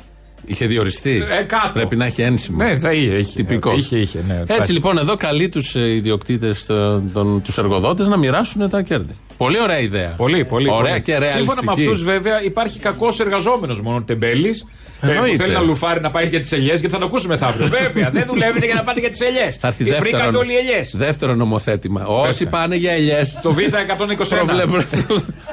Είχε 0.46 0.66
διοριστεί. 0.66 1.22
Ε, 1.40 1.42
κάτω. 1.42 1.70
Πρέπει 1.72 1.96
να 1.96 2.04
έχει 2.04 2.22
ένσημο. 2.22 2.56
Ναι, 2.56 2.78
θα 2.78 2.92
είχε. 2.92 3.14
είχε 3.16 3.32
Τυπικός. 3.34 3.78
Είχε, 3.78 3.96
είχε, 3.96 4.18
ναι, 4.26 4.34
Έτσι 4.34 4.52
υπάρχει. 4.52 4.72
λοιπόν 4.72 4.98
εδώ 4.98 5.16
καλεί 5.16 5.48
τους 5.48 5.74
ιδιοκτήτες, 5.74 6.66
τους 7.42 7.58
εργοδότες 7.58 8.06
να 8.06 8.16
μοιράσουν 8.18 8.68
τα 8.70 8.82
κέρδη. 8.82 9.18
Πολύ 9.36 9.60
ωραία 9.60 9.78
ιδέα. 9.80 10.14
Πολύ, 10.16 10.44
πολύ. 10.44 10.70
Ωραία 10.70 10.90
πολύ. 10.90 11.02
και 11.02 11.12
ρεαλιστική. 11.12 11.38
Σύμφωνα 11.44 11.62
με 11.76 11.82
αυτούς, 11.82 12.02
βέβαια, 12.04 12.42
υπάρχει 12.42 12.78
κακός 12.78 13.20
εργαζόμενος 13.20 13.80
μόνο 13.80 14.02
τεμπέλης. 14.02 14.64
που 15.00 15.06
Εννοείται. 15.10 15.36
θέλει 15.36 15.52
να 15.52 15.60
λουφάρει 15.60 16.00
να 16.00 16.10
πάει 16.10 16.26
για 16.28 16.40
τις 16.40 16.52
ελιές, 16.52 16.80
γιατί 16.80 16.94
θα 16.94 16.98
το 17.00 17.04
ακούσουμε 17.04 17.34
μεθαύριο. 17.34 17.66
βέβαια, 17.80 18.10
δεν 18.10 18.24
δουλεύετε 18.26 18.66
για 18.66 18.74
να 18.74 18.82
πάτε 18.82 19.00
για 19.00 19.08
τις 19.10 19.20
ελιές. 19.20 19.56
Θα 19.56 19.66
έρθει 19.66 19.84
Βρήκατε 19.84 20.08
δεύτερο, 20.10 20.38
όλοι 20.38 20.52
οι 20.52 20.56
ελιές. 20.56 20.94
δεύτερο 20.96 21.34
νομοθέτημα. 21.34 22.04
Όσοι 22.06 22.46
πάνε 22.46 22.76
για 22.76 22.92
ελιές. 22.92 23.38
Το 23.42 23.54
Β121. 23.58 24.84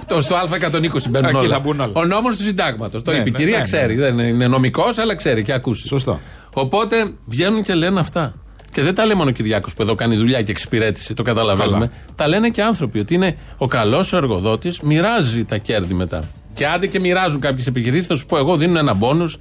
το 0.08 0.22
στο 0.22 0.36
Α120 0.36 1.10
μπαίνουν 1.10 1.30
Εκεί 1.30 1.38
όλα. 1.38 1.48
θα 1.54 1.60
μπουν 1.60 1.80
όλα. 1.80 1.92
Ο 1.96 2.06
νόμος 2.06 2.36
του 2.36 2.44
συντάγματος. 2.44 3.02
Το 3.02 3.12
Ναι, 3.12 3.18
είπε 3.18 3.30
η 3.30 3.32
ναι, 3.32 3.38
κυρία, 3.38 3.54
ναι, 3.54 3.58
ναι. 3.60 3.64
ξέρει. 3.66 3.96
Δεν 3.96 4.20
είναι 4.20 4.48
νομικός, 4.48 4.98
αλλά 4.98 5.16
ξέρει 5.16 5.42
και 5.44 5.54
ακούσει. 5.54 5.88
Σωστό. 5.88 6.20
Οπότε 6.54 7.12
βγαίνουν 7.26 7.64
και 7.64 7.74
λένε 7.74 8.00
αυτά. 8.00 8.34
Και 8.72 8.82
δεν 8.82 8.96
τα 8.96 9.06
λέει 9.06 9.16
μόνο 9.16 9.30
ο 9.30 9.34
Κυριάκος 9.34 9.74
που 9.74 9.82
εδώ 9.82 9.96
κάνει 9.96 10.16
δουλειά 10.16 10.42
και 10.42 10.52
εξυπηρέτηση, 10.52 11.14
το 11.14 11.24
καταλαβαίνουμε. 11.24 11.92
Τα 12.16 12.28
λένε 12.28 12.50
και 12.50 12.62
άνθρωποι 12.62 13.00
ότι 13.00 13.14
είναι 13.14 13.38
ο 13.58 13.68
καλός 13.68 14.14
ο 14.14 14.18
εργοδότης, 14.18 14.80
μοιράζει 14.80 15.46
τα 15.46 15.58
κέρδη 15.58 15.94
μετά. 15.94 16.30
Και 16.54 16.68
άντε 16.68 16.88
και 16.88 17.00
μοιράζουν 17.00 17.40
κάποιες 17.40 17.68
επιχειρήσεις, 17.68 18.08
θα 18.08 18.16
σου 18.16 18.26
πω 18.26 18.38
εγώ, 18.38 18.58
δίνουν 18.58 18.76
ένα 18.76 18.94
μπόνους. 18.94 19.38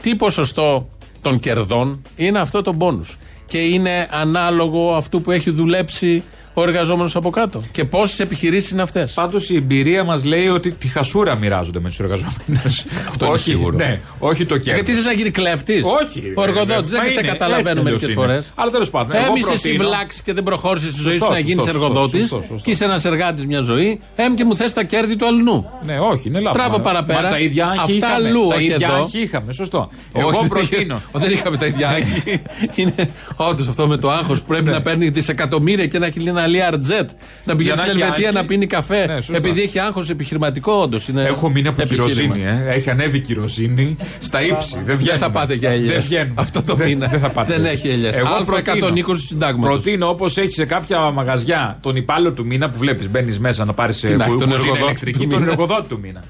Τι 0.00 0.16
ποσοστό 0.16 0.88
των 1.20 1.38
κερδών 1.38 2.02
είναι 2.16 2.38
αυτό 2.38 2.62
το 2.62 2.72
μπόνους. 2.72 3.18
Και 3.46 3.58
είναι 3.58 4.08
ανάλογο 4.10 4.94
αυτού 4.94 5.20
που 5.20 5.30
έχει 5.30 5.50
δουλέψει 5.50 6.22
ο 6.54 6.62
εργαζόμενος 6.62 7.16
από 7.16 7.30
κάτω. 7.30 7.60
Και 7.72 7.84
πόσες 7.84 8.20
επιχειρήσεις 8.20 8.70
είναι 8.70 8.82
αυτές. 8.82 9.12
Πάντως 9.12 9.50
η 9.50 9.56
εμπειρία 9.56 10.04
μας 10.04 10.24
λέει 10.24 10.48
ότι 10.48 10.70
τη 10.70 10.88
χασούρα 10.88 11.36
μοιράζονται 11.36 11.80
με 11.80 11.88
τους 11.88 11.98
εργαζόμενους. 12.00 12.84
Αυτό 13.08 13.26
είναι 13.26 13.36
σίγουρο. 13.36 13.76
Ναι, 13.76 14.00
όχι 14.18 14.44
το 14.44 14.56
κέρδος. 14.58 14.82
Γιατί 14.84 15.00
θε 15.00 15.06
να 15.08 15.12
γίνει 15.12 15.30
κλέφτης; 15.30 15.82
Όχι. 16.02 16.32
Ο 16.36 16.42
εργοδότης 16.42 16.90
δεν 16.90 17.00
σε 17.12 17.22
καταλαβαίνω 17.22 17.82
μερικές 17.82 18.12
φορές. 18.12 18.52
Αλλά 18.54 18.70
τέλος 18.70 18.90
πάντων. 18.90 19.16
εγώ 19.16 19.24
Έμει 19.26 19.38
εσύ 19.38 19.48
προτείνω- 19.48 19.86
βλάξεις 19.86 20.22
και 20.22 20.32
δεν 20.32 20.42
προχώρησες 20.42 20.92
στη 20.92 21.02
ζωή 21.02 21.12
Σωστό, 21.12 21.24
σου 21.26 21.32
να 21.32 21.38
γίνεις 21.38 21.64
σωστό, 21.64 21.78
εργοδότης 21.78 22.20
σωστό, 22.20 22.36
σωστό, 22.36 22.52
σωστό. 22.52 22.64
και 22.64 22.70
είσαι 22.70 22.84
ένας 22.84 23.04
εργάτης 23.04 23.46
μια 23.46 23.60
ζωή. 23.60 24.00
Έμ 24.16 24.34
και 24.34 24.44
μου 24.44 24.56
θες 24.56 24.72
τα 24.72 24.84
κέρδη 24.84 25.16
του 25.16 25.26
αλλού. 25.26 25.70
Ναι, 25.84 25.98
όχι, 26.00 26.28
είναι 26.28 26.40
λάθος. 26.40 26.62
Τράβω 26.62 26.80
παραπέρα. 26.80 27.22
Μα 27.22 27.28
τα 27.28 27.38
ίδια 27.38 27.66
άγχη 27.66 27.78
Αυτά 27.80 27.92
είχαμε. 27.92 28.14
αλλού, 28.28 28.48
τα 28.48 28.54
όχι 28.54 28.64
ίδια 28.64 28.86
εδώ. 28.90 29.02
άγχη 29.02 29.18
είχαμε, 29.20 29.52
σωστό. 29.52 29.78
Όχι, 30.12 30.26
Εγώ 30.26 30.30
δεν 30.30 30.48
προτείνω. 30.48 31.02
είχε- 31.14 31.18
Δεν 31.26 31.30
είχαμε 31.30 31.56
τα 31.56 31.66
ίδια 31.66 31.88
άγχη. 31.88 32.42
Είναι 32.74 32.94
όντως 33.36 33.68
αυτό 33.68 33.86
με 33.86 33.96
το 33.96 34.10
άγχος 34.10 34.40
που 34.40 34.46
πρέπει 34.46 34.64
Ναι. 34.64 34.70
να 34.70 34.82
παίρνει 34.82 35.08
δισεκατομμύρια 35.08 35.86
και 35.86 35.98
να 35.98 36.06
έχει 36.06 36.20
ένα 36.44 36.70
Lear 36.70 36.74
Jet. 36.74 37.06
Να 37.44 37.56
πηγαίνει 37.56 37.62
Για 37.62 37.74
στην 37.74 37.76
να 37.76 37.82
έχει 37.92 38.00
Ελβετία 38.02 38.28
άγχη. 38.28 38.32
να 38.40 38.44
πίνει 38.44 38.66
καφέ. 38.66 39.06
Ναι, 39.06 39.14
σωστά. 39.14 39.36
Επειδή 39.36 39.62
έχει 39.62 39.78
άγχος 39.78 40.10
επιχειρηματικό, 40.10 40.72
όντως. 40.72 41.08
Έχω 41.14 41.50
μείνει 41.50 41.68
από 41.68 41.82
επιχείρημα. 41.82 42.08
κυροζήνη, 42.08 42.42
ε. 42.44 42.74
Έχει 42.74 42.90
ανέβει 42.90 43.16
η 43.16 43.20
κυροζήνη 43.20 43.96
στα 44.20 44.42
ύψη. 44.42 44.74
Δεν 44.74 44.84
Δεν 44.84 44.96
βγαίνουμε. 44.96 45.18
θα 45.18 45.30
πάτε 45.30 45.54
για 45.54 45.70
ελιέ. 45.70 45.92
Δεν 45.92 46.00
βγαίνουμε. 46.00 46.34
Αυτό 46.36 46.62
το 46.62 46.74
Δεν- 46.74 46.88
μήνα. 46.88 47.06
Δεν, 47.06 47.20
θα 47.20 47.28
πάτε. 47.30 47.52
Δεν 47.52 47.64
έχει 47.64 47.88
ελιέ. 47.88 48.08
Εγώ 48.14 48.28
προτείνω, 48.44 48.86
Α120 48.86 49.02
του 49.04 49.16
συντάγματος. 49.26 49.70
προτείνω 49.82 50.08
όπως 50.08 50.36
έχει 50.36 50.52
σε 50.52 50.64
κάποια 50.64 50.98
μαγαζιά 51.10 51.78
τον 51.82 51.96
υπάλληλο 51.96 52.32
του 52.32 52.46
μήνα 52.46 52.68
που 52.68 52.78
βλέπεις, 52.78 53.10
μπαίνεις 53.10 53.38
μέσα 53.38 53.64
να 53.64 53.72
πάρεις 53.72 54.00
Τι 54.00 54.14
να 54.16 54.24
έχει, 54.24 54.36
τον 54.36 54.52
εργοδότη 54.52 54.82
ηλεκτρική, 54.82 55.18
του 55.18 55.26
τον 55.28 55.38
μήνα; 55.40 55.50
εργοδότη 55.52 55.88
του 55.88 55.98
μήνα. 56.02 56.24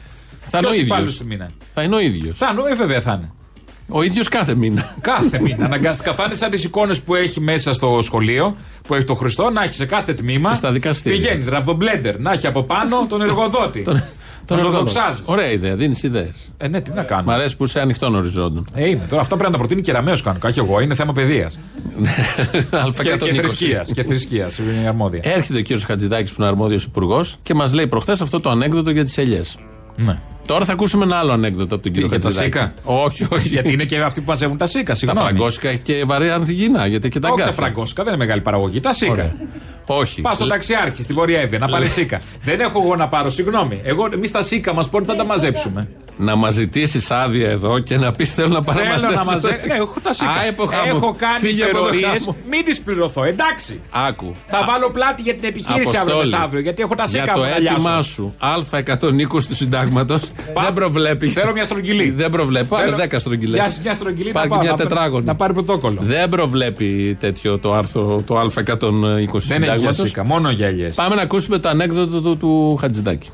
Θα 0.44 0.58
είναι 0.58 0.66
ο 0.66 0.70
Ποιος 0.70 0.72
ίδιος. 0.74 0.86
υπάλληλος 0.86 1.16
του 1.16 1.26
μήνα; 1.26 1.50
Θα 1.74 1.82
είναι 1.82 1.96
ο 1.96 2.00
ίδιος. 2.00 2.38
Θα 2.38 2.48
είναι, 2.52 2.70
ε, 2.70 2.74
βέβαια 2.74 3.00
θα 3.00 3.12
είναι. 3.12 3.30
Ο 3.88 4.02
ίδιος 4.02 4.28
κάθε 4.28 4.54
μήνα. 4.54 4.94
Κάθε 5.00 5.40
μήνα. 5.40 5.64
Αναγκαστικά 5.64 6.14
θα 6.14 6.22
είναι 6.24 6.34
σαν 6.34 6.50
τις 6.50 6.64
εικόνες 6.64 7.00
που 7.00 7.14
έχει 7.14 7.40
μέσα 7.40 7.72
στο 7.74 7.98
σχολείο, 8.02 8.56
που 8.86 8.94
έχει 8.94 9.04
το 9.04 9.14
Χριστό, 9.14 9.50
να 9.50 9.62
έχει 9.62 9.74
σε 9.74 9.86
κάθε 9.86 10.14
τμήμα. 10.14 10.50
Και 10.50 10.56
στα 10.56 10.72
δικαστήρια. 10.72 11.18
Πηγαίνεις, 11.18 11.48
ραβδομπλέντερ, 11.48 12.20
να 12.20 12.32
έχει 12.32 12.46
από 12.46 12.62
πάνω 12.62 13.06
τον 13.08 13.22
εργοδότη. 13.28 13.82
Τον 13.82 14.02
τον 14.44 14.58
εργοδότη. 14.58 14.84
δοξάζεις. 14.84 15.22
Ωραία 15.26 15.50
ιδέα, 15.50 15.76
δίνεις 15.76 16.02
ιδέες. 16.02 16.34
Ε, 16.56 16.68
ναι, 16.68 16.80
τι 16.80 16.92
να 16.92 17.02
κάνω. 17.02 17.22
Μ' 17.22 17.30
αρέσει 17.30 17.56
που 17.56 17.64
είσαι 17.64 17.80
ανοιχτών 17.80 18.14
οριζόντων. 18.14 18.66
Ε, 18.74 18.88
είμαι. 18.88 19.06
Τώρα 19.08 19.20
αυτά 19.22 19.34
πρέπει 19.36 19.44
να 19.44 19.56
τα 19.56 19.58
προτείνει 19.58 19.80
και 19.80 19.92
ραμαίο 19.92 20.16
κανονικά. 20.22 20.48
Όχι 20.48 20.58
εγώ, 20.58 20.80
είναι 20.80 20.94
θέμα 20.94 21.12
παιδείας. 21.12 21.58
και, 23.02 23.16
και 23.16 23.30
Α120. 23.30 23.34
θρησκείας. 23.34 23.92
Και 23.92 24.04
θρησκείας. 24.04 24.58
Είναι 24.58 24.82
η 24.84 24.86
αρμόδια. 24.86 25.20
Έρχεται 25.24 25.58
ο 25.58 25.62
κύριος 25.62 25.84
Χατζηδάκης 25.84 26.30
που 26.32 26.36
είναι 26.40 26.50
αρμόδιος 26.50 26.84
υπουργός 26.84 27.36
και 27.42 27.54
μας 27.54 27.72
λέει 27.72 27.86
προχθές 27.86 28.20
αυτό 28.20 28.40
το 28.40 28.50
ανέκδοτο 28.50 28.90
για 28.90 29.04
τις 29.04 29.18
ελιές. 29.18 29.56
Ναι. 29.96 30.18
Τώρα 30.46 30.64
θα 30.64 30.72
ακούσουμε 30.72 31.04
ένα 31.04 31.16
άλλο 31.16 31.32
ανέκδοτο 31.32 31.74
από 31.74 31.82
τον 31.82 31.92
κύριο 31.92 32.08
για 32.08 32.18
τα 32.18 32.22
Χατζηδάκη. 32.24 32.52
σίκα; 32.52 32.74
Όχι, 32.84 33.26
όχι. 33.30 33.48
Γιατί 33.48 33.72
είναι 33.72 33.84
και 33.84 34.00
αυτοί 34.00 34.20
που 34.20 34.26
μαζεύουν 34.30 34.56
τα 34.56 34.66
σίκα. 34.66 34.84
τα 34.84 34.94
Συγγνώμη. 34.94 35.26
φραγκόσικα 35.26 35.74
και 35.74 36.02
βαρέα 36.06 36.34
ανθυγιεινά. 36.34 36.86
Γιατί 36.86 37.08
και 37.08 37.18
τα 37.18 37.28
Όχι 37.28 37.36
τα 37.38 37.44
γκάθια. 37.44 37.62
φραγκόσικα, 37.62 38.02
δεν 38.04 38.12
είναι 38.14 38.24
μεγάλη 38.24 38.40
παραγωγή. 38.40 38.80
Τα 38.80 38.92
σίκα. 38.92 39.10
Ωραία. 39.12 39.32
Όχι. 39.86 40.20
Πας 40.20 40.36
στον 40.36 40.48
ταξιάρχη 40.48 41.02
στη 41.02 41.12
Βόρεια 41.12 41.40
Εύβοια 41.40 41.58
να 41.58 41.66
πάρει 41.68 41.86
σίκα. 41.86 42.20
Δεν 42.44 42.60
έχω 42.60 42.82
εγώ 42.84 42.96
να 42.96 43.08
πάρω, 43.08 43.30
συγγνώμη. 43.30 43.80
Εγώ, 43.84 44.08
εμείς 44.12 44.30
τα 44.30 44.42
σίκα 44.42 44.74
μας 44.74 44.88
πότε 44.88 45.04
θα 45.04 45.16
τα 45.16 45.24
μαζέψουμε; 45.24 45.88
Να 46.16 46.36
μας 46.36 46.54
ζητήσεις 46.54 47.10
άδεια 47.10 47.50
εδώ 47.50 47.78
και 47.78 47.96
να 47.98 48.12
πεις 48.12 48.34
θέλω 48.34 48.48
να 48.48 48.62
πάρω 48.62 48.78
Θέλω 48.78 49.14
να 49.14 49.24
μαζέψω. 49.24 49.66
Ναι, 49.66 49.74
έχω 49.84 50.00
τα 50.02 50.12
σίκα. 50.12 50.30
έχω 50.86 51.14
κάνει 51.18 51.38
Φύγε 51.38 51.62
από 51.64 51.72
το 51.72 51.78
υπερορίες. 51.78 52.22
χάμο. 52.24 52.36
Μην 52.50 52.64
τις 52.64 52.80
πληρωθώ, 52.80 53.24
εντάξει. 53.24 53.80
Άκου. 53.90 54.34
Θα 54.48 54.64
βάλω 54.70 54.90
πλάτη 54.90 55.22
για 55.22 55.34
την 55.34 55.44
επιχείρηση 55.44 55.88
αύριο 55.88 56.00
Αποστόλη, 56.00 56.30
μεθαύριο. 56.30 56.60
Γιατί 56.60 56.82
έχω 56.82 56.94
τα 56.94 57.04
για 57.04 57.20
σίκα 57.20 57.32
το 57.32 57.40
μου 57.40 57.46
να 57.46 57.58
λιάσω. 57.58 57.74
έτοιμά 57.74 58.02
σου 58.02 58.34
Α120 58.40 59.42
του 59.48 59.54
συντάγματος 59.54 60.30
δεν 60.62 60.72
προβλέπει. 60.74 61.28
Θέλω 61.28 61.52
μια 61.52 61.64
στρογγυλή. 61.64 62.10
Δεν 62.10 62.30
προβλέπει. 62.30 62.66
Πάρε 62.66 62.84
Θέλω- 62.84 62.96
10 63.10 63.18
στρογγυλές. 63.18 63.60
Μια, 63.60 63.72
μια 63.82 63.94
στρογγυλή 63.94 64.26
να 64.26 64.32
Πάρε 64.32 64.46
και 64.46 64.52
πάω, 64.54 64.62
μια 64.62 64.70
να- 64.70 64.76
τετράγωνη. 64.76 65.24
Να 65.24 65.34
πάρει 65.34 65.52
πρωτόκολλο. 65.52 65.98
Δεν 66.02 66.28
προβλέπει 66.28 67.16
τέτοιο 67.20 67.58
το 67.58 67.74
άρθρο 67.74 68.22
το 68.26 68.40
Α120 68.40 68.48
Δεν 68.50 68.62
έχει 68.62 69.28
για 69.30 69.42
συντάγματο. 69.48 70.06
σίκα, 70.06 70.24
μόνο 70.24 70.50
για 70.50 70.66
ελιές. 70.66 70.94
Πάμε 70.94 71.14
να 71.14 71.22
ακούσουμε 71.22 71.58
το 71.58 71.68
ανέκδοτο 71.68 72.20
του, 72.20 72.36
του 72.36 72.76
Χατζηδάκη. 72.80 73.28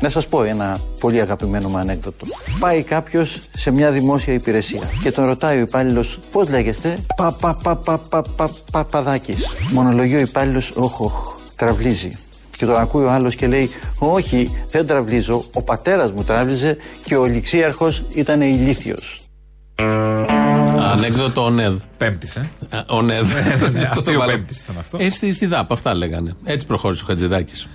Να 0.00 0.10
σας 0.10 0.26
πω 0.26 0.42
ένα 0.42 0.80
πολύ 1.00 1.20
αγαπημένο 1.20 1.68
μου 1.68 1.76
ανέκδοτο. 1.78 2.26
Πάει 2.58 2.82
κάποιος 2.82 3.40
σε 3.56 3.70
μια 3.70 3.90
δημόσια 3.90 4.32
υπηρεσία 4.34 4.80
και 5.02 5.12
τον 5.12 5.24
ρωτάει 5.24 5.56
ο 5.56 5.60
υπάλληλος 5.60 6.18
πώς 6.32 6.48
λέγεστε; 6.48 6.96
Πα, 7.16 7.32
πα, 7.32 7.58
πα, 7.62 7.76
πα, 7.76 7.98
πα, 7.98 8.22
πα, 8.36 8.50
παπαδάκης. 8.72 9.46
Μονολογεί 9.72 10.14
ο 10.14 10.18
υπάλληλος, 10.20 10.72
όχ, 10.74 11.00
όχ, 11.00 11.12
τραυλίζει. 11.56 12.18
Και 12.56 12.66
τον 12.66 12.76
ακούει 12.76 13.04
ο 13.04 13.10
άλλος 13.10 13.34
και 13.34 13.46
λέει, 13.46 13.70
όχι, 13.98 14.64
δεν 14.70 14.86
τραυλίζω, 14.86 15.44
ο 15.52 15.62
πατέρας 15.62 16.12
μου 16.12 16.24
τραύλιζε 16.24 16.76
και 17.04 17.16
ο 17.16 17.24
ληξίαρχος 17.24 18.02
ήταν 18.14 18.40
ηλίθιος. 18.40 19.18
Ανέκδοτο 20.92 21.44
ο 21.44 21.50
ΝΕΔ. 21.50 21.74
Πέμπτης, 21.96 22.36
ε. 22.36 22.50
Α, 22.70 22.84
Ο 22.88 23.02
ΝΕΔ. 23.02 23.22
Αυτό 23.22 23.72
το 23.80 23.88
Αστείο 23.90 24.18
βάλαμε. 24.18 24.36
πέμπτης 24.36 24.60
ήταν 24.60 24.76
αυτό. 24.78 24.98
Ε, 25.00 25.10
στη, 25.10 25.32
στη 25.32 25.46
ΔΑΠ, 25.46 25.72
αυτά 25.72 25.94
λέγανε. 25.94 26.36
Έτσι 26.44 26.66
προχώρησε 26.66 27.02
ο 27.04 27.06
Χατζηδάκης. 27.06 27.68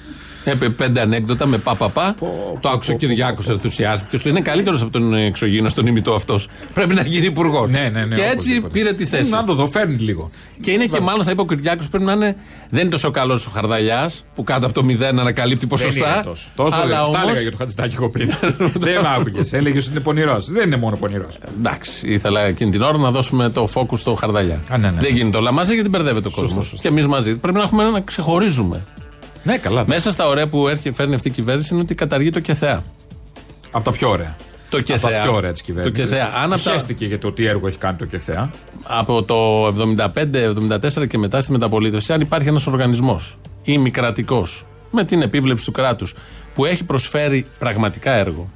Έπε 0.43 0.69
πέντε 0.69 1.01
ανέκδοτα 1.01 1.45
με 1.45 1.57
παπαπά. 1.57 2.15
Το 2.59 2.69
άκουσε 2.69 2.91
ο 2.91 2.95
Κυριάκος, 2.95 3.49
ενθουσιάστηκε. 3.49 4.17
Σου 4.17 4.23
λέει, 4.27 4.35
είναι 4.37 4.45
καλύτερος 4.49 4.81
από 4.81 4.91
τον 4.91 5.13
εξωγήινο, 5.13 5.69
στον 5.69 5.87
ημιτό 5.87 6.13
αυτός. 6.13 6.47
Πρέπει 6.73 6.93
να 6.93 7.01
γίνει 7.01 7.25
υπουργός. 7.25 7.69
Ναι, 7.69 7.89
ναι, 7.93 8.05
ναι, 8.05 8.15
και 8.15 8.21
έτσι 8.21 8.31
οπωσδήποτε. 8.33 8.73
πήρε 8.79 8.93
τη 8.93 9.05
θέση. 9.05 9.29
Να 9.31 9.43
το 9.45 9.53
δω, 9.53 9.67
φέρνει 9.67 9.95
λίγο. 9.97 10.29
Και 10.61 10.71
είναι 10.71 10.85
και 10.85 10.99
μάλλον 11.01 11.23
θα 11.25 11.31
είπε 11.31 11.41
ο 11.41 11.45
Κυριάκος 11.45 11.87
πρέπει 11.89 12.03
να 12.05 12.11
είναι. 12.11 12.35
Δεν 12.69 12.81
είναι 12.81 12.89
τόσο 12.89 13.11
καλός 13.11 13.47
ο 13.47 13.49
Χαρδαλιάς 13.53 14.23
που 14.35 14.43
κάτω 14.43 14.65
από 14.65 14.73
το 14.75 14.83
μηδέν 14.83 15.19
ανακαλύπτει 15.19 15.65
Δεν 15.65 15.77
ποσοστά. 15.77 16.13
είναι 16.13 16.23
τόσο. 16.23 16.47
Τόσο 16.55 16.75
αλλά 16.77 16.85
δεν. 16.85 17.05
Στα 17.05 17.07
όμως- 17.07 17.23
έλεγα 17.23 17.41
για 17.41 17.51
το 17.51 17.57
Χατζητάκι 17.57 17.95
εγώ 17.95 18.09
πριν. 18.15 18.29
Δεν 18.73 19.01
με 19.01 19.07
άκουγες. 19.19 19.53
Έλεγε 19.53 19.77
ότι 19.77 19.87
είναι 19.91 19.99
πονηρός. 19.99 20.49
Δεν 20.51 20.65
είναι 20.67 20.77
μόνο 20.77 20.95
πονηρός. 20.95 21.37
Εντάξει, 21.59 22.07
ήθελα 22.07 22.41
εκείνη 22.41 22.71
την 22.71 22.81
ώρα 22.81 22.97
να 22.97 23.11
δώσουμε 23.11 23.49
το 23.49 23.67
φόκου 23.67 23.97
στο 23.97 24.13
Χαρδαλιά. 24.15 24.61
Α, 24.69 24.77
ναι, 24.77 24.91
ναι. 24.91 24.99
Δεν 25.01 25.15
γίνεται 25.15 25.37
όλα 25.37 25.51
μαζί 25.51 25.73
γιατί 25.73 25.89
μπερδεύεται 25.89 26.27
ο 26.27 26.31
κόσμος. 26.31 26.73
Και 26.81 26.87
εμείς 26.87 27.07
μαζί. 27.07 27.35
Πρέπει 27.37 27.57
να 27.57 27.63
έχουμε 27.63 27.89
να 27.89 28.01
ξεχωρίζουμε. 28.01 28.83
Ναι, 29.43 29.57
καλά. 29.57 29.83
Μέσα 29.87 30.11
στα 30.11 30.27
ωραία 30.27 30.47
που 30.47 30.67
έρχεται, 30.67 30.95
φέρνει 30.95 31.15
αυτή 31.15 31.27
η 31.27 31.31
κυβέρνηση 31.31 31.73
είναι 31.73 31.83
ότι 31.83 31.95
καταργεί 31.95 32.29
το 32.29 32.39
ΚΕΘΕΑ. 32.39 32.83
Από 33.71 33.83
τα 33.85 33.91
πιο 33.91 34.09
ωραία. 34.09 34.35
Το 34.69 34.77
Από 34.77 34.87
τα 34.87 34.93
ΚΕΘΕΑ. 34.93 35.21
πιο 35.21 35.33
ωραία 35.33 35.51
της 35.51 35.59
Το 35.59 35.65
κυβέρνηση. 35.65 36.03
ΚΕΘΕΑ. 36.07 36.31
Αν 36.35 36.53
από 36.53 36.61
τα- 36.63 36.71
Χαίστηκε 36.71 37.05
για 37.05 37.19
το 37.19 37.31
τι 37.31 37.45
έργο 37.45 37.67
έχει 37.67 37.77
κάνει 37.77 37.97
το 37.97 38.05
ΚΕΘΕΑ. 38.05 38.51
από 38.83 39.23
το 39.23 39.67
75-74 39.67 41.07
και 41.07 41.17
μετά 41.17 41.41
στη 41.41 41.51
μεταπολίτευση, 41.51 42.13
αν 42.13 42.21
υπάρχει 42.21 42.47
ένας 42.47 42.67
οργανισμός 42.67 43.37
ημικρατικός 43.63 44.65
με 44.91 45.03
την 45.03 45.21
επίβλεψη 45.21 45.65
του 45.65 45.71
κράτους 45.71 46.15
που 46.53 46.65
έχει 46.65 46.83
προσφέρει 46.83 47.45
πραγματικά 47.59 48.11
έργο 48.11 48.49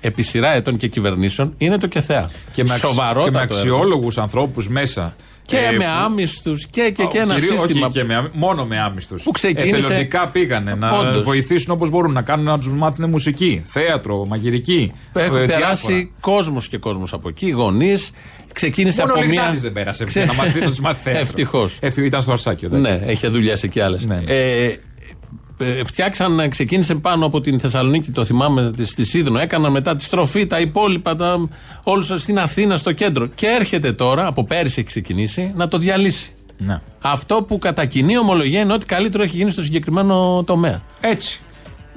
επί 0.00 0.22
σειρά 0.22 0.48
ετών 0.54 0.76
και 0.76 0.86
κυβερνήσεων, 0.88 1.54
είναι 1.58 1.78
το 1.78 1.86
ΚΕΘΕΑ. 1.86 2.30
Και 2.52 2.62
με, 2.64 2.72
αξι... 2.74 2.86
Σοβαρότατο 2.86 3.24
και 3.30 3.36
με 3.36 3.42
έργο. 3.42 3.54
αξιόλογους 3.54 4.18
ανθρώπους 4.18 4.68
μέσα. 4.68 5.16
Και 5.46 5.56
ε, 5.56 5.70
με 5.70 5.76
που- 5.78 5.90
άμυστους 6.04 6.66
και, 6.66 6.90
και, 6.90 7.04
και 7.04 7.18
ένα 7.18 7.34
Κυρίως- 7.34 7.58
σύστημα. 7.60 7.86
Όχι 7.86 7.98
και 7.98 8.04
με, 8.04 8.14
άμυ- 8.14 8.30
μόνο 8.34 8.64
με 8.64 8.78
άμυστους. 8.80 9.22
Που 9.22 9.30
ξεκίνησε- 9.30 9.76
Εθελοντικά 9.90 10.26
πήγανε 10.28 10.74
να 10.74 10.90
Όντως. 10.98 11.22
βοηθήσουν 11.24 11.72
όπως 11.72 11.90
μπορούν, 11.90 12.12
να 12.12 12.22
κάνουν 12.22 12.44
να 12.44 12.58
τους 12.58 12.68
μάθουν 12.68 13.08
μουσική, 13.08 13.62
θέατρο, 13.64 14.24
μαγειρική. 14.26 14.92
Έχουν 15.12 15.36
ε, 15.36 15.46
περάσει 15.46 16.10
κόσμος 16.20 16.68
και 16.68 16.78
κόσμος 16.78 17.12
από 17.12 17.28
εκεί, 17.28 17.50
γονείς. 17.50 18.10
Ξεκίνησε 18.52 19.00
Μόνο 19.00 19.12
από 19.12 19.22
ο 19.22 19.24
μια. 19.26 19.32
Λιγνάδης 19.34 19.62
δεν 19.62 19.72
πέρασε 19.72 20.04
Ξε- 20.04 20.26
να 20.26 20.34
μάθει, 20.34 20.60
να 20.60 20.66
τους 20.68 20.80
μάθει 20.80 21.02
θέατρο. 21.04 21.20
Ευτυχώς. 21.22 21.78
Ευτυχώς, 21.80 22.08
Ήταν 22.08 22.22
στο 22.22 22.32
Αρσάκιο. 22.32 22.68
εντάξει. 22.74 23.04
Ναι, 23.04 23.10
έχει 23.12 23.28
δουλειές 23.28 23.62
εκεί 23.62 23.80
άλλες. 23.80 24.04
Ναι, 24.04 24.14
ναι. 24.14 24.32
Ε, 24.32 24.64
ε, 24.64 24.78
φτιάξαν, 25.84 26.48
ξεκίνησε 26.50 26.94
πάνω 26.94 27.26
από 27.26 27.40
την 27.40 27.60
Θεσσαλονίκη, 27.60 28.10
το 28.10 28.24
θυμάμαι, 28.24 28.72
τη- 28.76 28.84
στη 28.84 29.04
Σίδνο. 29.04 29.38
Έκαναν 29.38 29.72
μετά 29.72 29.96
τη 29.96 30.02
στροφή, 30.02 30.46
τα 30.46 30.60
υπόλοιπα, 30.60 31.16
τα, 31.16 31.48
όλους 31.82 32.12
στην 32.16 32.38
Αθήνα, 32.38 32.76
στο 32.76 32.92
κέντρο. 32.92 33.26
Και 33.26 33.46
έρχεται 33.46 33.92
τώρα, 33.92 34.26
από 34.26 34.44
πέρυσι 34.44 34.74
έχει 34.78 34.88
ξεκινήσει, 34.88 35.52
να 35.56 35.68
το 35.68 35.78
διαλύσει. 35.78 36.32
Ναι. 36.58 36.80
Αυτό 37.00 37.42
που 37.48 37.58
κατά 37.58 37.84
κοινή 37.84 38.18
ομολογία 38.18 38.60
είναι 38.60 38.72
ότι 38.72 38.86
καλύτερο 38.86 39.22
έχει 39.22 39.36
γίνει 39.36 39.50
στο 39.50 39.62
συγκεκριμένο 39.62 40.42
τομέα. 40.46 40.82
Έτσι. 41.00 41.40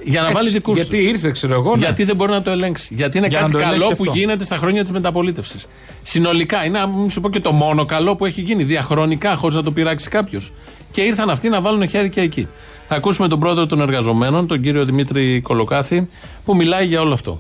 Για 0.04 0.20
να 0.22 0.28
Έτσι. 0.28 0.38
βάλει 0.40 0.50
δικούς 0.50 0.76
Γιατί 0.76 0.98
ήρθε, 1.04 1.32
ξέρω 1.32 1.54
εγώ. 1.54 1.76
ναι. 1.76 1.84
Γιατί 1.84 2.04
δεν 2.04 2.16
μπορεί 2.16 2.32
να 2.32 2.42
το 2.42 2.50
ελέγξει. 2.52 2.94
Γιατί 2.94 3.18
είναι 3.18 3.28
Για 3.28 3.38
να 3.42 3.42
κάτι 3.48 3.54
το 3.54 3.60
ελέγξει 3.60 3.80
καλό 3.84 3.96
που 3.96 4.04
αυτό. 4.08 4.20
γίνεται 4.20 4.44
στα 4.44 4.58
χρόνια 4.58 4.82
της 4.82 4.92
μεταπολίτευσης. 4.92 5.68
Συνολικά, 6.02 6.66
είναι, 6.66 6.80
να 6.80 6.88
μην 6.88 7.10
σου 7.10 7.22
πω 7.22 7.30
και 7.30 7.40
το 7.40 7.52
μόνο 7.52 7.86
καλό 7.86 8.16
που 8.16 8.26
έχει 8.26 8.42
γίνει 8.42 8.64
διαχρονικά, 8.64 9.36
χωρίς 9.36 9.56
να 9.56 9.64
το 9.64 9.72
πειράξει 9.72 10.10
κάποιος. 10.10 10.52
Και 10.92 11.02
ήρθαν 11.02 11.30
αυτοί 11.30 11.50
να 11.50 11.62
βάλουν 11.62 11.88
χέρι 11.88 12.10
και 12.10 12.22
εκεί. 12.22 12.48
Θα 12.90 12.96
ακούσουμε 12.96 13.28
τον 13.28 13.40
πρόεδρο 13.40 13.66
των 13.66 13.82
εργαζομένων, 13.82 14.48
τον 14.48 14.62
κύριο 14.62 14.86
Δημήτρη 14.86 15.42
Κολοκάθη, 15.42 16.08
που 16.46 16.56
μιλάει 16.56 16.86
για 16.86 17.02
όλο 17.02 17.14
αυτό. 17.14 17.40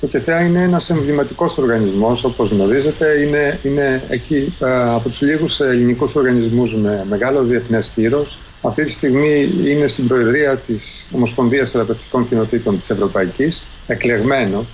Το 0.00 0.06
ΚΕΘΕΑ 0.06 0.40
είναι 0.40 0.62
ένας 0.62 0.90
εμβληματικός 0.90 1.58
οργανισμός, 1.58 2.24
όπως 2.24 2.50
γνωρίζετε. 2.50 3.06
Είναι, 3.26 3.58
είναι, 3.62 4.02
έχει 4.08 4.54
ε, 4.60 4.94
από 4.94 5.08
τους 5.08 5.20
λίγους 5.20 5.60
ελληνικούς 5.60 6.14
οργανισμούς 6.14 6.74
με 6.74 7.06
μεγάλο 7.08 7.42
διεθνές 7.42 7.92
κύρος. 7.94 8.38
Αυτή 8.62 8.84
τη 8.84 8.90
στιγμή 8.90 9.50
είναι 9.66 9.88
στην 9.88 10.06
Προεδρία 10.06 10.56
της 10.56 11.08
Ομοσπονδίας 11.12 11.70
Θεραπευτικών 11.70 12.28
Κοινοτήτων 12.28 12.78
της 12.78 12.90
Ευρωπαϊκής, 12.90 13.64
εκλεγμένο, 13.86 14.66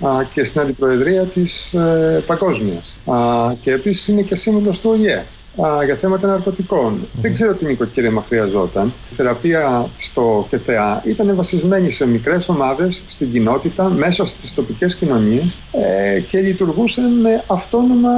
α, 0.00 0.24
και 0.34 0.44
στην 0.44 0.60
Αντιπροεδρία 0.60 1.22
της 1.22 1.72
ε, 1.72 2.22
Παγκόσμιας. 2.26 2.98
Α, 3.04 3.52
και 3.60 3.70
επίσης 3.70 4.08
είναι 4.08 4.22
και 4.22 4.36
σύμβουλος 4.36 4.80
του 4.80 4.90
ΟΗΕ 4.90 5.24
α, 5.62 5.84
για 5.84 5.94
θέματα 5.94 6.26
ναρκωτικών. 6.26 7.08
Δεν 7.20 7.34
ξέρω 7.34 7.54
τι 7.54 7.64
νοικοκύρεμα 7.64 8.24
χρειαζόταν. 8.28 8.92
Η 9.10 9.14
θεραπεία 9.14 9.86
στο 9.96 10.46
ΚΕΘΕΑ 10.50 11.02
ήταν 11.04 11.36
βασισμένη 11.36 11.90
σε 11.92 12.06
μικρές 12.06 12.48
ομάδες 12.48 13.02
στην 13.08 13.32
κοινότητα, 13.32 13.88
μέσα 13.88 14.26
στις 14.26 14.54
τοπικές 14.54 14.94
κοινωνίες 14.94 15.56
ε, 15.72 16.20
και 16.20 16.38
λειτουργούσαν 16.38 17.20
με 17.20 17.44
αυτόνομα 17.46 18.10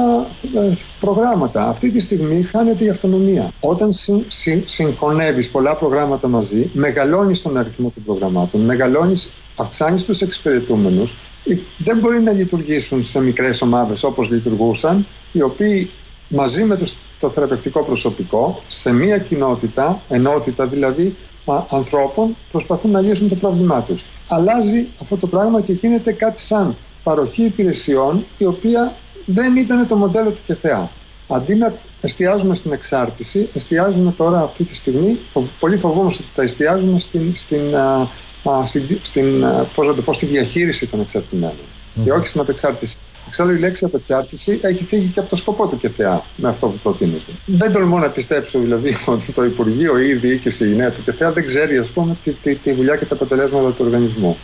ε, 0.55 0.71
προγράμματα. 0.99 1.67
Αυτή 1.67 1.89
τη 1.91 1.99
στιγμή 1.99 2.43
χάνεται 2.43 2.83
η 2.83 2.89
αυτονομία. 2.89 3.51
Όταν 3.59 3.93
συ, 3.93 4.23
συ, 4.27 4.63
συγχωνεύεις 4.65 5.49
πολλά 5.49 5.75
προγράμματα 5.75 6.27
μαζί, 6.27 6.69
μεγαλώνεις 6.73 7.41
τον 7.41 7.57
αριθμό 7.57 7.91
των 7.93 8.03
προγραμμάτων, 8.03 8.61
μεγαλώνεις, 8.61 9.29
αυξάνεις 9.55 10.03
τους 10.03 10.21
εξυπηρετούμενους, 10.21 11.13
ε, 11.43 11.55
δεν 11.77 11.97
μπορεί 11.97 12.21
να 12.21 12.31
λειτουργήσουν 12.31 13.03
σε 13.03 13.21
μικρές 13.21 13.61
ομάδες 13.61 14.03
όπως 14.03 14.29
λειτουργούσαν, 14.29 15.05
οι 15.31 15.41
οποίοι 15.41 15.89
μαζί 16.29 16.63
με 16.63 16.77
τους- 16.77 16.97
το 17.19 17.29
θεραπευτικό 17.29 17.83
προσωπικό 17.83 18.61
σε 18.67 18.91
μία 18.91 19.17
κοινότητα, 19.17 20.01
ενότητα 20.09 20.65
δηλαδή 20.65 21.15
α, 21.45 21.63
ανθρώπων 21.69 22.35
προσπαθούν 22.51 22.91
να 22.91 23.01
λύσουν 23.01 23.29
το 23.29 23.35
πρόβλημά 23.35 23.81
τους. 23.81 24.03
Αλλάζει 24.27 24.87
αυτό 25.01 25.17
το 25.17 25.27
πράγμα 25.27 25.61
και 25.61 25.71
γίνεται 25.73 26.11
κάτι 26.11 26.41
σαν 26.41 26.75
παροχή 27.03 27.43
υπηρεσιών 27.43 28.25
η 28.37 28.45
οποία 28.45 28.93
δεν 29.25 29.55
ήταν 29.55 29.87
το 29.87 29.95
μοντέλο 29.95 30.29
του 30.29 30.39
ΚΕΘΕΑ. 30.45 30.91
Αντί 31.29 31.55
να 31.55 31.73
εστιάζουμε 32.01 32.55
στην 32.55 32.71
εξάρτηση, 32.71 33.49
εστιάζουμε 33.53 34.11
τώρα 34.11 34.41
αυτή 34.41 34.63
τη 34.63 34.75
στιγμή, 34.75 35.17
φο- 35.33 35.43
πολύ 35.59 35.77
φοβόμαστε 35.77 36.23
ότι 36.23 36.31
θα 36.35 36.41
εστιάζουμε 36.43 36.99
στην, 36.99 37.33
στην, 37.35 37.75
α, 37.75 38.07
α, 38.49 38.65
στην, 38.65 38.99
στην, 39.03 39.45
α, 39.45 39.65
πώς 39.75 39.87
να 39.87 39.93
το 39.93 40.01
πω, 40.01 40.13
στη 40.13 40.25
διαχείριση 40.25 40.87
των 40.87 40.99
εξαρτημένων 41.01 41.55
και 42.03 42.11
όχι 42.11 42.27
στην 42.27 42.41
απεξάρτηση. 42.41 42.95
Εξάλλου 43.27 43.53
η 43.53 43.59
λέξη 43.59 43.85
απεξάρτηση 43.85 44.59
έχει 44.61 44.83
φύγει 44.83 45.07
και 45.07 45.19
από 45.19 45.29
το 45.29 45.35
σκοπό 45.35 45.67
του 45.67 45.77
ΚΕΘΕΑ 45.77 46.23
με 46.35 46.49
αυτό 46.49 46.67
που 46.67 46.77
προτείνεται. 46.83 47.31
Δεν 47.45 47.71
τολμώ 47.71 47.97
να 47.97 48.09
πιστέψω 48.09 48.59
δηλαδή 48.59 48.97
ότι 49.05 49.31
το 49.31 49.43
Υπουργείο 49.43 49.99
ή 49.99 50.07
η 50.07 50.13
διοίκηση 50.13 50.71
η 50.71 50.75
νέα 50.75 50.91
του 50.91 51.03
ΚΕΘΕΑ 51.03 51.31
δεν 51.31 51.45
ξέρει 51.45 51.77
ας 51.77 51.87
πούμε 51.87 52.17
τη, 52.23 52.31
τη, 52.31 52.55
τη 52.55 52.71
δουλειά 52.71 52.95
και 52.95 53.05
τα 53.05 53.15
αποτελέσματα 53.15 53.69
του 53.69 53.83
οργανισμού. 53.85 54.37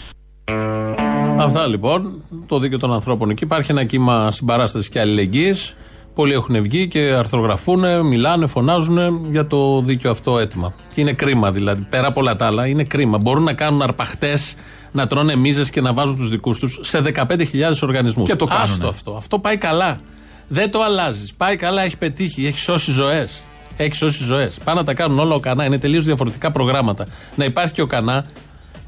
Αυτά 1.37 1.67
λοιπόν. 1.67 2.21
Το 2.45 2.59
δίκαιο 2.59 2.79
των 2.79 2.93
ανθρώπων 2.93 3.29
εκεί. 3.29 3.43
Υπάρχει 3.43 3.71
ένα 3.71 3.83
κύμα 3.83 4.31
συμπαράστασης 4.31 4.89
και 4.89 4.99
αλληλεγγύης. 4.99 5.75
Πολλοί 6.13 6.33
έχουν 6.33 6.61
βγει 6.61 6.87
και 6.87 6.99
αρθρογραφούν, 6.99 8.05
μιλάνε, 8.05 8.47
φωνάζουν 8.47 9.27
για 9.31 9.47
το 9.47 9.81
δίκαιο 9.81 10.11
αυτό 10.11 10.39
αίτημα. 10.39 10.73
Και 10.93 11.01
είναι 11.01 11.13
κρίμα 11.13 11.51
δηλαδή. 11.51 11.85
Πέρα 11.89 12.07
από 12.07 12.19
όλα 12.19 12.35
τα 12.35 12.45
άλλα, 12.45 12.67
είναι 12.67 12.83
κρίμα. 12.83 13.17
Μπορούν 13.17 13.43
να 13.43 13.53
κάνουν 13.53 13.81
αρπαχτές, 13.81 14.55
να 14.91 15.07
τρώνε 15.07 15.35
μίζες 15.35 15.69
και 15.69 15.81
να 15.81 15.93
βάζουν 15.93 16.15
τους 16.15 16.29
δικούς 16.29 16.59
τους 16.59 16.79
σε 16.81 17.01
15.000 17.01 17.81
οργανισμούς. 17.81 18.29
Και 18.29 18.35
το 18.35 18.45
κάνουνε. 18.45 18.69
Άστο 18.69 18.87
αυτό. 18.87 19.15
Αυτό 19.15 19.39
πάει 19.39 19.57
καλά. 19.57 19.99
Δεν 20.47 20.71
το 20.71 20.81
αλλάζεις. 20.81 21.33
Πάει 21.33 21.55
καλά, 21.55 21.81
έχει 21.81 21.97
πετύχει, 21.97 22.45
έχει 22.45 22.59
σώσει 22.59 22.91
ζωές. 22.91 23.43
Έχει 23.77 23.95
σώσει 23.95 24.23
ζωές. 24.23 24.57
Πάνε 24.63 24.79
να 24.79 24.85
τα 24.85 24.93
κάνουν 24.93 25.19
όλα 25.19 25.35
ο 25.35 25.39
Κανά. 25.39 25.65
Είναι 25.65 25.77
τελείως 25.77 26.03
διαφορετικά 26.03 26.51
προγράμματα. 26.51 27.07
Να 27.35 27.45
υπάρχει 27.45 27.73
και 27.73 27.81
ο 27.81 27.87
Κανά 27.87 28.25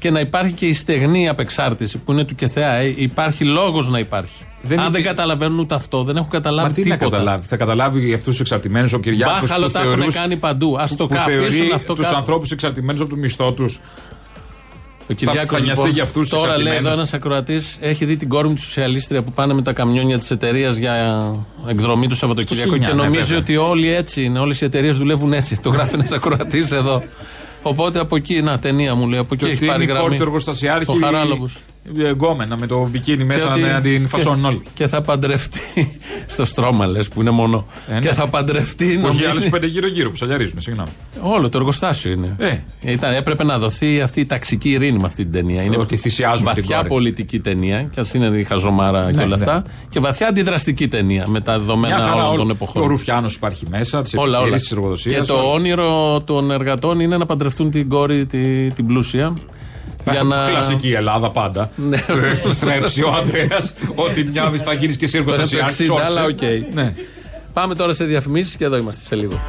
και 0.06 0.12
να 0.12 0.20
υπάρχει 0.20 0.52
και 0.52 0.66
η 0.66 0.72
στεγνή 0.72 1.28
απεξάρτηση 1.28 1.98
που 1.98 2.12
είναι 2.12 2.24
του 2.24 2.34
ΚΕΘΕΑ. 2.34 2.72
Ε, 2.74 2.94
Υπάρχει 2.96 3.44
λόγος 3.44 3.88
να 3.88 3.98
υπάρχει. 3.98 4.44
Δεν 4.62 4.78
Αν 4.78 4.84
είναι- 4.84 4.92
δεν 4.92 5.02
καταλαβαίνουν 5.02 5.58
ούτε 5.58 5.74
αυτό, 5.74 6.02
δεν 6.02 6.16
έχουν 6.16 6.30
καταλάβει 6.30 6.68
Μα 6.68 6.74
τι 6.74 6.88
να 6.88 6.96
τίποτα. 6.96 7.16
καταλάβει; 7.16 7.46
Θα 7.46 7.56
καταλάβει 7.56 8.00
για 8.06 8.14
αυτούς 8.14 8.30
τους 8.30 8.40
εξαρτημένους 8.40 8.92
ο 8.92 8.98
Κυριάκος. 8.98 9.40
Μπάχαλο 9.40 9.70
τα 9.70 9.80
έχουν 9.80 10.12
κάνει 10.12 10.36
παντού. 10.36 10.76
Α 10.78 10.84
το 10.96 11.06
που 11.06 11.14
αφήσουν 11.18 11.50
θεωρεί 11.50 11.72
αυτό 11.74 11.94
τους 11.94 12.04
κάτω. 12.04 12.16
ανθρώπους 12.16 12.50
εξαρτημένους 12.50 13.00
από 13.00 13.10
το 13.10 13.16
μισθό 13.16 13.52
τους. 13.52 13.80
Ο 15.10 15.12
Κυριάκος, 15.14 15.58
θα 15.58 15.64
νοιαστεί 15.64 15.68
λοιπόν, 15.68 15.90
για 15.90 16.02
αυτούς 16.02 16.28
τους 16.28 16.38
Τώρα 16.38 16.46
λέει 16.46 16.56
εξαρτημένους. 16.56 16.86
εδώ 16.86 16.96
ένας 16.96 17.12
ακροατής 17.14 17.76
έχει 17.80 18.04
δει 18.04 18.16
την 18.16 18.28
κόρη 18.28 18.48
μου 18.48 18.54
τη 18.54 18.60
σοσιαλίστρια 18.60 19.22
που 19.22 19.32
πάνε 19.32 19.54
με 19.54 19.62
τα 19.62 19.72
καμιόνια 19.72 20.18
της 20.18 20.30
εταιρείας 20.30 20.76
για 20.76 20.94
εκδρομή 21.68 22.06
του 22.06 22.14
Σαββατοκύριακο 22.14 22.72
Σινιά, 22.72 22.88
και 22.88 22.94
ναι, 22.94 23.02
νομίζει 23.02 23.22
βέβαια. 23.22 23.38
ότι 23.38 23.56
όλοι 23.56 23.92
έτσι 23.92 24.22
είναι. 24.24 24.38
Όλες 24.38 24.60
οι 24.60 24.64
εταιρείες 24.64 24.96
δουλεύουν 24.96 25.32
έτσι. 25.32 25.60
Το 25.60 25.70
γράφει 25.70 25.94
ένας 25.94 26.12
ακροατής 26.12 26.70
εδώ. 26.70 27.02
Οπότε 27.68 27.98
από 27.98 28.16
εκεί, 28.16 28.42
να 28.42 28.58
ταινία 28.58 28.94
μου 28.94 29.08
λέει, 29.08 29.18
από 29.18 29.34
εκεί 29.34 29.44
Και 29.44 29.50
έχει 29.50 29.56
ότι 29.58 29.66
πάρει 29.66 29.82
είναι 29.82 29.92
η 29.92 29.94
κόρη 29.94 30.02
γραμμή. 30.04 30.16
του 30.16 30.22
εργοστασιάρχη. 30.22 30.90
Ο 30.90 30.94
Χαράλαμπος. 31.00 31.58
Ε, 31.98 32.10
Γκόμενα 32.10 32.56
με 32.56 32.66
το 32.66 32.88
μπικίνι 32.90 33.24
μέσα 33.24 33.42
Και 33.42 33.48
να, 33.48 33.54
ότι- 33.54 33.62
να 33.72 33.80
την 33.80 34.08
φασώνουν 34.08 34.40
και- 34.40 34.46
όλοι. 34.46 34.62
Και 34.74 34.86
θα 34.86 35.02
παντρευτεί 35.02 35.98
στο 36.26 36.44
στρώμα, 36.44 36.86
λες 36.86 37.08
που 37.08 37.20
είναι 37.20 37.30
μόνο. 37.30 37.66
Ε, 37.88 37.92
ναι. 37.92 38.00
Και 38.00 38.08
θα 38.08 38.28
παντρευτεί. 38.28 38.84
Που 38.84 38.90
έχει 38.92 39.00
νομίζει- 39.00 39.26
άλλου 39.26 39.48
πέντε 39.50 39.66
γύρω-γύρω 39.66 40.10
που 40.10 40.16
σαλιαρίζουν, 40.16 40.60
συγγνώμη. 40.60 40.88
Όλο 41.20 41.48
το 41.48 41.58
εργοστάσιο 41.58 42.10
είναι. 42.12 42.36
Ε. 42.38 42.58
Ήταν, 42.92 43.12
έπρεπε 43.12 43.44
να 43.44 43.58
δοθεί 43.58 44.00
αυτή 44.00 44.20
η 44.20 44.26
ταξική 44.26 44.70
ειρήνη 44.70 44.98
με 44.98 45.06
αυτή 45.06 45.22
την 45.22 45.32
ταινία. 45.32 45.62
Είναι 45.62 45.76
Ότι 45.76 45.96
θυσιάζουμε 45.96 46.52
την 46.52 46.60
βαθιά 46.62 46.76
κόρη. 46.76 46.88
πολιτική 46.88 47.40
ταινία, 47.40 47.82
και 47.82 48.00
ας 48.00 48.14
είναι 48.14 48.26
η 48.38 48.44
χαζομάρα 48.44 49.10
και 49.10 49.16
Ναι, 49.16 49.22
όλα 49.22 49.36
ναι. 49.36 49.44
αυτά. 49.44 49.62
Και 49.88 50.00
βαθιά 50.00 50.26
αντιδραστική 50.28 50.88
ταινία 50.88 51.28
με 51.28 51.40
τα 51.40 51.50
Μια 51.52 51.60
δεδομένα 51.60 51.98
χαρά 51.98 52.12
όλων 52.12 52.26
όλο- 52.28 52.36
των 52.36 52.48
Ο 52.48 52.52
εποχών. 52.52 52.82
Ρουφιάνος 52.88 53.34
υπάρχει 53.34 53.64
μέσα, 53.70 54.02
τη 54.02 54.16
Όλα, 54.18 54.26
όλα. 54.26 54.36
επιχείρηση 54.36 54.62
της 54.64 54.72
εργοδοσίας. 54.72 55.20
Και 55.20 55.26
το 55.26 55.34
όνειρο 55.52 56.20
των 56.24 56.50
εργατών 56.50 57.00
είναι 57.00 57.16
να 57.16 57.26
παντρευτούν 57.26 57.70
την 57.70 57.88
κόρη 57.88 58.26
τη- 58.26 58.70
την 58.70 58.86
πλούσια. 58.86 59.34
Για 60.10 60.22
να... 60.22 60.44
Κλασική 60.48 60.92
Ελλάδα 60.92 61.30
πάντα. 61.30 61.70
Ναι. 61.74 61.96
Έχει 62.32 62.48
θρέψει 62.48 63.02
ο 63.02 63.14
Αντρέα 63.18 63.58
ότι 63.94 64.24
μια 64.24 64.52
θα 64.64 64.72
γίνει 64.72 64.94
και 64.94 65.04
εσύ 65.04 65.24
Τώρα 65.24 65.44
στο 65.44 65.56
εργοστασιάρχη. 65.56 65.86
60, 65.92 66.06
αλλά 66.06 66.24
οκ. 66.24 66.74
Ναι. 66.74 66.94
Πάμε 67.52 67.74
τώρα 67.74 67.92
σε 67.92 68.04
διαφημίσεις 68.04 68.56
και 68.56 68.64
εδώ 68.64 68.76
είμαστε 68.76 69.02
σε 69.04 69.14
λίγο. 69.14 69.40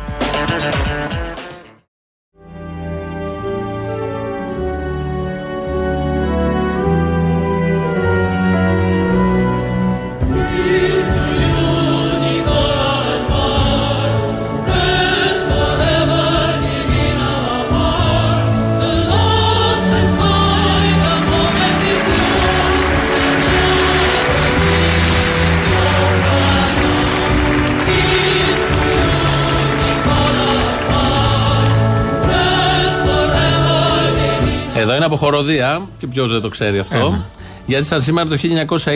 Χοροδία 35.27 35.87
και 35.97 36.07
ποιος 36.07 36.31
δεν 36.31 36.41
το 36.41 36.49
ξέρει 36.49 36.79
αυτό. 36.79 37.25
Γιατί 37.65 37.85
σαν 37.85 38.01
σήμερα 38.01 38.29
το 38.29 38.37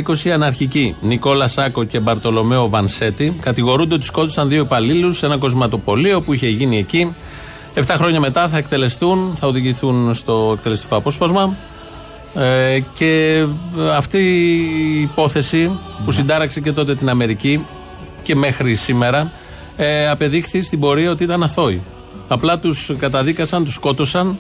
1920 0.08 0.26
οι 0.26 0.32
αναρχικοί 0.32 0.96
Νικόλα 1.02 1.48
Σάκο 1.48 1.84
και 1.84 2.00
Μπαρτολομέο 2.00 2.70
Βανσέτη 2.70 3.38
κατηγορούνται 3.42 3.94
ότι 3.94 4.06
σκότωσαν 4.06 4.50
δύο 4.50 4.62
υπαλλήλους 4.62 5.18
σε 5.18 5.26
ένα 5.26 5.38
κοσματοπολείο 5.38 6.22
που 6.22 6.34
είχε 6.34 6.48
γίνει 6.48 6.78
εκεί. 6.78 7.16
Εφτά 7.74 7.96
χρόνια 7.96 8.20
μετά 8.20 8.48
θα 8.48 8.58
εκτελεστούν, 8.58 9.34
θα 9.36 9.48
οδηγηθούν 9.48 10.14
στο 10.14 10.54
εκτελεστικό 10.58 10.96
απόσπασμα. 10.96 11.58
Ε, 12.34 12.80
και 12.94 13.46
αυτή 13.96 14.18
η 14.18 15.02
υπόθεση 15.02 15.80
που 16.06 16.12
συντάραξε 16.12 16.60
και 16.60 16.72
τότε 16.72 16.96
την 16.96 17.10
Αμερική 17.10 17.66
και 18.24 18.36
μέχρι 18.36 18.76
σήμερα 18.76 19.32
ε, 19.76 20.10
απεδείχθη 20.10 20.62
στην 20.62 20.80
πορεία 20.80 21.12
ότι 21.12 21.24
ήταν 21.24 21.44
αθώοι. 21.44 21.84
Απλά 22.28 22.60
τους 22.60 22.92
καταδίκασαν, 23.00 23.64
τους 23.64 23.74
σκότωσαν 23.74 24.38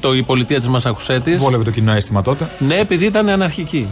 το, 0.00 0.14
η 0.14 0.22
πολιτεία 0.22 0.58
της 0.58 0.68
Μασαχουσέτης. 0.68 1.38
Βόλευε 1.42 1.64
το 1.64 1.70
κοινό 1.70 1.92
αίσθημα 1.92 2.22
τότε. 2.22 2.50
Ναι, 2.58 2.74
επειδή 2.74 3.04
ήταν 3.04 3.28
αναρχικοί. 3.28 3.88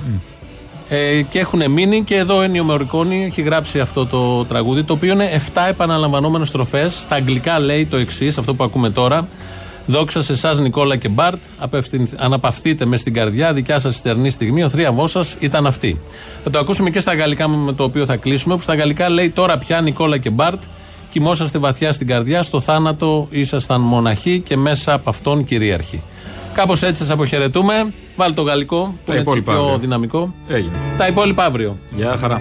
Ε, 0.88 1.22
και 1.22 1.38
έχουν 1.38 1.70
μείνει 1.70 2.02
και 2.02 2.16
εδώ 2.16 2.36
ο 2.60 2.62
Μωρικόνη 2.64 3.24
έχει 3.24 3.42
γράψει 3.42 3.80
αυτό 3.80 4.06
το 4.06 4.44
τραγούδι, 4.44 4.84
το 4.84 4.92
οποίο 4.92 5.12
είναι 5.12 5.30
7 5.54 5.66
επαναλαμβανόμενες 5.68 6.48
στροφές. 6.48 6.94
Στα 6.94 7.14
αγγλικά 7.14 7.58
λέει 7.58 7.86
το 7.86 7.96
εξής, 7.96 8.38
αυτό 8.38 8.54
που 8.54 8.64
ακούμε 8.64 8.90
τώρα. 8.90 9.28
Δόξα 9.88 10.22
σε 10.22 10.32
εσάς, 10.32 10.58
Νικόλα 10.58 10.96
και 10.96 11.08
Μπάρτ. 11.08 11.42
απευθυνθ- 11.58 12.14
Αναπαυθείτε 12.16 12.84
μες 12.86 13.00
στην 13.00 13.12
καρδιά. 13.14 13.52
Δικιά 13.52 13.78
σας 13.78 13.94
στερνή 13.96 14.30
στιγμή. 14.30 14.62
Ο 14.64 14.68
θρίαμβός 14.68 15.10
σας 15.10 15.36
ήταν 15.38 15.66
αυτή. 15.66 16.00
Θα 16.42 16.50
το 16.50 16.58
ακούσουμε 16.58 16.90
και 16.90 17.00
στα 17.00 17.14
γαλλικά 17.14 17.48
με 17.48 17.72
το 17.72 17.84
οποίο 17.84 18.04
θα 18.06 18.16
κλείσουμε. 18.16 18.56
Που 18.56 18.62
στα 18.62 18.74
γαλλικά 18.74 19.08
λέει 19.08 19.30
τώρα 19.30 19.58
πια 19.58 19.80
Νικόλα 19.80 20.18
και 20.18 20.30
Μπάρτ. 20.30 20.62
Κοιμόσαστε 21.10 21.58
βαθιά 21.58 21.92
στην 21.92 22.06
καρδιά. 22.06 22.42
Στο 22.42 22.60
θάνατο 22.60 23.26
ήσασταν 23.30 23.80
μοναχοί 23.80 24.40
και 24.40 24.56
μέσα 24.56 24.92
από 24.92 25.10
αυτόν 25.10 25.44
κυρίαρχοι. 25.44 26.02
Κάπως 26.54 26.82
έτσι 26.82 27.00
σας 27.02 27.10
αποχαιρετούμε. 27.10 27.92
Βάλτε 28.16 28.34
το 28.34 28.42
γαλλικό 28.42 28.76
που 28.76 28.92
Τα 29.04 29.12
είναι 29.12 29.20
έτσι 29.20 29.22
υπόλοιπα 29.38 29.52
πιο 29.52 29.60
αύριο. 29.62 29.78
δυναμικό. 29.78 30.34
Έγινε. 30.48 30.72
Τα 30.96 31.06
υπόλοιπα 31.06 31.44
αύριο. 31.44 31.78
Γεια 31.90 32.16
χαρά. 32.16 32.40